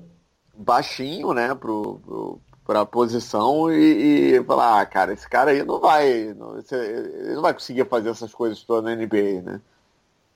Baixinho, 0.55 1.33
né, 1.33 1.55
pro, 1.55 1.99
pro, 2.05 2.41
pra 2.65 2.87
posição 2.87 3.73
e, 3.73 4.37
e 4.37 4.45
falar, 4.45 4.81
ah, 4.81 4.87
cara, 4.87 5.13
esse 5.13 5.29
cara 5.29 5.51
aí 5.51 5.65
não 5.65 5.81
vai, 5.81 6.35
não, 6.35 6.57
ele 6.59 7.35
não 7.35 7.43
vai 7.43 7.55
conseguir 7.55 7.87
fazer 7.87 8.11
essas 8.11 8.33
coisas 8.33 8.63
todas 8.63 8.85
na 8.85 8.95
NBA, 8.95 9.43
né? 9.43 9.61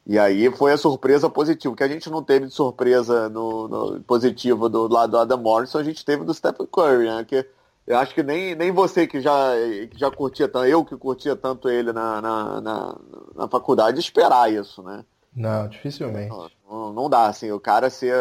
E 0.07 0.19
aí 0.19 0.51
foi 0.51 0.73
a 0.73 0.79
surpresa 0.79 1.29
positiva, 1.29 1.77
que 1.77 1.85
a 1.85 1.89
gente 1.89 2.11
não 2.11 2.23
teve 2.23 2.47
de 2.47 2.55
surpresa 2.55 3.29
no, 3.29 3.69
no 3.69 4.01
positiva 4.01 4.69
do 4.69 4.89
lado 4.89 5.13
do 5.13 5.19
Adam 5.19 5.39
Morrison, 5.39 5.79
a 5.79 5.85
gente 5.85 6.05
teve 6.05 6.25
do 6.25 6.35
Stephen 6.35 6.67
Curry, 6.67 7.05
né? 7.07 7.25
Que 7.25 7.47
eu 7.87 7.99
acho 7.99 8.15
que 8.15 8.23
nem, 8.23 8.55
nem 8.55 8.71
você 8.71 9.07
que 9.07 9.21
já, 9.21 9.53
que 9.91 9.99
já 9.99 10.11
curtia 10.11 10.49
tanto, 10.49 10.67
eu 10.67 10.85
que 10.85 10.97
curtia 10.97 11.37
tanto 11.37 11.69
ele 11.69 11.93
na, 11.93 12.21
na, 12.21 12.61
na, 12.61 12.97
na 13.35 13.49
faculdade, 13.49 14.01
esperar 14.01 14.53
isso, 14.53 14.83
né? 14.83 15.05
Não, 15.35 15.69
dificilmente. 15.69 16.35
Não, 16.69 16.93
não, 16.93 17.11
dá, 17.11 17.27
assim, 17.27 17.51
o 17.53 17.61
cara 17.61 17.89
ser 17.89 18.15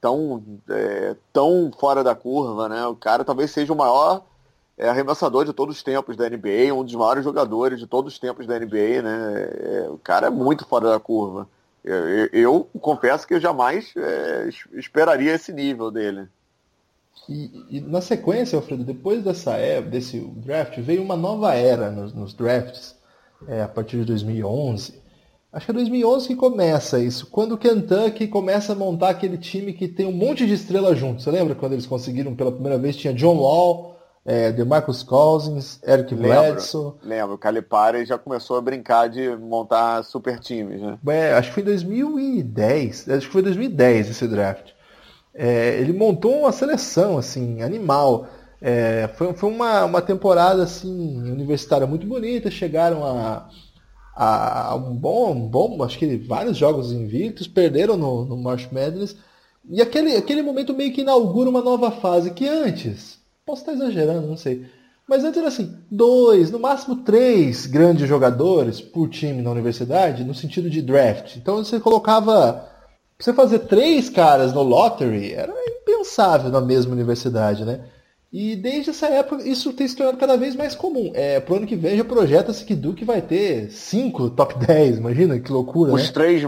tão, 0.00 0.42
é, 0.70 1.16
tão 1.32 1.70
fora 1.78 2.02
da 2.02 2.14
curva, 2.14 2.68
né? 2.68 2.86
O 2.86 2.96
cara 2.96 3.24
talvez 3.24 3.50
seja 3.50 3.72
o 3.72 3.76
maior 3.76 4.24
é, 4.76 4.88
arremessador 4.88 5.44
de 5.44 5.52
todos 5.52 5.76
os 5.76 5.82
tempos 5.82 6.16
da 6.16 6.28
NBA, 6.28 6.74
um 6.74 6.84
dos 6.84 6.94
maiores 6.94 7.24
jogadores 7.24 7.78
de 7.78 7.86
todos 7.86 8.12
os 8.12 8.18
tempos 8.18 8.46
da 8.46 8.58
NBA, 8.58 9.02
né? 9.02 9.48
É, 9.60 9.88
o 9.88 9.98
cara 9.98 10.26
é 10.26 10.30
muito 10.30 10.66
fora 10.66 10.90
da 10.90 11.00
curva. 11.00 11.48
Eu, 11.84 11.94
eu, 11.94 12.28
eu 12.32 12.80
confesso 12.80 13.26
que 13.26 13.34
eu 13.34 13.40
jamais 13.40 13.92
é, 13.96 14.48
esperaria 14.72 15.34
esse 15.34 15.52
nível 15.52 15.90
dele. 15.90 16.28
E, 17.28 17.78
e, 17.78 17.80
na 17.80 18.00
sequência, 18.00 18.56
Alfredo, 18.56 18.84
depois 18.84 19.22
dessa 19.22 19.52
época, 19.52 19.90
desse 19.90 20.20
draft, 20.20 20.78
veio 20.78 21.02
uma 21.02 21.16
nova 21.16 21.54
era 21.54 21.90
nos, 21.90 22.12
nos 22.12 22.34
drafts, 22.34 22.96
é, 23.46 23.62
a 23.62 23.68
partir 23.68 23.98
de 23.98 24.04
2011. 24.04 25.02
Acho 25.52 25.66
que 25.66 25.70
é 25.70 25.74
2011 25.74 26.26
que 26.26 26.34
começa 26.34 26.98
isso, 26.98 27.28
quando 27.30 27.52
o 27.52 27.58
Kentucky 27.58 28.26
começa 28.26 28.72
a 28.72 28.76
montar 28.76 29.10
aquele 29.10 29.38
time 29.38 29.72
que 29.72 29.86
tem 29.86 30.04
um 30.04 30.12
monte 30.12 30.44
de 30.46 30.52
estrelas 30.52 30.98
juntos. 30.98 31.22
Você 31.22 31.30
lembra 31.30 31.54
quando 31.54 31.74
eles 31.74 31.86
conseguiram 31.86 32.34
pela 32.34 32.50
primeira 32.50 32.76
vez? 32.76 32.96
Tinha 32.96 33.14
John 33.14 33.36
Wall, 33.36 33.93
é, 34.24 34.50
DeMarcus 34.52 35.02
Cousins, 35.02 35.80
Eric 35.86 36.14
Bledsoe. 36.14 36.94
Lembro, 37.02 37.34
o 37.34 37.38
Calipari 37.38 38.04
já 38.04 38.16
começou 38.16 38.56
a 38.56 38.60
brincar 38.60 39.08
de 39.08 39.36
montar 39.36 40.02
super 40.02 40.38
times, 40.38 40.80
né? 40.80 40.98
É, 41.08 41.34
acho 41.34 41.48
que 41.48 41.54
foi 41.54 41.62
em 41.62 41.66
2010, 41.66 43.08
acho 43.08 43.26
que 43.26 43.32
foi 43.32 43.42
2010 43.42 44.10
esse 44.10 44.26
draft. 44.26 44.70
É, 45.34 45.78
ele 45.80 45.92
montou 45.92 46.40
uma 46.40 46.52
seleção 46.52 47.18
assim 47.18 47.62
animal. 47.62 48.26
É, 48.60 49.10
foi, 49.16 49.34
foi 49.34 49.50
uma, 49.50 49.84
uma 49.84 50.00
temporada 50.00 50.62
assim 50.62 51.20
universitária 51.30 51.86
muito 51.86 52.06
bonita. 52.06 52.50
Chegaram 52.50 53.04
a 53.04 53.48
a, 54.14 54.74
um 54.76 54.94
bom, 54.94 55.32
um 55.32 55.48
bom, 55.48 55.82
acho 55.82 55.98
que 55.98 56.16
vários 56.16 56.56
jogos 56.56 56.92
invictos, 56.92 57.48
perderam 57.48 57.96
no, 57.96 58.24
no 58.24 58.36
March 58.36 58.70
Madness. 58.70 59.16
E 59.68 59.80
aquele, 59.82 60.16
aquele 60.16 60.42
momento 60.42 60.74
meio 60.74 60.92
que 60.92 61.00
inaugura 61.00 61.50
uma 61.50 61.62
nova 61.62 61.90
fase, 61.90 62.30
que 62.30 62.46
antes, 62.46 63.18
posso 63.44 63.62
estar 63.62 63.72
exagerando, 63.72 64.26
não 64.26 64.36
sei. 64.36 64.66
Mas 65.06 65.22
antes 65.22 65.38
era 65.38 65.48
assim, 65.48 65.76
dois, 65.90 66.50
no 66.50 66.58
máximo 66.58 66.96
três 66.96 67.66
grandes 67.66 68.08
jogadores 68.08 68.80
por 68.80 69.08
time 69.08 69.42
na 69.42 69.50
universidade, 69.50 70.24
no 70.24 70.34
sentido 70.34 70.70
de 70.70 70.80
draft. 70.80 71.36
Então 71.36 71.62
você 71.62 71.78
colocava. 71.78 72.70
Você 73.18 73.32
fazer 73.32 73.60
três 73.60 74.08
caras 74.08 74.52
no 74.52 74.62
lottery 74.62 75.32
era 75.32 75.52
impensável 75.68 76.50
na 76.50 76.60
mesma 76.60 76.92
universidade, 76.92 77.64
né? 77.64 77.80
E 78.32 78.56
desde 78.56 78.90
essa 78.90 79.06
época 79.06 79.48
isso 79.48 79.72
tem 79.72 79.86
se 79.86 79.94
tornado 79.94 80.18
cada 80.18 80.36
vez 80.36 80.56
mais 80.56 80.74
comum. 80.74 81.12
É, 81.14 81.38
pro 81.38 81.54
ano 81.54 81.66
que 81.66 81.76
vem 81.76 81.96
já 81.96 82.04
projeta-se 82.04 82.64
que 82.64 82.74
Duke 82.74 83.04
vai 83.04 83.22
ter 83.22 83.70
cinco 83.70 84.28
top 84.28 84.58
10, 84.66 84.98
imagina 84.98 85.38
que 85.38 85.52
loucura. 85.52 85.92
Os 85.92 86.06
né? 86.06 86.12
três 86.12 86.42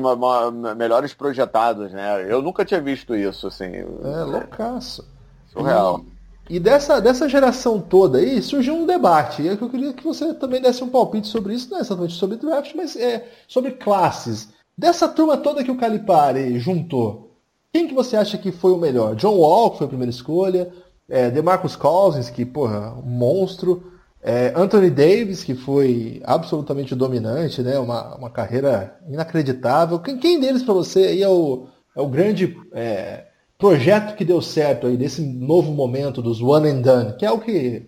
melhores 0.77 1.15
projetados, 1.15 1.93
né? 1.93 2.27
Eu 2.29 2.43
nunca 2.43 2.65
tinha 2.65 2.81
visto 2.81 3.15
isso, 3.15 3.47
assim. 3.47 3.67
É, 3.67 4.25
loucaço. 4.25 5.07
Surreal. 5.53 6.01
E, 6.01 6.16
e 6.49 6.61
dessa, 6.61 7.01
dessa 7.01 7.29
geração 7.29 7.81
toda 7.81 8.19
aí 8.19 8.41
surgiu 8.41 8.75
um 8.75 8.87
debate. 8.87 9.43
E 9.43 9.49
é 9.49 9.53
eu 9.53 9.69
queria 9.69 9.93
que 9.93 10.05
você 10.05 10.33
também 10.35 10.61
desse 10.61 10.85
um 10.85 10.89
palpite 10.89 11.27
sobre 11.27 11.55
isso, 11.55 11.71
não 11.71 11.79
é 11.79 11.81
exatamente 11.81 12.15
sobre 12.15 12.37
draft, 12.37 12.75
mas 12.75 12.97
é 12.97 13.29
sobre 13.49 13.73
classes. 13.73 14.49
Dessa 14.79 15.09
turma 15.09 15.37
toda 15.37 15.65
que 15.65 15.71
o 15.71 15.77
Calipari 15.77 16.59
juntou, 16.59 17.27
quem 17.73 17.89
que 17.89 17.95
você 17.95 18.17
acha 18.17 18.39
que 18.39 18.53
foi 18.53 18.73
o 18.73 18.79
melhor? 18.79 19.15
John 19.17 19.37
Wall, 19.37 19.73
que 19.73 19.79
foi 19.79 19.87
a 19.87 19.89
primeira 19.89 20.11
escolha, 20.11 20.73
é, 21.09 21.31
DeMarcus 21.31 21.77
Cousins, 21.77 22.31
que, 22.31 22.45
porra, 22.45 22.95
um 22.95 23.09
monstro. 23.09 23.93
É, 24.23 24.53
Anthony 24.57 24.91
Davis, 24.91 25.45
que 25.45 25.55
foi 25.55 26.21
absolutamente 26.25 26.95
dominante, 26.95 27.63
né? 27.63 27.79
Uma, 27.79 28.17
uma 28.17 28.31
carreira 28.31 28.99
inacreditável. 29.09 29.99
Quem, 30.01 30.19
quem 30.19 30.41
deles 30.41 30.63
para 30.63 30.75
você 30.75 31.01
aí 31.01 31.23
é 31.23 31.29
o, 31.29 31.67
é 31.95 32.01
o 32.01 32.09
grande 32.09 32.57
é, 32.73 33.26
projeto 33.59 34.17
que 34.17 34.25
deu 34.25 34.41
certo 34.43 34.87
aí 34.87 34.97
desse 34.97 35.23
novo 35.23 35.73
momento 35.73 36.21
dos 36.21 36.43
one 36.43 36.69
and 36.69 36.81
done, 36.83 37.17
que 37.17 37.25
é 37.25 37.31
o 37.31 37.39
que 37.39 37.87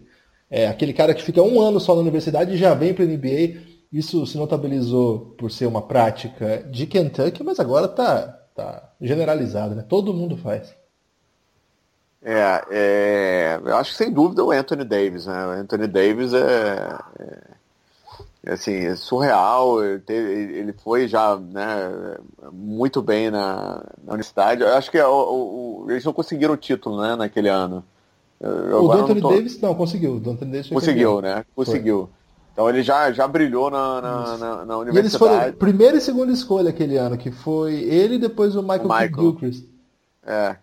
é 0.51 0.67
aquele 0.67 0.93
cara 0.93 1.15
que 1.15 1.23
fica 1.23 1.43
um 1.43 1.61
ano 1.61 1.79
só 1.79 1.95
na 1.95 2.01
universidade 2.01 2.55
e 2.55 2.57
já 2.57 2.75
vem 2.75 2.95
para 2.95 3.05
NBA. 3.05 3.61
Isso 3.93 4.27
se 4.27 4.37
notabilizou 4.37 5.35
por 5.39 5.51
ser 5.51 5.67
uma 5.67 5.83
prática 5.83 6.63
de 6.71 6.87
Kentucky, 6.87 7.43
mas 7.43 7.59
agora 7.59 7.89
tá, 7.89 8.39
tá 8.55 8.93
generalizado, 9.01 9.75
né? 9.75 9.85
Todo 9.87 10.13
mundo 10.13 10.37
faz. 10.37 10.75
É, 12.23 12.65
é, 12.71 13.61
eu 13.65 13.77
acho 13.77 13.93
que 13.93 13.97
sem 13.97 14.13
dúvida 14.13 14.45
o 14.45 14.51
Anthony 14.51 14.85
Davis, 14.85 15.27
né? 15.27 15.47
O 15.47 15.51
Anthony 15.51 15.87
Davis 15.87 16.35
é, 16.35 16.99
é 17.19 17.58
assim, 18.49 18.73
é 18.73 18.97
surreal, 18.97 19.83
ele 19.85 20.73
foi 20.73 21.07
já 21.07 21.37
né, 21.37 22.17
muito 22.53 23.03
bem 23.03 23.31
na, 23.31 23.85
na 24.03 24.13
universidade. 24.15 24.63
Eu 24.63 24.75
acho 24.75 24.91
que 24.91 24.99
é 24.99 25.07
o, 25.07 25.85
o, 25.85 25.87
eles 25.89 26.05
não 26.05 26.13
conseguiram 26.13 26.55
o 26.55 26.57
título 26.57 27.01
né, 27.01 27.15
naquele 27.17 27.49
ano. 27.49 27.85
Eu, 28.41 28.85
o 28.85 28.93
Anthony 28.93 29.21
tô... 29.21 29.31
Davis 29.31 29.61
não, 29.61 29.75
conseguiu. 29.75 30.13
O 30.13 30.31
Anthony 30.31 30.53
Davis 30.53 30.69
conseguiu, 30.69 31.21
né? 31.21 31.45
Conseguiu. 31.55 32.07
Foi. 32.07 32.19
Então 32.53 32.69
ele 32.69 32.83
já, 32.83 33.13
já 33.13 33.29
brilhou 33.29 33.71
na, 33.71 34.01
na, 34.01 34.37
na, 34.37 34.65
na 34.65 34.79
universidade. 34.79 34.97
E 34.97 35.01
eles 35.01 35.17
foram 35.17 35.53
primeira 35.53 35.97
e 35.97 36.01
segunda 36.01 36.33
escolha 36.33 36.71
aquele 36.71 36.97
ano, 36.97 37.17
que 37.17 37.31
foi 37.31 37.75
ele 37.75 38.17
e 38.17 38.19
depois 38.19 38.57
o 38.57 38.63
Michael, 38.63 38.85
o 38.85 38.89
Michael. 38.89 39.15
Gilchrist. 39.15 39.65
É. 40.27 40.57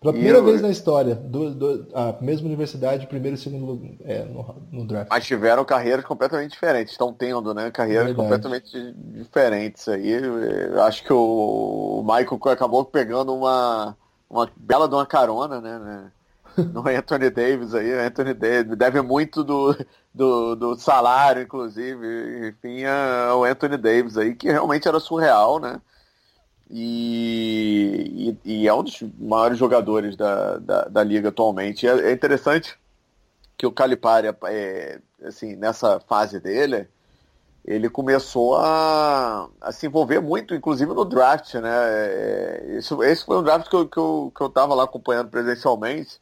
Pela 0.00 0.12
primeira 0.12 0.38
eu... 0.38 0.44
vez 0.44 0.62
na 0.62 0.70
história, 0.70 1.16
do, 1.16 1.52
do, 1.52 1.88
a 1.92 2.14
mesma 2.20 2.46
universidade, 2.46 3.08
primeiro 3.08 3.36
e 3.36 3.38
segundo 3.38 3.96
é, 4.04 4.22
no, 4.24 4.62
no, 4.70 4.86
draft. 4.86 5.10
Mas 5.10 5.26
tiveram 5.26 5.64
carreiras 5.64 6.04
completamente 6.04 6.52
diferentes, 6.52 6.92
estão 6.92 7.12
tendo, 7.12 7.52
né? 7.52 7.68
Carreiras 7.72 8.06
Verdade. 8.06 8.22
completamente 8.22 8.94
diferentes 8.96 9.88
aí. 9.88 10.12
Acho 10.86 11.02
que 11.02 11.12
o 11.12 12.00
Michael 12.02 12.40
acabou 12.52 12.84
pegando 12.84 13.34
uma, 13.34 13.96
uma 14.30 14.48
bela 14.56 14.88
de 14.88 14.94
uma 14.94 15.06
carona, 15.06 15.60
né? 15.60 15.78
né? 15.78 16.12
No 16.72 16.88
Anthony 16.88 17.30
Davis 17.30 17.74
aí, 17.74 17.92
Anthony 17.92 18.34
Davis 18.34 18.76
deve 18.76 19.00
muito 19.02 19.42
do, 19.44 19.76
do, 20.14 20.54
do 20.54 20.76
salário, 20.76 21.42
inclusive, 21.42 22.48
enfim, 22.48 22.84
ao 22.84 23.44
Anthony 23.44 23.76
Davis 23.76 24.16
aí, 24.16 24.34
que 24.34 24.50
realmente 24.50 24.86
era 24.86 25.00
surreal, 25.00 25.58
né? 25.58 25.80
E, 26.70 28.36
e, 28.44 28.62
e, 28.62 28.68
é 28.68 28.74
um 28.74 28.82
dos 28.82 29.02
maiores 29.18 29.56
jogadores 29.58 30.16
da, 30.16 30.58
da, 30.58 30.84
da 30.84 31.02
liga 31.02 31.30
atualmente. 31.30 31.86
É, 31.86 32.10
é, 32.10 32.12
interessante 32.12 32.78
que 33.56 33.66
o 33.66 33.72
Calipari, 33.72 34.28
é, 34.46 35.00
assim, 35.24 35.56
nessa 35.56 35.98
fase 36.00 36.38
dele, 36.38 36.86
ele 37.64 37.88
começou 37.88 38.56
a, 38.56 39.48
a, 39.60 39.72
se 39.72 39.86
envolver 39.86 40.20
muito, 40.20 40.54
inclusive 40.54 40.92
no 40.92 41.04
draft, 41.04 41.54
né? 41.54 41.70
É, 41.70 42.76
isso, 42.78 43.02
esse 43.02 43.24
foi 43.24 43.38
um 43.38 43.42
draft 43.42 43.68
que 43.68 43.76
eu, 43.76 43.88
que 43.88 43.98
eu, 43.98 44.32
que 44.36 44.42
eu 44.42 44.48
tava 44.50 44.74
lá 44.74 44.84
acompanhando 44.84 45.30
presencialmente. 45.30 46.20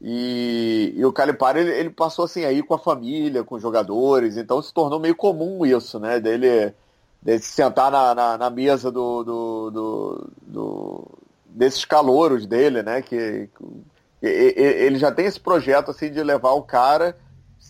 E, 0.00 0.92
e 0.96 1.04
o 1.04 1.12
Calipari, 1.12 1.60
ele, 1.60 1.70
ele 1.72 1.90
passou 1.90 2.24
assim 2.24 2.44
aí 2.44 2.62
com 2.62 2.74
a 2.74 2.78
família, 2.78 3.44
com 3.44 3.56
os 3.56 3.62
jogadores, 3.62 4.36
então 4.36 4.62
se 4.62 4.72
tornou 4.72 5.00
meio 5.00 5.16
comum 5.16 5.64
isso, 5.66 5.98
né? 5.98 6.20
Dele 6.20 6.46
de 6.48 6.74
sentar 7.40 7.90
na, 7.90 8.14
na, 8.14 8.38
na 8.38 8.50
mesa 8.50 8.90
do, 8.90 9.24
do, 9.24 9.70
do, 9.70 10.30
do, 10.42 11.18
desses 11.46 11.84
calouros 11.84 12.46
dele, 12.46 12.82
né? 12.82 13.02
Que, 13.02 13.48
que, 13.48 13.64
ele 14.20 14.98
já 14.98 15.12
tem 15.12 15.26
esse 15.26 15.38
projeto 15.38 15.90
assim 15.90 16.10
de 16.10 16.22
levar 16.22 16.52
o 16.52 16.62
cara 16.62 17.16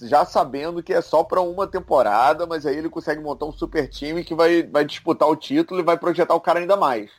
já 0.02 0.24
sabendo 0.24 0.82
que 0.82 0.92
é 0.92 1.00
só 1.00 1.24
para 1.24 1.40
uma 1.40 1.66
temporada, 1.66 2.46
mas 2.46 2.66
aí 2.66 2.76
ele 2.76 2.88
consegue 2.88 3.20
montar 3.20 3.46
um 3.46 3.52
super 3.52 3.88
time 3.88 4.22
que 4.22 4.34
vai, 4.34 4.62
vai 4.62 4.84
disputar 4.84 5.28
o 5.28 5.36
título 5.36 5.80
e 5.80 5.84
vai 5.84 5.96
projetar 5.96 6.34
o 6.34 6.40
cara 6.40 6.60
ainda 6.60 6.76
mais. 6.76 7.10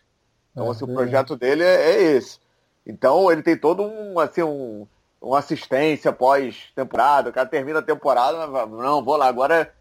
Então, 0.52 0.70
assim, 0.70 0.86
o 0.86 0.94
projeto 0.94 1.36
dele 1.36 1.64
é, 1.64 1.92
é, 1.92 2.02
esse. 2.14 2.40
Então, 2.86 3.32
ele 3.32 3.42
tem 3.42 3.58
todo 3.58 3.84
um, 3.84 4.20
assim, 4.20 4.44
um, 4.44 4.88
uma 5.22 5.40
assistência 5.40 6.12
pós-temporada. 6.12 7.30
O 7.30 7.34
cara 7.34 7.48
termina 7.48 7.80
a 7.80 7.84
temporada, 7.84 8.48
não, 8.68 9.04
vou 9.04 9.16
lá, 9.16 9.28
agora 9.28 9.62
é, 9.62 9.72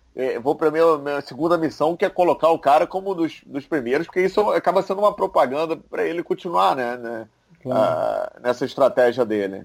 vou 0.42 0.54
para 0.54 0.70
minha, 0.70 0.98
minha 0.98 1.20
segunda 1.20 1.56
missão, 1.56 1.96
que 1.96 2.04
é 2.04 2.10
colocar 2.10 2.50
o 2.50 2.58
cara 2.58 2.86
como 2.86 3.14
dos, 3.14 3.40
dos 3.46 3.66
primeiros, 3.66 4.06
porque 4.06 4.20
isso 4.20 4.40
acaba 4.50 4.82
sendo 4.82 4.98
uma 5.00 5.14
propaganda 5.14 5.76
para 5.76 6.04
ele 6.04 6.22
continuar, 6.22 6.74
né? 6.74 6.96
né 6.96 7.28
claro. 7.62 7.80
ah, 7.80 8.32
nessa 8.42 8.64
estratégia 8.64 9.24
dele. 9.24 9.64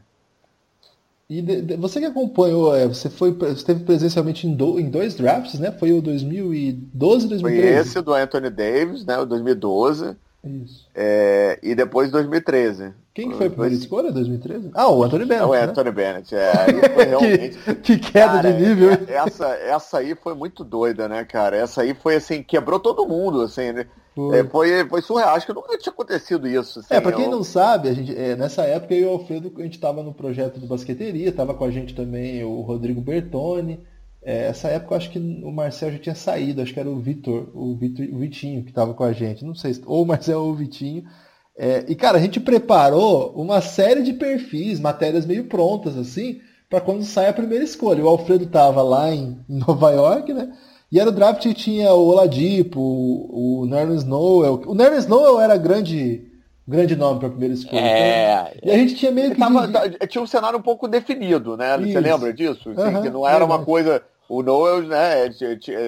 E 1.29 1.41
de, 1.41 1.61
de, 1.61 1.77
você 1.77 1.99
que 1.99 2.05
acompanhou, 2.05 2.75
é, 2.75 2.87
você 2.87 3.09
foi 3.09 3.35
esteve 3.51 3.83
presencialmente 3.83 4.45
em, 4.45 4.53
do, 4.53 4.79
em, 4.79 4.89
dois 4.89 5.15
drafts, 5.15 5.59
né? 5.59 5.71
Foi 5.71 5.91
o 5.91 6.01
2012 6.01 7.25
e 7.25 7.29
2013. 7.29 7.41
Foi 7.41 7.81
esse 7.81 8.01
do 8.01 8.13
Anthony 8.13 8.49
Davis, 8.49 9.05
né? 9.05 9.17
O 9.17 9.25
2012. 9.25 10.15
Isso. 10.43 10.89
É, 10.93 11.57
e 11.63 11.73
depois 11.73 12.11
2013. 12.11 12.93
Quem 13.13 13.29
que 13.29 13.37
foi 13.37 13.47
a 13.47 13.49
primeira 13.49 13.75
escolha, 13.75 14.11
2013? 14.11 14.71
Ah, 14.73 14.89
o 14.89 15.03
Anthony 15.03 15.25
Bennett. 15.25 15.47
O 15.47 15.51
né? 15.53 15.61
Anthony 15.61 15.91
Bennett, 15.91 16.35
é. 16.35 16.51
Realmente... 17.07 17.57
que, 17.57 17.75
que, 17.75 17.99
queda 17.99 18.33
cara, 18.33 18.51
de 18.51 18.59
nível. 18.59 18.89
É, 19.07 19.13
essa, 19.13 19.47
essa 19.55 19.97
aí 19.99 20.15
foi 20.15 20.33
muito 20.33 20.63
doida, 20.63 21.07
né, 21.07 21.23
cara? 21.23 21.55
Essa 21.55 21.83
aí 21.83 21.93
foi 21.93 22.15
assim, 22.15 22.43
quebrou 22.43 22.79
todo 22.79 23.07
mundo, 23.07 23.41
assim. 23.41 23.71
Né? 23.71 23.85
Foi. 24.13 24.39
É, 24.39 24.43
foi, 24.43 24.89
foi 24.89 25.01
surreal, 25.01 25.35
acho 25.35 25.45
que 25.45 25.53
nunca 25.53 25.77
tinha 25.77 25.93
acontecido 25.93 26.47
isso. 26.47 26.79
Assim, 26.79 26.93
é, 26.93 26.99
pra 26.99 27.13
quem 27.13 27.25
eu... 27.25 27.31
não 27.31 27.43
sabe, 27.43 27.87
a 27.87 27.93
gente, 27.93 28.13
é, 28.15 28.35
nessa 28.35 28.63
época 28.63 28.93
eu 28.93 28.99
e 28.99 29.05
o 29.05 29.09
Alfredo, 29.11 29.53
a 29.57 29.61
gente 29.61 29.79
tava 29.79 30.03
no 30.03 30.13
projeto 30.13 30.59
do 30.59 30.67
Basqueteria, 30.67 31.31
tava 31.31 31.53
com 31.53 31.63
a 31.63 31.71
gente 31.71 31.95
também 31.95 32.43
o 32.43 32.61
Rodrigo 32.61 32.99
Bertoni. 32.99 33.79
É, 34.25 34.47
essa 34.47 34.69
época 34.69 34.93
eu 34.93 34.97
acho 34.97 35.09
que 35.09 35.19
o 35.19 35.51
Marcel 35.51 35.91
já 35.91 35.99
tinha 35.99 36.15
saído, 36.15 36.61
acho 36.61 36.73
que 36.73 36.79
era 36.79 36.89
o 36.89 36.99
Vitor, 36.99 37.49
o, 37.53 37.75
Vitor, 37.75 38.05
o 38.11 38.19
Vitinho 38.19 38.63
que 38.63 38.71
tava 38.71 38.93
com 38.93 39.03
a 39.03 39.11
gente. 39.11 39.43
Não 39.43 39.53
sei 39.53 39.73
se 39.73 39.81
ou 39.85 40.03
o 40.03 40.05
Marcel 40.05 40.41
ou 40.41 40.51
o 40.51 40.55
Vitinho. 40.55 41.03
É, 41.57 41.85
e 41.87 41.95
cara, 41.95 42.17
a 42.17 42.21
gente 42.21 42.39
preparou 42.39 43.33
uma 43.35 43.61
série 43.61 44.01
de 44.01 44.13
perfis, 44.13 44.79
matérias 44.79 45.25
meio 45.25 45.45
prontas, 45.45 45.97
assim, 45.97 46.39
para 46.69 46.81
quando 46.81 47.03
sai 47.03 47.27
a 47.27 47.33
primeira 47.33 47.63
escolha. 47.63 48.03
O 48.03 48.07
Alfredo 48.07 48.45
tava 48.47 48.81
lá 48.81 49.13
em, 49.13 49.39
em 49.49 49.59
Nova 49.59 49.91
York, 49.91 50.33
né? 50.33 50.51
E 50.91 50.99
era 50.99 51.09
o 51.09 51.13
draft 51.13 51.41
que 51.41 51.53
tinha 51.53 51.93
o 51.93 52.07
Oladipo, 52.07 52.79
o, 52.79 53.61
o 53.61 53.65
Nerlens 53.65 54.03
Noel. 54.03 54.61
O 54.65 54.75
Nerlens 54.75 55.07
Noel 55.07 55.41
era 55.41 55.57
grande 55.57 56.31
grande 56.67 56.95
nome 56.95 57.19
para 57.19 57.27
a 57.27 57.31
primeira 57.31 57.53
escolha. 57.53 57.81
É, 57.81 58.53
então, 58.55 58.71
e 58.71 58.71
a 58.71 58.77
gente 58.77 58.95
tinha 58.95 59.11
meio 59.11 59.31
que. 59.31 59.37
Tava, 59.37 59.67
tinha 60.07 60.21
um 60.21 60.27
cenário 60.27 60.57
um 60.57 60.61
pouco 60.61 60.87
definido, 60.87 61.57
né? 61.57 61.75
Isso. 61.81 61.91
Você 61.91 61.99
lembra 61.99 62.33
disso? 62.33 62.69
Assim, 62.69 63.01
que 63.01 63.09
não 63.09 63.27
era 63.27 63.43
uma 63.43 63.63
coisa. 63.65 64.01
O 64.27 64.41
Noel, 64.41 64.83
né, 64.83 65.29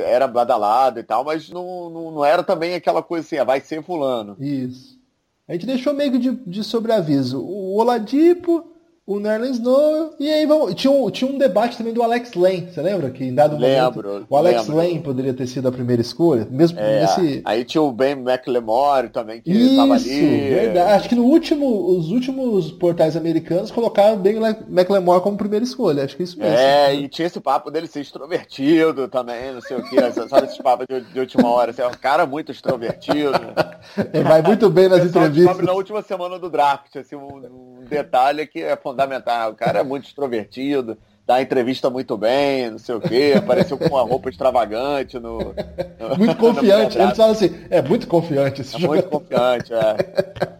era 0.05 0.27
badalado 0.27 0.99
e 0.99 1.03
tal, 1.03 1.23
mas 1.23 1.49
não, 1.49 1.89
não, 1.89 2.11
não, 2.11 2.25
era 2.25 2.43
também 2.43 2.75
aquela 2.75 3.01
coisa 3.01 3.25
assim, 3.25 3.37
ah, 3.37 3.43
vai 3.43 3.61
ser 3.61 3.81
fulano. 3.81 4.35
Isso. 4.39 4.99
A 5.47 5.53
gente 5.53 5.65
deixou 5.65 5.93
meio 5.93 6.17
de, 6.19 6.31
de 6.31 6.63
sobreaviso. 6.63 7.41
O 7.41 7.77
Oladipo, 7.77 8.74
o 9.07 9.19
Nerlens 9.19 9.59
Noel, 9.59 10.15
e 10.19 10.27
aí 10.27 10.47
vamos, 10.47 10.73
tinha, 10.73 10.89
um, 10.89 11.11
tinha 11.11 11.29
um 11.29 11.37
debate 11.37 11.77
também 11.77 11.93
do 11.93 12.01
Alex 12.01 12.33
Lane, 12.33 12.71
você 12.71 12.81
lembra? 12.81 13.11
Que 13.11 13.23
em 13.23 13.35
dado 13.35 13.55
lembro, 13.55 14.07
momento 14.07 14.27
o 14.27 14.35
Alex 14.35 14.61
lembro. 14.61 14.75
Lane 14.77 14.99
poderia 14.99 15.33
ter 15.33 15.45
sido 15.45 15.67
a 15.67 15.71
primeira 15.71 16.01
escolha, 16.01 16.47
mesmo 16.49 16.79
é, 16.79 17.01
nesse... 17.01 17.41
Aí 17.45 17.63
tinha 17.63 17.83
o 17.83 17.91
Ben 17.91 18.13
McLemore 18.13 19.09
também, 19.09 19.41
que 19.41 19.51
estava 19.51 19.93
ali. 19.93 20.49
verdade. 20.49 20.91
Acho 20.93 21.09
que 21.09 21.13
no 21.13 21.23
último, 21.23 21.97
os 21.97 22.09
últimos 22.09 22.71
portais 22.71 23.15
americanos 23.15 23.69
colocaram 23.69 24.15
o 24.15 24.17
Ben 24.17 24.37
McLemore 24.37 25.21
como 25.21 25.37
primeira 25.37 25.63
escolha, 25.63 26.03
acho 26.03 26.15
que 26.15 26.23
é 26.23 26.25
isso 26.25 26.39
mesmo. 26.39 26.57
É, 26.57 26.95
e 26.95 27.07
tinha 27.07 27.27
esse 27.27 27.39
papo 27.39 27.69
dele 27.69 27.85
ser 27.85 28.01
extrovertido 28.01 29.07
também, 29.07 29.53
não 29.53 29.61
sei 29.61 29.77
o 29.77 29.83
que, 29.83 29.95
sabe 30.27 30.47
esses 30.47 30.57
papos 30.57 30.87
de, 30.89 31.01
de, 31.01 31.19
última 31.19 31.47
hora, 31.47 31.69
assim, 31.69 31.83
é 31.83 31.87
um 31.87 31.91
cara 31.91 32.25
muito 32.25 32.51
extrovertido. 32.51 33.39
Ele 34.11 34.23
vai 34.23 34.41
muito 34.41 34.67
bem 34.67 34.89
nas 34.89 35.05
entrevistas. 35.05 35.59
na 35.59 35.73
última 35.73 36.01
semana 36.01 36.39
do 36.39 36.49
draft, 36.49 36.95
assim, 36.95 37.15
um, 37.15 37.37
um 37.37 37.74
detalhe 37.85 38.45
que 38.47 38.61
é 38.61 38.75
fundamental. 38.75 39.51
O 39.51 39.55
cara 39.55 39.79
é 39.79 39.83
muito 39.83 40.05
extrovertido, 40.05 40.97
dá 41.25 41.41
entrevista 41.41 41.89
muito 41.89 42.15
bem, 42.15 42.69
não 42.69 42.77
sei 42.77 42.95
o 42.95 43.01
quê, 43.01 43.33
apareceu 43.35 43.77
com 43.77 43.85
uma 43.85 44.03
roupa 44.03 44.29
extravagante 44.29 45.17
no. 45.19 45.39
no 45.39 46.17
muito 46.17 46.35
confiante. 46.37 46.97
Eles 46.97 47.17
falam 47.17 47.31
assim, 47.31 47.55
é 47.69 47.81
muito 47.81 48.07
confiante 48.07 48.61
esse 48.61 48.75
é 48.75 48.79
jogador. 48.79 49.09
Muito 49.09 49.09
confiante, 49.09 49.73
é. 49.73 49.95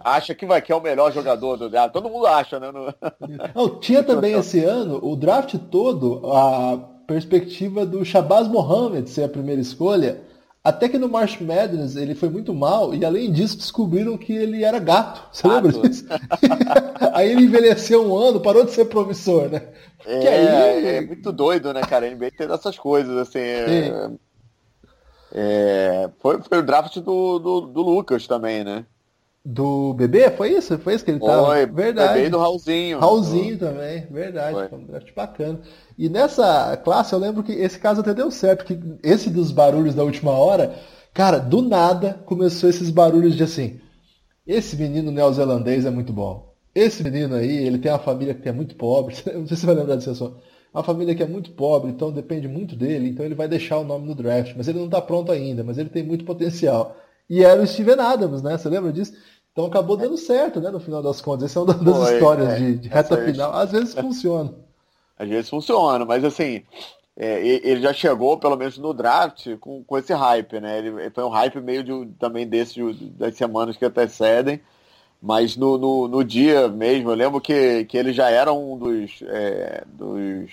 Acha 0.03 0.33
que 0.33 0.45
vai 0.45 0.61
que 0.61 0.71
é 0.71 0.75
o 0.75 0.81
melhor 0.81 1.11
jogador 1.11 1.57
do 1.57 1.69
draft. 1.69 1.93
Todo 1.93 2.09
mundo 2.09 2.25
acha, 2.25 2.59
né? 2.59 2.71
No... 2.71 2.93
Não, 3.53 3.79
tinha 3.79 4.01
também 4.03 4.33
esse 4.33 4.63
ano, 4.63 4.99
o 5.03 5.15
draft 5.15 5.55
todo, 5.69 6.21
a 6.31 6.79
perspectiva 7.05 7.85
do 7.85 8.03
Shabazz 8.03 8.47
Mohamed 8.47 9.09
ser 9.09 9.23
a 9.23 9.29
primeira 9.29 9.61
escolha. 9.61 10.21
Até 10.65 10.89
que 10.89 10.97
no 10.97 11.07
March 11.07 11.39
Madness 11.39 11.95
ele 11.95 12.15
foi 12.15 12.27
muito 12.27 12.51
mal 12.51 12.95
e 12.95 13.05
além 13.05 13.31
disso 13.31 13.55
descobriram 13.55 14.17
que 14.17 14.33
ele 14.33 14.63
era 14.63 14.79
gato. 14.79 15.21
Você 15.31 15.47
gato. 15.47 15.63
lembra 15.63 15.87
disso? 15.87 16.05
aí 17.13 17.31
ele 17.31 17.43
envelheceu 17.43 18.03
um 18.03 18.17
ano, 18.17 18.41
parou 18.41 18.65
de 18.65 18.71
ser 18.71 18.85
promissor, 18.85 19.47
né? 19.47 19.61
É, 20.03 20.27
aí... 20.27 20.87
é 20.87 21.01
muito 21.01 21.31
doido, 21.31 21.71
né, 21.71 21.81
cara? 21.81 22.07
A 22.07 22.09
NBA 22.09 22.31
tem 22.31 22.51
essas 22.51 22.79
coisas, 22.79 23.15
assim. 23.15 23.37
É, 23.37 24.09
é, 25.33 26.09
foi, 26.19 26.41
foi 26.41 26.57
o 26.57 26.63
draft 26.63 26.97
do, 26.97 27.37
do, 27.37 27.61
do 27.61 27.81
Lucas 27.83 28.25
também, 28.25 28.63
né? 28.63 28.87
Do 29.45 29.93
bebê? 29.93 30.31
Foi 30.31 30.53
isso? 30.53 30.75
Foi 30.79 30.95
isso 30.95 31.05
que 31.05 31.11
ele 31.11 31.19
foi, 31.19 31.29
tava? 31.29 31.65
Verdade. 31.67 32.13
Bebê 32.15 32.29
do 32.31 32.39
Raulzinho. 32.39 32.97
Raulzinho 32.97 33.55
do... 33.55 33.67
também, 33.67 34.07
verdade. 34.09 34.53
Foi. 34.53 34.67
foi 34.69 34.79
um 34.79 34.85
draft 34.85 35.13
bacana. 35.13 35.59
E 35.95 36.09
nessa 36.09 36.75
classe 36.77 37.13
eu 37.13 37.19
lembro 37.19 37.43
que 37.43 37.51
esse 37.51 37.77
caso 37.77 38.01
até 38.01 38.11
deu 38.11 38.31
certo, 38.31 38.65
que 38.65 38.79
esse 39.03 39.29
dos 39.29 39.51
barulhos 39.51 39.93
da 39.93 40.03
última 40.03 40.31
hora, 40.31 40.73
cara, 41.13 41.37
do 41.37 41.61
nada 41.61 42.19
começou 42.25 42.67
esses 42.67 42.89
barulhos 42.89 43.35
de 43.35 43.43
assim. 43.43 43.79
Esse 44.47 44.75
menino 44.75 45.11
neozelandês 45.11 45.85
é 45.85 45.91
muito 45.91 46.11
bom. 46.11 46.55
Esse 46.73 47.03
menino 47.03 47.35
aí, 47.35 47.67
ele 47.67 47.77
tem 47.77 47.91
uma 47.91 47.99
família 47.99 48.33
que 48.33 48.49
é 48.49 48.51
muito 48.51 48.75
pobre. 48.75 49.15
Não 49.31 49.45
sei 49.45 49.55
se 49.55 49.61
você 49.61 49.65
vai 49.67 49.75
lembrar 49.75 49.95
disso 49.95 50.15
só. 50.15 50.35
Uma 50.73 50.83
família 50.83 51.13
que 51.13 51.23
é 51.23 51.27
muito 51.27 51.51
pobre, 51.51 51.91
então 51.91 52.11
depende 52.11 52.47
muito 52.47 52.75
dele, 52.75 53.09
então 53.09 53.25
ele 53.25 53.35
vai 53.35 53.47
deixar 53.47 53.77
o 53.77 53.85
nome 53.85 54.07
no 54.07 54.15
draft. 54.15 54.53
Mas 54.57 54.67
ele 54.67 54.79
não 54.79 54.87
está 54.87 54.99
pronto 54.99 55.31
ainda, 55.31 55.63
mas 55.63 55.77
ele 55.77 55.87
tem 55.87 56.03
muito 56.03 56.25
potencial. 56.25 56.97
E 57.29 57.43
era 57.43 57.61
o 57.61 57.65
Steven 57.65 57.99
Adams, 57.99 58.41
né? 58.41 58.57
Você 58.57 58.69
lembra 58.69 58.91
disso? 58.91 59.13
Então 59.55 59.67
acabou 59.67 59.95
dando 59.95 60.17
certo, 60.17 60.59
né? 60.59 60.69
No 60.69 60.81
final 60.81 61.01
das 61.01 61.21
contas. 61.21 61.49
Essa 61.49 61.59
é 61.59 61.63
uma 61.63 61.73
das 61.73 61.97
Foi, 61.97 62.13
histórias 62.15 62.49
é, 62.49 62.57
de, 62.57 62.75
de 62.75 62.89
reta 62.89 63.15
final. 63.23 63.53
Às 63.53 63.71
vezes 63.71 63.93
funciona. 63.95 64.53
Às 65.17 65.29
vezes 65.29 65.49
funciona, 65.49 66.03
mas 66.03 66.25
assim, 66.25 66.61
é, 67.15 67.39
ele 67.63 67.79
já 67.79 67.93
chegou, 67.93 68.37
pelo 68.37 68.57
menos 68.57 68.77
no 68.77 68.93
draft, 68.93 69.55
com, 69.61 69.81
com 69.81 69.97
esse 69.97 70.11
hype, 70.11 70.59
né? 70.59 70.79
Ele, 70.79 71.09
foi 71.09 71.23
um 71.23 71.29
hype 71.29 71.61
meio 71.61 71.85
de, 71.85 72.05
também 72.19 72.45
desse, 72.45 72.81
das 73.17 73.37
semanas 73.37 73.77
que 73.77 73.85
antecedem. 73.85 74.59
Mas 75.21 75.55
no, 75.55 75.77
no, 75.77 76.09
no, 76.09 76.21
dia 76.21 76.67
mesmo, 76.67 77.09
eu 77.09 77.15
lembro 77.15 77.39
que, 77.39 77.85
que 77.85 77.97
ele 77.97 78.11
já 78.11 78.29
era 78.29 78.51
um 78.51 78.77
dos, 78.77 79.23
é, 79.25 79.85
dos 79.87 80.51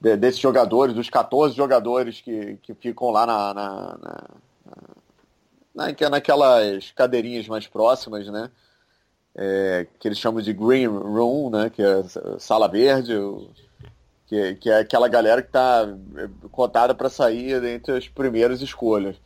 de, 0.00 0.16
desses 0.16 0.40
jogadores, 0.40 0.96
dos 0.96 1.08
14 1.08 1.54
jogadores 1.54 2.20
que, 2.20 2.58
que 2.60 2.74
ficam 2.74 3.10
lá 3.10 3.24
na, 3.24 3.54
na, 3.54 3.70
na, 3.70 3.98
na, 4.02 4.24
naquelas 5.76 6.90
cadeirinhas 6.92 7.46
mais 7.46 7.66
próximas, 7.66 8.26
né? 8.28 8.50
É, 9.34 9.86
que 10.00 10.08
eles 10.08 10.18
chamam 10.18 10.40
de 10.40 10.52
Green 10.52 10.86
Room, 10.86 11.50
né? 11.50 11.70
Que 11.70 11.82
é 11.82 12.02
sala 12.38 12.66
verde, 12.66 13.12
que, 14.26 14.54
que 14.54 14.70
é 14.70 14.78
aquela 14.78 15.08
galera 15.08 15.42
que 15.42 15.48
está 15.48 15.86
é, 16.16 16.28
cotada 16.50 16.94
para 16.94 17.10
sair 17.10 17.62
entre 17.64 17.92
as 17.92 18.08
primeiras 18.08 18.62
escolhas. 18.62 19.16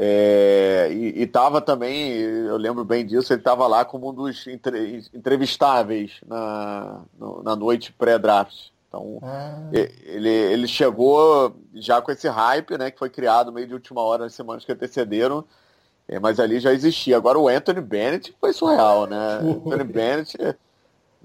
É, 0.00 0.88
e 0.92 1.22
estava 1.22 1.60
também, 1.60 2.12
eu 2.12 2.56
lembro 2.56 2.84
bem 2.84 3.04
disso, 3.04 3.32
ele 3.32 3.40
estava 3.40 3.66
lá 3.66 3.84
como 3.84 4.10
um 4.10 4.14
dos 4.14 4.46
entre, 4.46 5.04
entrevistáveis 5.12 6.20
na, 6.24 7.00
no, 7.18 7.42
na 7.42 7.56
noite 7.56 7.92
pré-draft. 7.92 8.70
Então, 8.88 9.18
ah. 9.22 9.68
ele, 9.72 10.28
ele 10.28 10.68
chegou 10.68 11.54
já 11.74 12.00
com 12.00 12.12
esse 12.12 12.28
hype, 12.28 12.78
né, 12.78 12.92
que 12.92 12.98
foi 12.98 13.10
criado 13.10 13.52
meio 13.52 13.66
de 13.66 13.74
última 13.74 14.00
hora 14.00 14.24
nas 14.24 14.34
semanas 14.34 14.64
que 14.64 14.70
antecederam, 14.70 15.44
é, 16.08 16.18
mas 16.18 16.40
ali 16.40 16.58
já 16.58 16.72
existia. 16.72 17.16
Agora 17.16 17.38
o 17.38 17.48
Anthony 17.48 17.80
Bennett 17.80 18.34
foi 18.40 18.52
surreal, 18.52 19.06
né? 19.06 19.38
Anthony 19.66 19.84
Bennett 19.84 20.36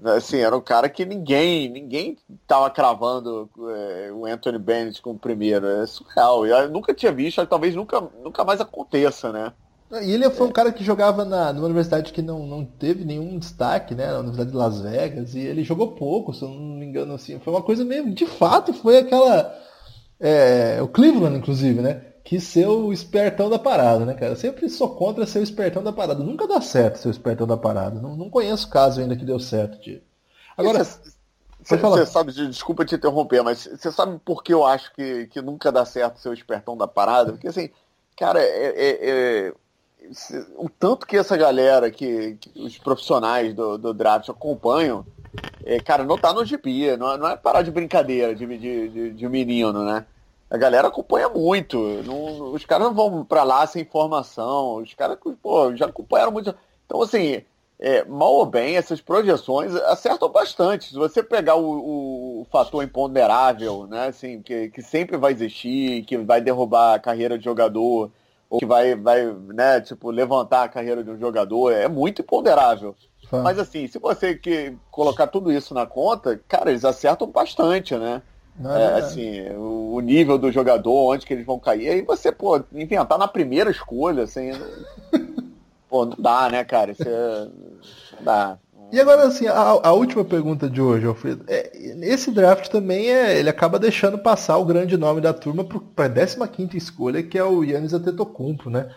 Assim, 0.02 0.38
era 0.38 0.56
um 0.56 0.60
cara 0.60 0.88
que 0.88 1.04
ninguém, 1.04 1.68
ninguém 1.68 2.18
tava 2.46 2.68
cravando 2.68 3.48
é, 3.70 4.10
o 4.12 4.26
Anthony 4.26 4.58
Bennett 4.58 5.00
como 5.00 5.18
primeiro. 5.18 5.66
É 5.66 5.86
surreal. 5.86 6.46
Eu 6.46 6.68
nunca 6.68 6.92
tinha 6.92 7.12
visto, 7.12 7.44
talvez 7.46 7.74
nunca, 7.74 8.02
nunca 8.22 8.44
mais 8.44 8.60
aconteça, 8.60 9.32
né? 9.32 9.52
E 10.02 10.10
ele 10.10 10.28
foi 10.30 10.48
um 10.48 10.52
cara 10.52 10.72
que 10.72 10.82
jogava 10.82 11.24
na, 11.24 11.52
numa 11.52 11.66
universidade 11.66 12.12
que 12.12 12.20
não, 12.20 12.44
não 12.44 12.64
teve 12.64 13.04
nenhum 13.04 13.38
destaque, 13.38 13.94
né? 13.94 14.08
Na 14.08 14.18
Universidade 14.18 14.50
de 14.50 14.56
Las 14.56 14.80
Vegas, 14.80 15.34
e 15.34 15.40
ele 15.40 15.62
jogou 15.62 15.92
pouco, 15.92 16.34
se 16.34 16.42
eu 16.42 16.48
não 16.48 16.56
me 16.56 16.84
engano, 16.84 17.14
assim. 17.14 17.38
Foi 17.38 17.52
uma 17.52 17.62
coisa 17.62 17.84
mesmo. 17.84 18.12
De 18.12 18.26
fato, 18.26 18.74
foi 18.74 18.98
aquela. 18.98 19.54
É, 20.18 20.82
o 20.82 20.88
Cleveland, 20.88 21.38
inclusive, 21.38 21.80
né? 21.80 22.02
Que 22.24 22.40
ser 22.40 22.66
o 22.66 22.90
espertão 22.90 23.50
da 23.50 23.58
parada, 23.58 24.06
né, 24.06 24.14
cara? 24.14 24.32
Eu 24.32 24.36
sempre 24.36 24.70
sou 24.70 24.96
contra 24.96 25.26
ser 25.26 25.40
o 25.40 25.42
espertão 25.42 25.84
da 25.84 25.92
parada. 25.92 26.24
Nunca 26.24 26.48
dá 26.48 26.58
certo 26.62 26.96
ser 26.96 27.08
o 27.08 27.10
espertão 27.10 27.46
da 27.46 27.56
parada. 27.56 28.00
Não, 28.00 28.16
não 28.16 28.30
conheço 28.30 28.70
caso 28.70 29.00
ainda 29.00 29.14
que 29.14 29.26
deu 29.26 29.38
certo, 29.38 29.78
tio. 29.78 30.00
Agora. 30.56 30.82
Você 30.82 32.04
sabe, 32.04 32.30
desculpa 32.32 32.84
te 32.84 32.94
interromper, 32.94 33.42
mas 33.42 33.64
você 33.64 33.90
sabe 33.90 34.20
por 34.22 34.42
que 34.42 34.52
eu 34.52 34.66
acho 34.66 34.92
que, 34.94 35.26
que 35.28 35.40
nunca 35.40 35.72
dá 35.72 35.84
certo 35.86 36.18
ser 36.18 36.28
o 36.28 36.34
espertão 36.34 36.76
da 36.76 36.86
parada? 36.86 37.32
Porque 37.32 37.48
assim, 37.48 37.70
cara, 38.18 38.38
é, 38.42 38.68
é, 38.76 38.98
é 39.48 39.54
o 40.58 40.68
tanto 40.68 41.06
que 41.06 41.16
essa 41.16 41.38
galera, 41.38 41.90
que, 41.90 42.36
que 42.38 42.52
os 42.60 42.76
profissionais 42.76 43.54
do, 43.54 43.78
do 43.78 43.94
draft 43.94 44.28
acompanham, 44.28 45.06
é, 45.64 45.80
cara, 45.80 46.04
não 46.04 46.18
tá 46.18 46.34
no 46.34 46.44
GP, 46.44 46.98
não, 46.98 47.12
é, 47.12 47.16
não 47.16 47.28
é 47.28 47.36
parar 47.36 47.62
de 47.62 47.70
brincadeira 47.70 48.34
de, 48.34 48.46
de, 48.46 48.88
de, 48.88 49.10
de 49.12 49.28
menino, 49.28 49.84
né? 49.84 50.04
A 50.54 50.56
galera 50.56 50.86
acompanha 50.86 51.28
muito. 51.28 51.76
Não, 52.04 52.52
os 52.52 52.64
caras 52.64 52.86
não 52.86 52.94
vão 52.94 53.24
para 53.24 53.42
lá 53.42 53.66
sem 53.66 53.82
informação. 53.82 54.76
Os 54.76 54.94
caras 54.94 55.18
pô, 55.42 55.74
já 55.74 55.86
acompanharam 55.86 56.30
muito. 56.30 56.54
Então, 56.86 57.02
assim, 57.02 57.42
é, 57.76 58.04
mal 58.04 58.32
ou 58.32 58.46
bem, 58.46 58.76
essas 58.76 59.00
projeções 59.00 59.74
acertam 59.74 60.28
bastante. 60.28 60.90
Se 60.90 60.94
você 60.94 61.24
pegar 61.24 61.56
o, 61.56 62.42
o 62.42 62.46
fator 62.52 62.84
imponderável, 62.84 63.88
né, 63.88 64.06
assim, 64.06 64.40
que, 64.42 64.70
que 64.70 64.80
sempre 64.80 65.16
vai 65.16 65.32
existir, 65.32 66.04
que 66.04 66.16
vai 66.18 66.40
derrubar 66.40 66.94
a 66.94 67.00
carreira 67.00 67.36
de 67.36 67.42
jogador, 67.42 68.12
ou 68.48 68.60
que 68.60 68.64
vai, 68.66 68.94
vai 68.94 69.26
né, 69.26 69.80
tipo, 69.80 70.08
levantar 70.12 70.62
a 70.62 70.68
carreira 70.68 71.02
de 71.02 71.10
um 71.10 71.18
jogador, 71.18 71.72
é 71.72 71.88
muito 71.88 72.22
imponderável. 72.22 72.94
Mas 73.42 73.58
assim, 73.58 73.88
se 73.88 73.98
você 73.98 74.36
que 74.36 74.76
colocar 74.88 75.26
tudo 75.26 75.50
isso 75.50 75.74
na 75.74 75.84
conta, 75.84 76.40
cara, 76.46 76.70
eles 76.70 76.84
acertam 76.84 77.26
bastante, 77.26 77.96
né? 77.96 78.22
É, 78.62 78.82
é, 78.82 78.94
assim, 78.94 79.48
o 79.56 79.98
nível 80.00 80.38
do 80.38 80.52
jogador, 80.52 81.12
onde 81.12 81.26
que 81.26 81.34
eles 81.34 81.44
vão 81.44 81.58
cair, 81.58 81.88
aí 81.88 82.02
você, 82.02 82.30
pô, 82.30 82.62
inventar 82.72 83.18
na 83.18 83.26
primeira 83.26 83.70
escolha, 83.70 84.22
assim. 84.22 84.52
Pô, 85.88 86.06
não 86.06 86.16
dá, 86.18 86.48
né, 86.50 86.64
cara? 86.64 86.90
Isso 86.90 87.04
é... 87.06 87.48
não 88.16 88.24
dá. 88.24 88.58
E 88.90 89.00
agora, 89.00 89.26
assim, 89.26 89.46
a, 89.46 89.60
a, 89.60 89.92
última 89.92 90.24
pergunta 90.24 90.68
de 90.68 90.80
hoje, 90.80 91.06
Alfredo. 91.06 91.44
É, 91.48 91.70
esse 92.02 92.30
draft 92.30 92.68
também 92.68 93.10
é, 93.10 93.38
ele 93.38 93.48
acaba 93.48 93.78
deixando 93.78 94.18
passar 94.18 94.56
o 94.56 94.64
grande 94.64 94.96
nome 94.96 95.20
da 95.20 95.32
turma 95.32 95.64
para 95.64 96.06
a 96.06 96.48
15 96.48 96.76
escolha, 96.76 97.22
que 97.22 97.38
é 97.38 97.44
o 97.44 97.62
Yannis 97.64 97.92
Antetokounmpo, 97.92 98.70
né? 98.70 98.88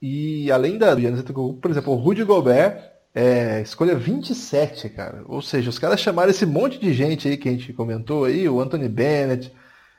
E 0.00 0.50
além 0.50 0.78
da 0.78 0.88
Yannis 0.88 1.20
Antetokounmpo, 1.20 1.60
por 1.60 1.70
exemplo, 1.70 1.92
o 1.92 1.96
Rudy 1.96 2.24
Gobert, 2.24 2.95
é, 3.18 3.62
escolha 3.62 3.96
27, 3.96 4.90
cara. 4.90 5.22
Ou 5.24 5.40
seja, 5.40 5.70
os 5.70 5.78
caras 5.78 5.98
chamaram 5.98 6.30
esse 6.30 6.44
monte 6.44 6.78
de 6.78 6.92
gente 6.92 7.26
aí 7.26 7.38
que 7.38 7.48
a 7.48 7.52
gente 7.52 7.72
comentou 7.72 8.26
aí, 8.26 8.46
o 8.46 8.60
Anthony 8.60 8.90
Bennett, 8.90 9.50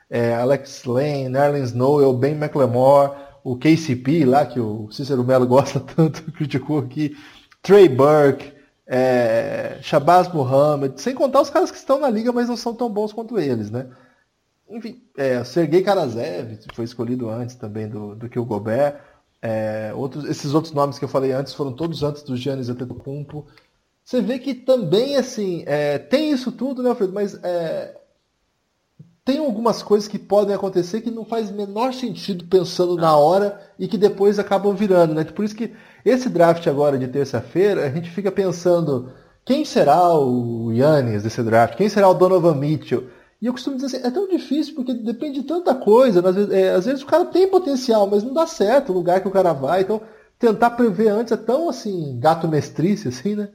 é, 0.08 0.36
Alex 0.36 0.84
Lane, 0.84 1.28
Nerlens 1.28 1.70
Snow, 1.70 2.00
o 2.08 2.12
Ben 2.12 2.36
McLemore, 2.36 3.10
o 3.42 3.56
KCP 3.58 4.24
lá, 4.24 4.46
que 4.46 4.60
o 4.60 4.88
Cícero 4.92 5.24
Melo 5.24 5.48
gosta 5.48 5.80
tanto, 5.80 6.22
criticou 6.30 6.78
aqui, 6.78 7.16
Trey 7.60 7.88
Burke, 7.88 8.52
é, 8.86 9.78
Shabazz 9.82 10.32
Muhammad, 10.32 10.96
sem 10.98 11.12
contar 11.12 11.40
os 11.40 11.50
caras 11.50 11.72
que 11.72 11.76
estão 11.76 11.98
na 11.98 12.08
liga, 12.08 12.32
mas 12.32 12.48
não 12.48 12.56
são 12.56 12.72
tão 12.72 12.88
bons 12.88 13.12
quanto 13.12 13.36
eles, 13.36 13.68
né? 13.68 13.88
Enfim, 14.70 15.02
é, 15.16 15.42
Sergei 15.42 15.82
Karazev 15.82 16.56
foi 16.72 16.84
escolhido 16.84 17.28
antes 17.28 17.56
também 17.56 17.88
do, 17.88 18.14
do 18.14 18.28
que 18.28 18.38
o 18.38 18.44
Gobert. 18.44 18.94
É, 19.40 19.92
outros, 19.94 20.24
esses 20.24 20.52
outros 20.54 20.72
nomes 20.72 20.98
que 20.98 21.04
eu 21.04 21.08
falei 21.08 21.32
antes 21.32 21.54
foram 21.54 21.72
todos 21.72 22.02
antes 22.02 22.22
do 22.22 22.36
Giannis 22.36 22.68
Antetokounmpo. 22.68 23.46
Você 24.04 24.20
vê 24.20 24.38
que 24.38 24.54
também, 24.54 25.16
assim, 25.16 25.64
é, 25.66 25.98
tem 25.98 26.30
isso 26.30 26.50
tudo, 26.50 26.82
né, 26.82 26.90
Alfredo? 26.90 27.12
Mas 27.12 27.34
é, 27.44 27.98
tem 29.24 29.38
algumas 29.38 29.82
coisas 29.82 30.08
que 30.08 30.18
podem 30.18 30.54
acontecer 30.54 31.02
que 31.02 31.10
não 31.10 31.24
faz 31.24 31.50
menor 31.50 31.92
sentido 31.92 32.46
pensando 32.46 32.96
na 32.96 33.14
hora 33.14 33.60
e 33.78 33.86
que 33.86 33.98
depois 33.98 34.38
acabam 34.38 34.74
virando, 34.74 35.14
né? 35.14 35.22
Por 35.24 35.44
isso 35.44 35.54
que 35.54 35.74
esse 36.02 36.30
draft 36.30 36.66
agora 36.66 36.98
de 36.98 37.06
terça-feira, 37.06 37.84
a 37.84 37.90
gente 37.90 38.08
fica 38.08 38.32
pensando 38.32 39.12
quem 39.44 39.64
será 39.66 40.18
o 40.18 40.72
Yannis 40.72 41.22
desse 41.22 41.42
draft? 41.42 41.76
Quem 41.76 41.88
será 41.90 42.08
o 42.08 42.14
Donovan 42.14 42.54
Mitchell? 42.54 43.08
E 43.40 43.46
eu 43.46 43.52
costumo 43.52 43.76
dizer 43.76 43.98
assim, 43.98 44.06
é 44.06 44.10
tão 44.10 44.28
difícil 44.28 44.74
porque 44.74 44.92
depende 44.92 45.40
de 45.40 45.46
tanta 45.46 45.74
coisa. 45.74 46.26
Às 46.28 46.34
vezes, 46.34 46.50
é, 46.50 46.70
às 46.70 46.86
vezes 46.86 47.02
o 47.02 47.06
cara 47.06 47.24
tem 47.24 47.48
potencial, 47.48 48.06
mas 48.06 48.24
não 48.24 48.34
dá 48.34 48.46
certo 48.46 48.90
o 48.90 48.94
lugar 48.94 49.20
que 49.20 49.28
o 49.28 49.32
cara 49.32 49.52
vai. 49.52 49.82
Então, 49.82 50.00
tentar 50.38 50.70
prever 50.70 51.08
antes 51.08 51.32
é 51.32 51.36
tão 51.36 51.68
assim, 51.68 52.18
gato 52.18 52.48
mestrice, 52.48 53.08
assim, 53.08 53.36
né? 53.36 53.48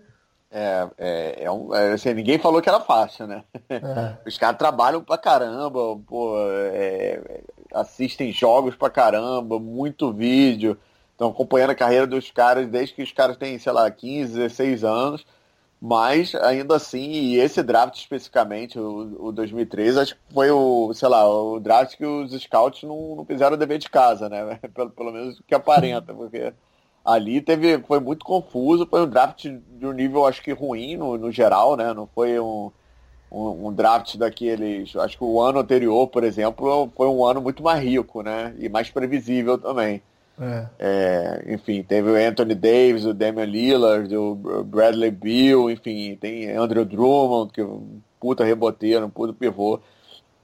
É, 0.56 0.88
é, 0.98 1.44
é, 1.46 1.52
um, 1.52 1.74
é 1.74 1.94
assim, 1.94 2.14
ninguém 2.14 2.38
falou 2.38 2.62
que 2.62 2.70
era 2.70 2.80
fácil, 2.80 3.26
né? 3.26 3.44
É. 3.70 3.82
Os 4.26 4.38
caras 4.38 4.58
trabalham 4.58 5.04
pra 5.04 5.18
caramba, 5.18 5.98
pô, 6.08 6.36
é, 6.38 7.42
assistem 7.74 8.32
jogos 8.32 8.76
pra 8.76 8.90
caramba, 8.90 9.60
muito 9.60 10.14
vídeo, 10.14 10.78
estão 11.12 11.30
acompanhando 11.30 11.72
a 11.72 11.76
carreira 11.76 12.06
dos 12.06 12.30
caras 12.30 12.68
desde 12.68 12.94
que 12.94 13.02
os 13.02 13.12
caras 13.12 13.36
têm, 13.36 13.58
sei 13.58 13.72
lá, 13.72 13.90
15, 13.90 14.36
16 14.36 14.84
anos, 14.84 15.26
mas 15.86 16.34
ainda 16.36 16.78
assim, 16.78 17.12
e 17.12 17.36
esse 17.36 17.62
draft 17.62 17.98
especificamente, 17.98 18.80
o, 18.80 19.28
o 19.28 19.32
2013, 19.34 20.00
acho 20.00 20.16
que 20.16 20.34
foi 20.34 20.50
o, 20.50 20.94
sei 20.94 21.10
lá, 21.10 21.28
o 21.28 21.60
draft 21.60 21.98
que 21.98 22.06
os 22.06 22.32
scouts 22.42 22.84
não, 22.84 23.18
não 23.18 23.26
fizeram 23.26 23.56
o 23.56 23.60
dever 23.60 23.80
de 23.80 23.90
casa, 23.90 24.30
né? 24.30 24.58
Pelo, 24.74 24.90
pelo 24.92 25.12
menos 25.12 25.42
que 25.46 25.54
aparenta, 25.54 26.14
porque 26.14 26.54
ali 27.04 27.42
teve 27.42 27.80
foi 27.80 28.00
muito 28.00 28.26
confuso, 28.26 28.88
foi 28.90 29.02
um 29.02 29.10
draft 29.10 29.44
de 29.44 29.86
um 29.86 29.92
nível 29.92 30.26
acho 30.26 30.42
que 30.42 30.54
ruim 30.54 30.96
no, 30.96 31.18
no 31.18 31.30
geral, 31.30 31.76
né? 31.76 31.94
Não 31.94 32.08
foi 32.08 32.40
um, 32.40 32.72
um, 33.30 33.68
um, 33.68 33.74
draft 33.74 34.16
daqueles. 34.16 34.96
Acho 34.96 35.18
que 35.18 35.24
o 35.26 35.42
ano 35.42 35.60
anterior, 35.60 36.08
por 36.08 36.24
exemplo, 36.24 36.90
foi 36.96 37.08
um 37.08 37.26
ano 37.26 37.42
muito 37.42 37.62
mais 37.62 37.84
rico, 37.84 38.22
né? 38.22 38.56
E 38.58 38.70
mais 38.70 38.90
previsível 38.90 39.58
também. 39.58 40.02
É. 40.40 40.68
É, 40.80 41.54
enfim, 41.54 41.84
teve 41.84 42.10
o 42.10 42.16
Anthony 42.16 42.56
Davis, 42.56 43.06
o 43.06 43.14
Damian 43.14 43.46
Lillard, 43.46 44.16
o 44.16 44.36
Bradley 44.66 45.12
Beal, 45.12 45.70
enfim, 45.70 46.18
tem 46.20 46.52
Andrew 46.52 46.86
Drummond, 46.86 47.52
que 47.54 47.62
é 47.62 47.66
um 47.66 48.02
puta 48.20 48.44
reboteiro, 48.44 49.06
um 49.06 49.10
puta 49.10 49.34
pivô. 49.34 49.80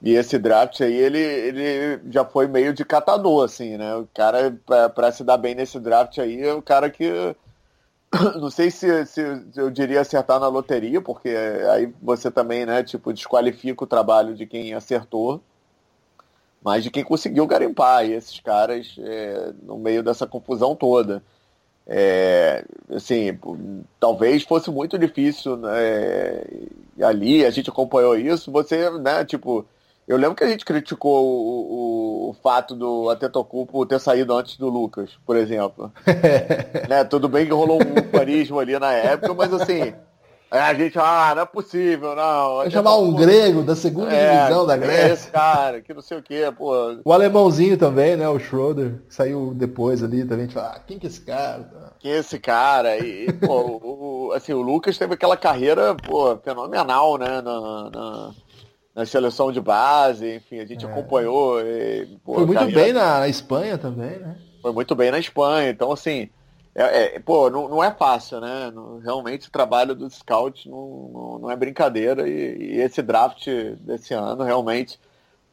E 0.01 0.13
esse 0.13 0.37
draft 0.37 0.79
aí, 0.81 0.93
ele, 0.93 1.19
ele 1.19 2.01
já 2.09 2.23
foi 2.23 2.47
meio 2.47 2.73
de 2.73 2.85
catador, 2.85 3.43
assim, 3.43 3.77
né? 3.77 3.95
O 3.95 4.07
cara, 4.13 4.57
para 4.95 5.11
se 5.11 5.23
dar 5.23 5.37
bem 5.37 5.55
nesse 5.55 5.79
draft 5.79 6.17
aí, 6.19 6.41
é 6.41 6.53
o 6.53 6.61
cara 6.61 6.89
que. 6.89 7.35
Não 8.39 8.49
sei 8.49 8.71
se, 8.71 9.05
se, 9.05 9.21
eu 9.55 9.69
diria 9.69 10.01
acertar 10.01 10.39
na 10.39 10.47
loteria, 10.47 11.01
porque 11.01 11.29
aí 11.71 11.93
você 12.01 12.31
também, 12.31 12.65
né, 12.65 12.81
tipo, 12.83 13.13
desqualifica 13.13 13.83
o 13.83 13.87
trabalho 13.87 14.35
de 14.35 14.45
quem 14.47 14.73
acertou, 14.73 15.43
mas 16.63 16.83
de 16.83 16.91
quem 16.91 17.03
conseguiu 17.03 17.45
garimpar. 17.47 18.05
Esses 18.05 18.39
caras, 18.39 18.95
é, 18.99 19.53
no 19.63 19.77
meio 19.77 20.03
dessa 20.03 20.27
confusão 20.27 20.75
toda. 20.75 21.23
É, 21.87 22.63
assim, 22.91 23.37
talvez 23.99 24.43
fosse 24.43 24.69
muito 24.69 24.97
difícil 24.99 25.57
né, 25.57 26.43
ali, 27.01 27.43
a 27.43 27.49
gente 27.49 27.67
acompanhou 27.67 28.15
isso, 28.15 28.51
você, 28.51 28.91
né, 28.91 29.25
tipo 29.25 29.65
eu 30.09 30.17
lembro 30.17 30.35
que 30.35 30.43
a 30.43 30.47
gente 30.47 30.65
criticou 30.65 31.23
o, 31.23 32.27
o, 32.27 32.29
o 32.31 32.33
fato 32.41 32.73
do 32.73 33.11
Atetokounmpo 33.11 33.85
ter 33.85 33.99
saído 33.99 34.35
antes 34.35 34.57
do 34.57 34.67
Lucas, 34.67 35.11
por 35.23 35.35
exemplo. 35.35 35.93
né? 36.89 37.03
Tudo 37.03 37.29
bem 37.29 37.45
que 37.45 37.53
rolou 37.53 37.79
um 37.79 38.01
panismo 38.11 38.57
ali 38.57 38.77
na 38.79 38.91
época, 38.91 39.35
mas 39.35 39.53
assim, 39.53 39.93
a 40.51 40.73
gente, 40.73 40.97
ah, 40.97 41.33
não 41.35 41.43
é 41.43 41.45
possível, 41.45 42.15
não. 42.15 42.57
Vai 42.57 42.71
chamar 42.71 42.97
um 42.97 43.13
grego 43.13 43.61
da 43.61 43.75
segunda 43.75 44.11
é, 44.11 44.37
divisão 44.37 44.65
da 44.65 44.75
Grécia. 44.75 45.03
É 45.03 45.13
esse 45.13 45.31
cara, 45.31 45.81
que 45.81 45.93
não 45.93 46.01
sei 46.01 46.17
o 46.17 46.23
quê, 46.23 46.51
pô. 46.57 46.99
O 47.05 47.13
alemãozinho 47.13 47.77
também, 47.77 48.17
né? 48.17 48.27
O 48.27 48.39
Schroeder, 48.39 49.01
saiu 49.07 49.53
depois 49.53 50.03
ali 50.03 50.23
também. 50.23 50.39
A 50.39 50.47
gente 50.47 50.53
fala, 50.53 50.73
ah, 50.75 50.79
quem 50.79 50.97
que 50.97 51.05
é 51.05 51.09
esse 51.09 51.21
cara? 51.21 51.93
Quem 51.99 52.11
é 52.11 52.17
esse 52.17 52.39
cara? 52.39 52.97
E, 52.97 53.31
pô, 53.33 53.79
o, 53.83 54.31
assim, 54.33 54.53
o 54.53 54.61
Lucas 54.61 54.97
teve 54.97 55.13
aquela 55.13 55.37
carreira, 55.37 55.93
pô, 55.95 56.35
fenomenal, 56.37 57.17
né? 57.17 57.41
na, 57.41 57.89
na 57.89 58.31
na 58.99 59.05
seleção 59.05 59.49
de 59.49 59.61
base, 59.61 60.35
enfim, 60.35 60.59
a 60.59 60.65
gente 60.65 60.85
é. 60.85 60.89
acompanhou. 60.89 61.61
E, 61.61 62.05
pô, 62.23 62.35
Foi 62.35 62.45
muito 62.45 62.59
carreira... 62.59 62.81
bem 62.81 62.93
na, 62.93 63.27
Espanha 63.29 63.77
também, 63.77 64.19
né? 64.19 64.35
Foi 64.61 64.73
muito 64.73 64.93
bem 64.93 65.09
na 65.09 65.19
Espanha, 65.19 65.69
então 65.69 65.91
assim, 65.91 66.29
é, 66.75 67.15
é, 67.15 67.19
pô, 67.19 67.49
não, 67.49 67.67
não 67.67 67.83
é 67.83 67.91
fácil, 67.91 68.39
né? 68.39 68.71
realmente 69.03 69.47
o 69.47 69.51
trabalho 69.51 69.95
dos 69.95 70.15
scouts 70.15 70.65
não, 70.65 71.09
não, 71.13 71.39
não 71.39 71.51
é 71.51 71.55
brincadeira 71.55 72.27
e, 72.27 72.75
e, 72.75 72.81
esse 72.81 73.01
draft 73.01 73.47
desse 73.81 74.13
ano 74.13 74.43
realmente 74.43 74.99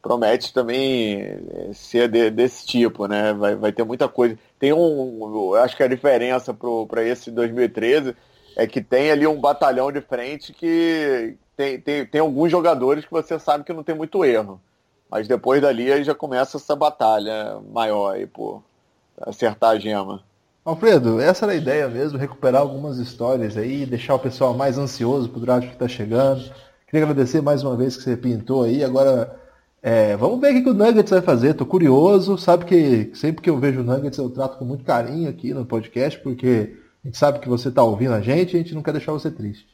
promete 0.01 0.53
também 0.53 1.21
é, 1.21 1.71
ser 1.73 2.07
de, 2.07 2.29
desse 2.29 2.65
tipo, 2.65 3.07
né? 3.07 3.33
Vai, 3.33 3.55
vai 3.55 3.71
ter 3.71 3.83
muita 3.83 4.07
coisa. 4.07 4.37
Tem 4.59 4.71
um, 4.73 5.53
acho 5.55 5.75
que 5.75 5.83
a 5.83 5.87
diferença 5.87 6.53
para 6.53 7.03
esse 7.03 7.31
2013 7.31 8.15
é 8.55 8.65
que 8.65 8.81
tem 8.81 9.11
ali 9.11 9.27
um 9.27 9.39
batalhão 9.39 9.91
de 9.91 10.01
frente 10.01 10.53
que, 10.53 11.35
tem, 11.57 11.79
tem, 11.81 12.05
tem 12.05 12.21
alguns 12.21 12.51
jogadores 12.51 13.03
que 13.03 13.11
você 13.11 13.39
sabe 13.39 13.63
que 13.63 13.73
não 13.73 13.83
tem 13.83 13.95
muito 13.95 14.23
erro. 14.23 14.61
Mas 15.09 15.27
depois 15.27 15.61
dali 15.61 15.91
aí 15.91 16.03
já 16.03 16.13
começa 16.13 16.57
essa 16.57 16.75
batalha 16.75 17.59
maior 17.71 18.13
aí, 18.13 18.27
por 18.27 18.63
acertar 19.21 19.71
a 19.71 19.79
gema. 19.79 20.23
Alfredo, 20.67 21.21
essa 21.21 21.45
era 21.45 21.53
a 21.53 21.55
ideia 21.55 21.87
mesmo, 21.87 22.17
recuperar 22.17 22.61
algumas 22.61 22.97
histórias 22.97 23.55
aí, 23.55 23.85
deixar 23.85 24.15
o 24.15 24.19
pessoal 24.19 24.53
mais 24.53 24.77
ansioso 24.77 25.29
pro 25.29 25.39
draft 25.39 25.65
que 25.65 25.73
está 25.73 25.87
chegando. 25.87 26.43
Queria 26.85 27.05
agradecer 27.05 27.41
mais 27.41 27.63
uma 27.63 27.77
vez 27.77 27.95
que 27.95 28.03
você 28.03 28.17
pintou 28.17 28.63
aí. 28.63 28.83
Agora, 28.83 29.33
é, 29.81 30.17
vamos 30.17 30.41
ver 30.41 30.53
o 30.53 30.63
que 30.63 30.69
o 30.69 30.73
Nuggets 30.73 31.09
vai 31.09 31.21
fazer. 31.21 31.53
Tô 31.53 31.65
curioso. 31.65 32.37
Sabe 32.37 32.65
que 32.65 33.15
sempre 33.15 33.41
que 33.41 33.49
eu 33.49 33.57
vejo 33.57 33.79
o 33.79 33.83
Nuggets 33.85 34.19
eu 34.19 34.29
trato 34.29 34.57
com 34.57 34.65
muito 34.65 34.83
carinho 34.83 35.29
aqui 35.29 35.53
no 35.53 35.65
podcast, 35.65 36.19
porque 36.19 36.75
a 37.01 37.07
gente 37.07 37.17
sabe 37.17 37.39
que 37.39 37.47
você 37.47 37.69
está 37.69 37.81
ouvindo 37.81 38.13
a 38.13 38.19
gente 38.19 38.51
e 38.51 38.55
a 38.57 38.59
gente 38.59 38.75
não 38.75 38.83
quer 38.83 38.91
deixar 38.91 39.13
você 39.13 39.31
triste. 39.31 39.69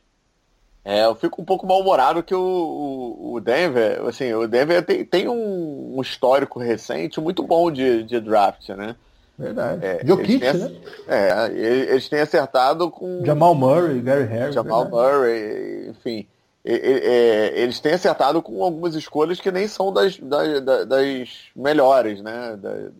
É, 0.86 1.06
eu 1.06 1.16
fico 1.16 1.42
um 1.42 1.46
pouco 1.46 1.66
mal-humorado 1.66 2.22
que 2.22 2.36
o, 2.36 3.32
o, 3.34 3.40
Denver, 3.40 4.00
assim, 4.06 4.32
o 4.32 4.48
Denver 4.48 4.86
tem, 4.86 5.04
tem 5.04 5.28
um, 5.28 6.00
histórico 6.00 6.60
recente 6.60 7.20
muito 7.20 7.42
bom 7.42 7.72
de, 7.72 8.04
de 8.04 8.20
draft, 8.22 8.70
né? 8.70 8.96
Verdade. 9.38 9.86
É, 9.86 10.06
Jokic, 10.06 10.40
têm, 10.40 10.54
né? 10.54 10.72
É, 11.08 11.52
eles 11.52 12.08
têm 12.08 12.20
acertado 12.20 12.90
com... 12.92 13.26
Jamal 13.26 13.56
Murray, 13.56 14.00
Gary 14.02 14.26
Harris. 14.26 14.56
Jamal 14.56 14.84
verdade. 14.84 15.12
Murray, 15.12 15.90
enfim. 15.90 16.28
É, 16.66 17.52
eles 17.56 17.80
têm 17.80 17.94
acertado 17.94 18.42
com 18.42 18.64
algumas 18.64 18.96
escolhas 18.96 19.40
que 19.40 19.52
nem 19.52 19.68
são 19.68 19.92
das, 19.92 20.18
das, 20.20 20.62
das 20.88 21.30
melhores, 21.56 22.22
né? 22.22 22.58
Das, 22.62 22.92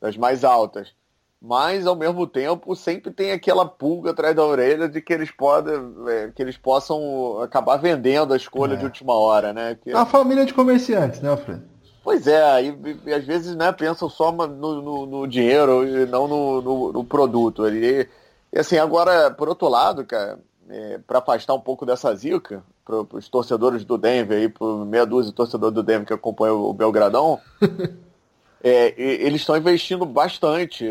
das 0.00 0.16
mais 0.16 0.44
altas 0.44 0.92
mas 1.40 1.86
ao 1.86 1.96
mesmo 1.96 2.26
tempo 2.26 2.76
sempre 2.76 3.10
tem 3.10 3.32
aquela 3.32 3.64
pulga 3.64 4.10
atrás 4.10 4.36
da 4.36 4.44
orelha 4.44 4.88
de 4.88 5.00
que 5.00 5.12
eles 5.12 5.30
podem 5.30 5.74
é, 6.08 6.30
que 6.34 6.42
eles 6.42 6.58
possam 6.58 7.40
acabar 7.40 7.78
vendendo 7.78 8.34
a 8.34 8.36
escolha 8.36 8.74
é. 8.74 8.76
de 8.76 8.84
última 8.84 9.14
hora, 9.14 9.52
né? 9.52 9.78
Que... 9.82 9.90
A 9.92 10.04
família 10.04 10.44
de 10.44 10.52
comerciantes, 10.52 11.20
né, 11.20 11.30
Alfredo? 11.30 11.69
Pois 12.02 12.26
é, 12.26 12.64
e, 12.64 12.98
e 13.06 13.12
às 13.12 13.24
vezes 13.24 13.54
né, 13.54 13.70
pensam 13.72 14.08
só 14.08 14.32
no, 14.32 14.46
no, 14.46 15.06
no 15.06 15.26
dinheiro 15.26 15.86
e 15.86 16.06
não 16.06 16.26
no, 16.26 16.62
no, 16.62 16.92
no 16.92 17.04
produto. 17.04 17.68
E, 17.68 18.08
e, 18.52 18.58
assim, 18.58 18.78
agora, 18.78 19.30
por 19.30 19.48
outro 19.48 19.68
lado, 19.68 20.04
cara, 20.04 20.38
é, 20.68 20.98
para 21.06 21.18
afastar 21.18 21.54
um 21.54 21.60
pouco 21.60 21.84
dessa 21.84 22.14
zica, 22.14 22.62
para 22.84 23.16
os 23.16 23.28
torcedores 23.28 23.84
do 23.84 23.98
Denver, 23.98 24.38
aí, 24.38 24.48
para 24.48 24.66
meia 24.86 25.04
dúzia 25.04 25.30
de 25.30 25.36
torcedores 25.36 25.74
do 25.74 25.82
Denver 25.82 26.06
que 26.06 26.12
acompanham 26.12 26.60
o 26.62 26.72
Belgradão, 26.72 27.38
é, 28.64 28.94
eles 28.96 29.42
estão 29.42 29.56
investindo 29.56 30.06
bastante, 30.06 30.84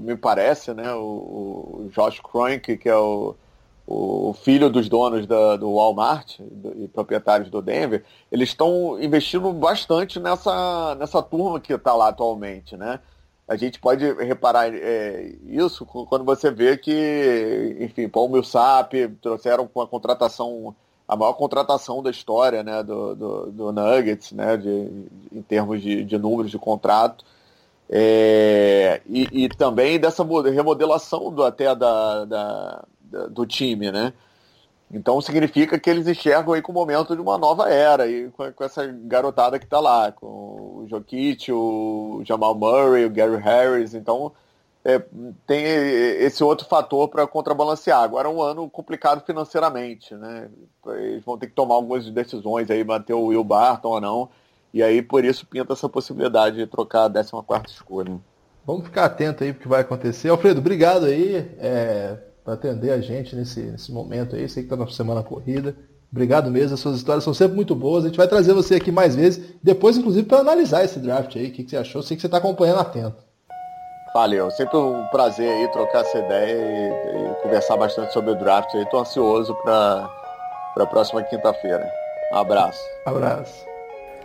me 0.00 0.16
parece, 0.16 0.72
né? 0.72 0.92
O, 0.94 1.84
o 1.84 1.90
Josh 1.92 2.20
Kroenke, 2.20 2.78
que 2.78 2.88
é 2.88 2.96
o, 2.96 3.36
o 3.86 4.32
filho 4.32 4.70
dos 4.70 4.88
donos 4.88 5.26
da, 5.26 5.56
do 5.56 5.74
Walmart 5.74 6.38
do, 6.40 6.84
e 6.84 6.88
proprietários 6.88 7.50
do 7.50 7.60
Denver, 7.60 8.04
eles 8.32 8.50
estão 8.50 9.00
investindo 9.00 9.52
bastante 9.52 10.18
nessa, 10.18 10.94
nessa 10.94 11.22
turma 11.22 11.60
que 11.60 11.72
está 11.72 11.94
lá 11.94 12.08
atualmente, 12.08 12.76
né? 12.76 13.00
A 13.46 13.56
gente 13.56 13.78
pode 13.78 14.10
reparar 14.24 14.74
é, 14.74 15.34
isso 15.46 15.84
quando 15.84 16.24
você 16.24 16.50
vê 16.50 16.78
que, 16.78 17.76
enfim, 17.78 18.08
Paul 18.08 18.30
Millsap 18.30 19.08
trouxeram 19.20 19.68
com 19.68 19.82
a 19.82 19.86
contratação 19.86 20.74
a 21.06 21.14
maior 21.16 21.34
contratação 21.34 22.02
da 22.02 22.10
história 22.10 22.62
né, 22.62 22.82
do, 22.82 23.14
do, 23.14 23.52
do 23.52 23.72
Nuggets, 23.72 24.32
né, 24.32 24.56
de, 24.56 25.06
em 25.30 25.42
termos 25.42 25.82
de, 25.82 26.02
de 26.02 26.18
números 26.18 26.50
de 26.50 26.58
contrato. 26.58 27.24
É, 27.90 29.02
e, 29.06 29.44
e, 29.44 29.48
também 29.50 30.00
dessa 30.00 30.24
remodelação 30.50 31.30
do, 31.30 31.44
até 31.44 31.74
da, 31.74 32.24
da, 32.24 32.84
do 33.30 33.46
time, 33.46 33.90
né? 33.90 34.12
Então 34.92 35.20
significa 35.20 35.78
que 35.78 35.90
eles 35.90 36.06
enxergam 36.06 36.54
aí 36.54 36.62
com 36.62 36.70
o 36.70 36.74
momento 36.74 37.16
de 37.16 37.20
uma 37.20 37.36
nova 37.36 37.68
era, 37.68 38.06
e 38.06 38.30
com, 38.30 38.52
com 38.52 38.64
essa 38.64 38.86
garotada 38.86 39.58
que 39.58 39.64
está 39.64 39.80
lá, 39.80 40.12
com 40.12 40.26
o 40.26 40.86
Jokic, 40.88 41.50
o 41.50 42.22
Jamal 42.24 42.54
Murray, 42.54 43.04
o 43.04 43.10
Gary 43.10 43.36
Harris, 43.36 43.94
então 43.94 44.32
é, 44.84 45.02
tem 45.46 45.64
esse 45.64 46.44
outro 46.44 46.66
fator 46.66 47.08
para 47.08 47.26
contrabalancear. 47.26 48.02
Agora 48.02 48.28
é 48.28 48.30
um 48.30 48.42
ano 48.42 48.68
complicado 48.68 49.24
financeiramente, 49.24 50.14
né? 50.14 50.48
Eles 50.88 51.24
vão 51.24 51.38
ter 51.38 51.46
que 51.46 51.54
tomar 51.54 51.76
algumas 51.76 52.08
decisões 52.10 52.70
aí, 52.70 52.84
manter 52.84 53.14
o 53.14 53.26
Will 53.26 53.42
Barton 53.42 53.88
ou 53.88 54.00
não. 54.00 54.28
E 54.72 54.82
aí 54.82 55.00
por 55.00 55.24
isso 55.24 55.46
pinta 55.46 55.72
essa 55.72 55.88
possibilidade 55.88 56.56
de 56.56 56.66
trocar 56.66 57.06
a 57.06 57.10
14 57.10 57.66
escolha. 57.68 58.20
Vamos 58.66 58.84
ficar 58.84 59.06
atento 59.06 59.42
aí 59.42 59.52
porque 59.52 59.68
vai 59.68 59.80
acontecer. 59.80 60.28
Alfredo, 60.28 60.60
obrigado 60.60 61.06
aí 61.06 61.36
é, 61.58 62.18
por 62.44 62.52
atender 62.52 62.90
a 62.90 63.00
gente 63.00 63.34
nesse, 63.34 63.60
nesse 63.60 63.90
momento 63.90 64.36
aí. 64.36 64.48
Sei 64.48 64.62
que 64.62 64.72
está 64.72 64.76
na 64.76 64.90
semana 64.90 65.22
corrida. 65.22 65.74
Obrigado 66.12 66.48
mesmo, 66.48 66.74
as 66.74 66.80
suas 66.80 66.96
histórias 66.96 67.24
são 67.24 67.34
sempre 67.34 67.56
muito 67.56 67.74
boas. 67.74 68.04
A 68.04 68.06
gente 68.06 68.16
vai 68.16 68.28
trazer 68.28 68.52
você 68.52 68.76
aqui 68.76 68.92
mais 68.92 69.16
vezes, 69.16 69.44
depois, 69.60 69.96
inclusive, 69.96 70.24
para 70.24 70.38
analisar 70.38 70.84
esse 70.84 71.00
draft 71.00 71.34
aí. 71.34 71.48
O 71.48 71.52
que, 71.52 71.64
que 71.64 71.70
você 71.70 71.76
achou? 71.76 72.02
Sei 72.02 72.16
que 72.16 72.20
você 72.20 72.28
está 72.28 72.38
acompanhando 72.38 72.78
atento. 72.78 73.16
Valeu, 74.14 74.48
sempre 74.52 74.76
um 74.76 75.04
prazer 75.08 75.50
aí 75.50 75.66
trocar 75.72 76.02
essa 76.02 76.16
ideia 76.16 76.54
e, 76.56 77.32
e 77.32 77.42
conversar 77.42 77.76
bastante 77.76 78.12
sobre 78.12 78.30
o 78.30 78.36
draft. 78.36 78.72
Estou 78.74 79.00
ansioso 79.00 79.52
para 79.64 80.08
a 80.76 80.86
próxima 80.86 81.20
quinta-feira. 81.24 81.84
Um 82.32 82.36
abraço. 82.36 82.80
Abraço. 83.04 83.73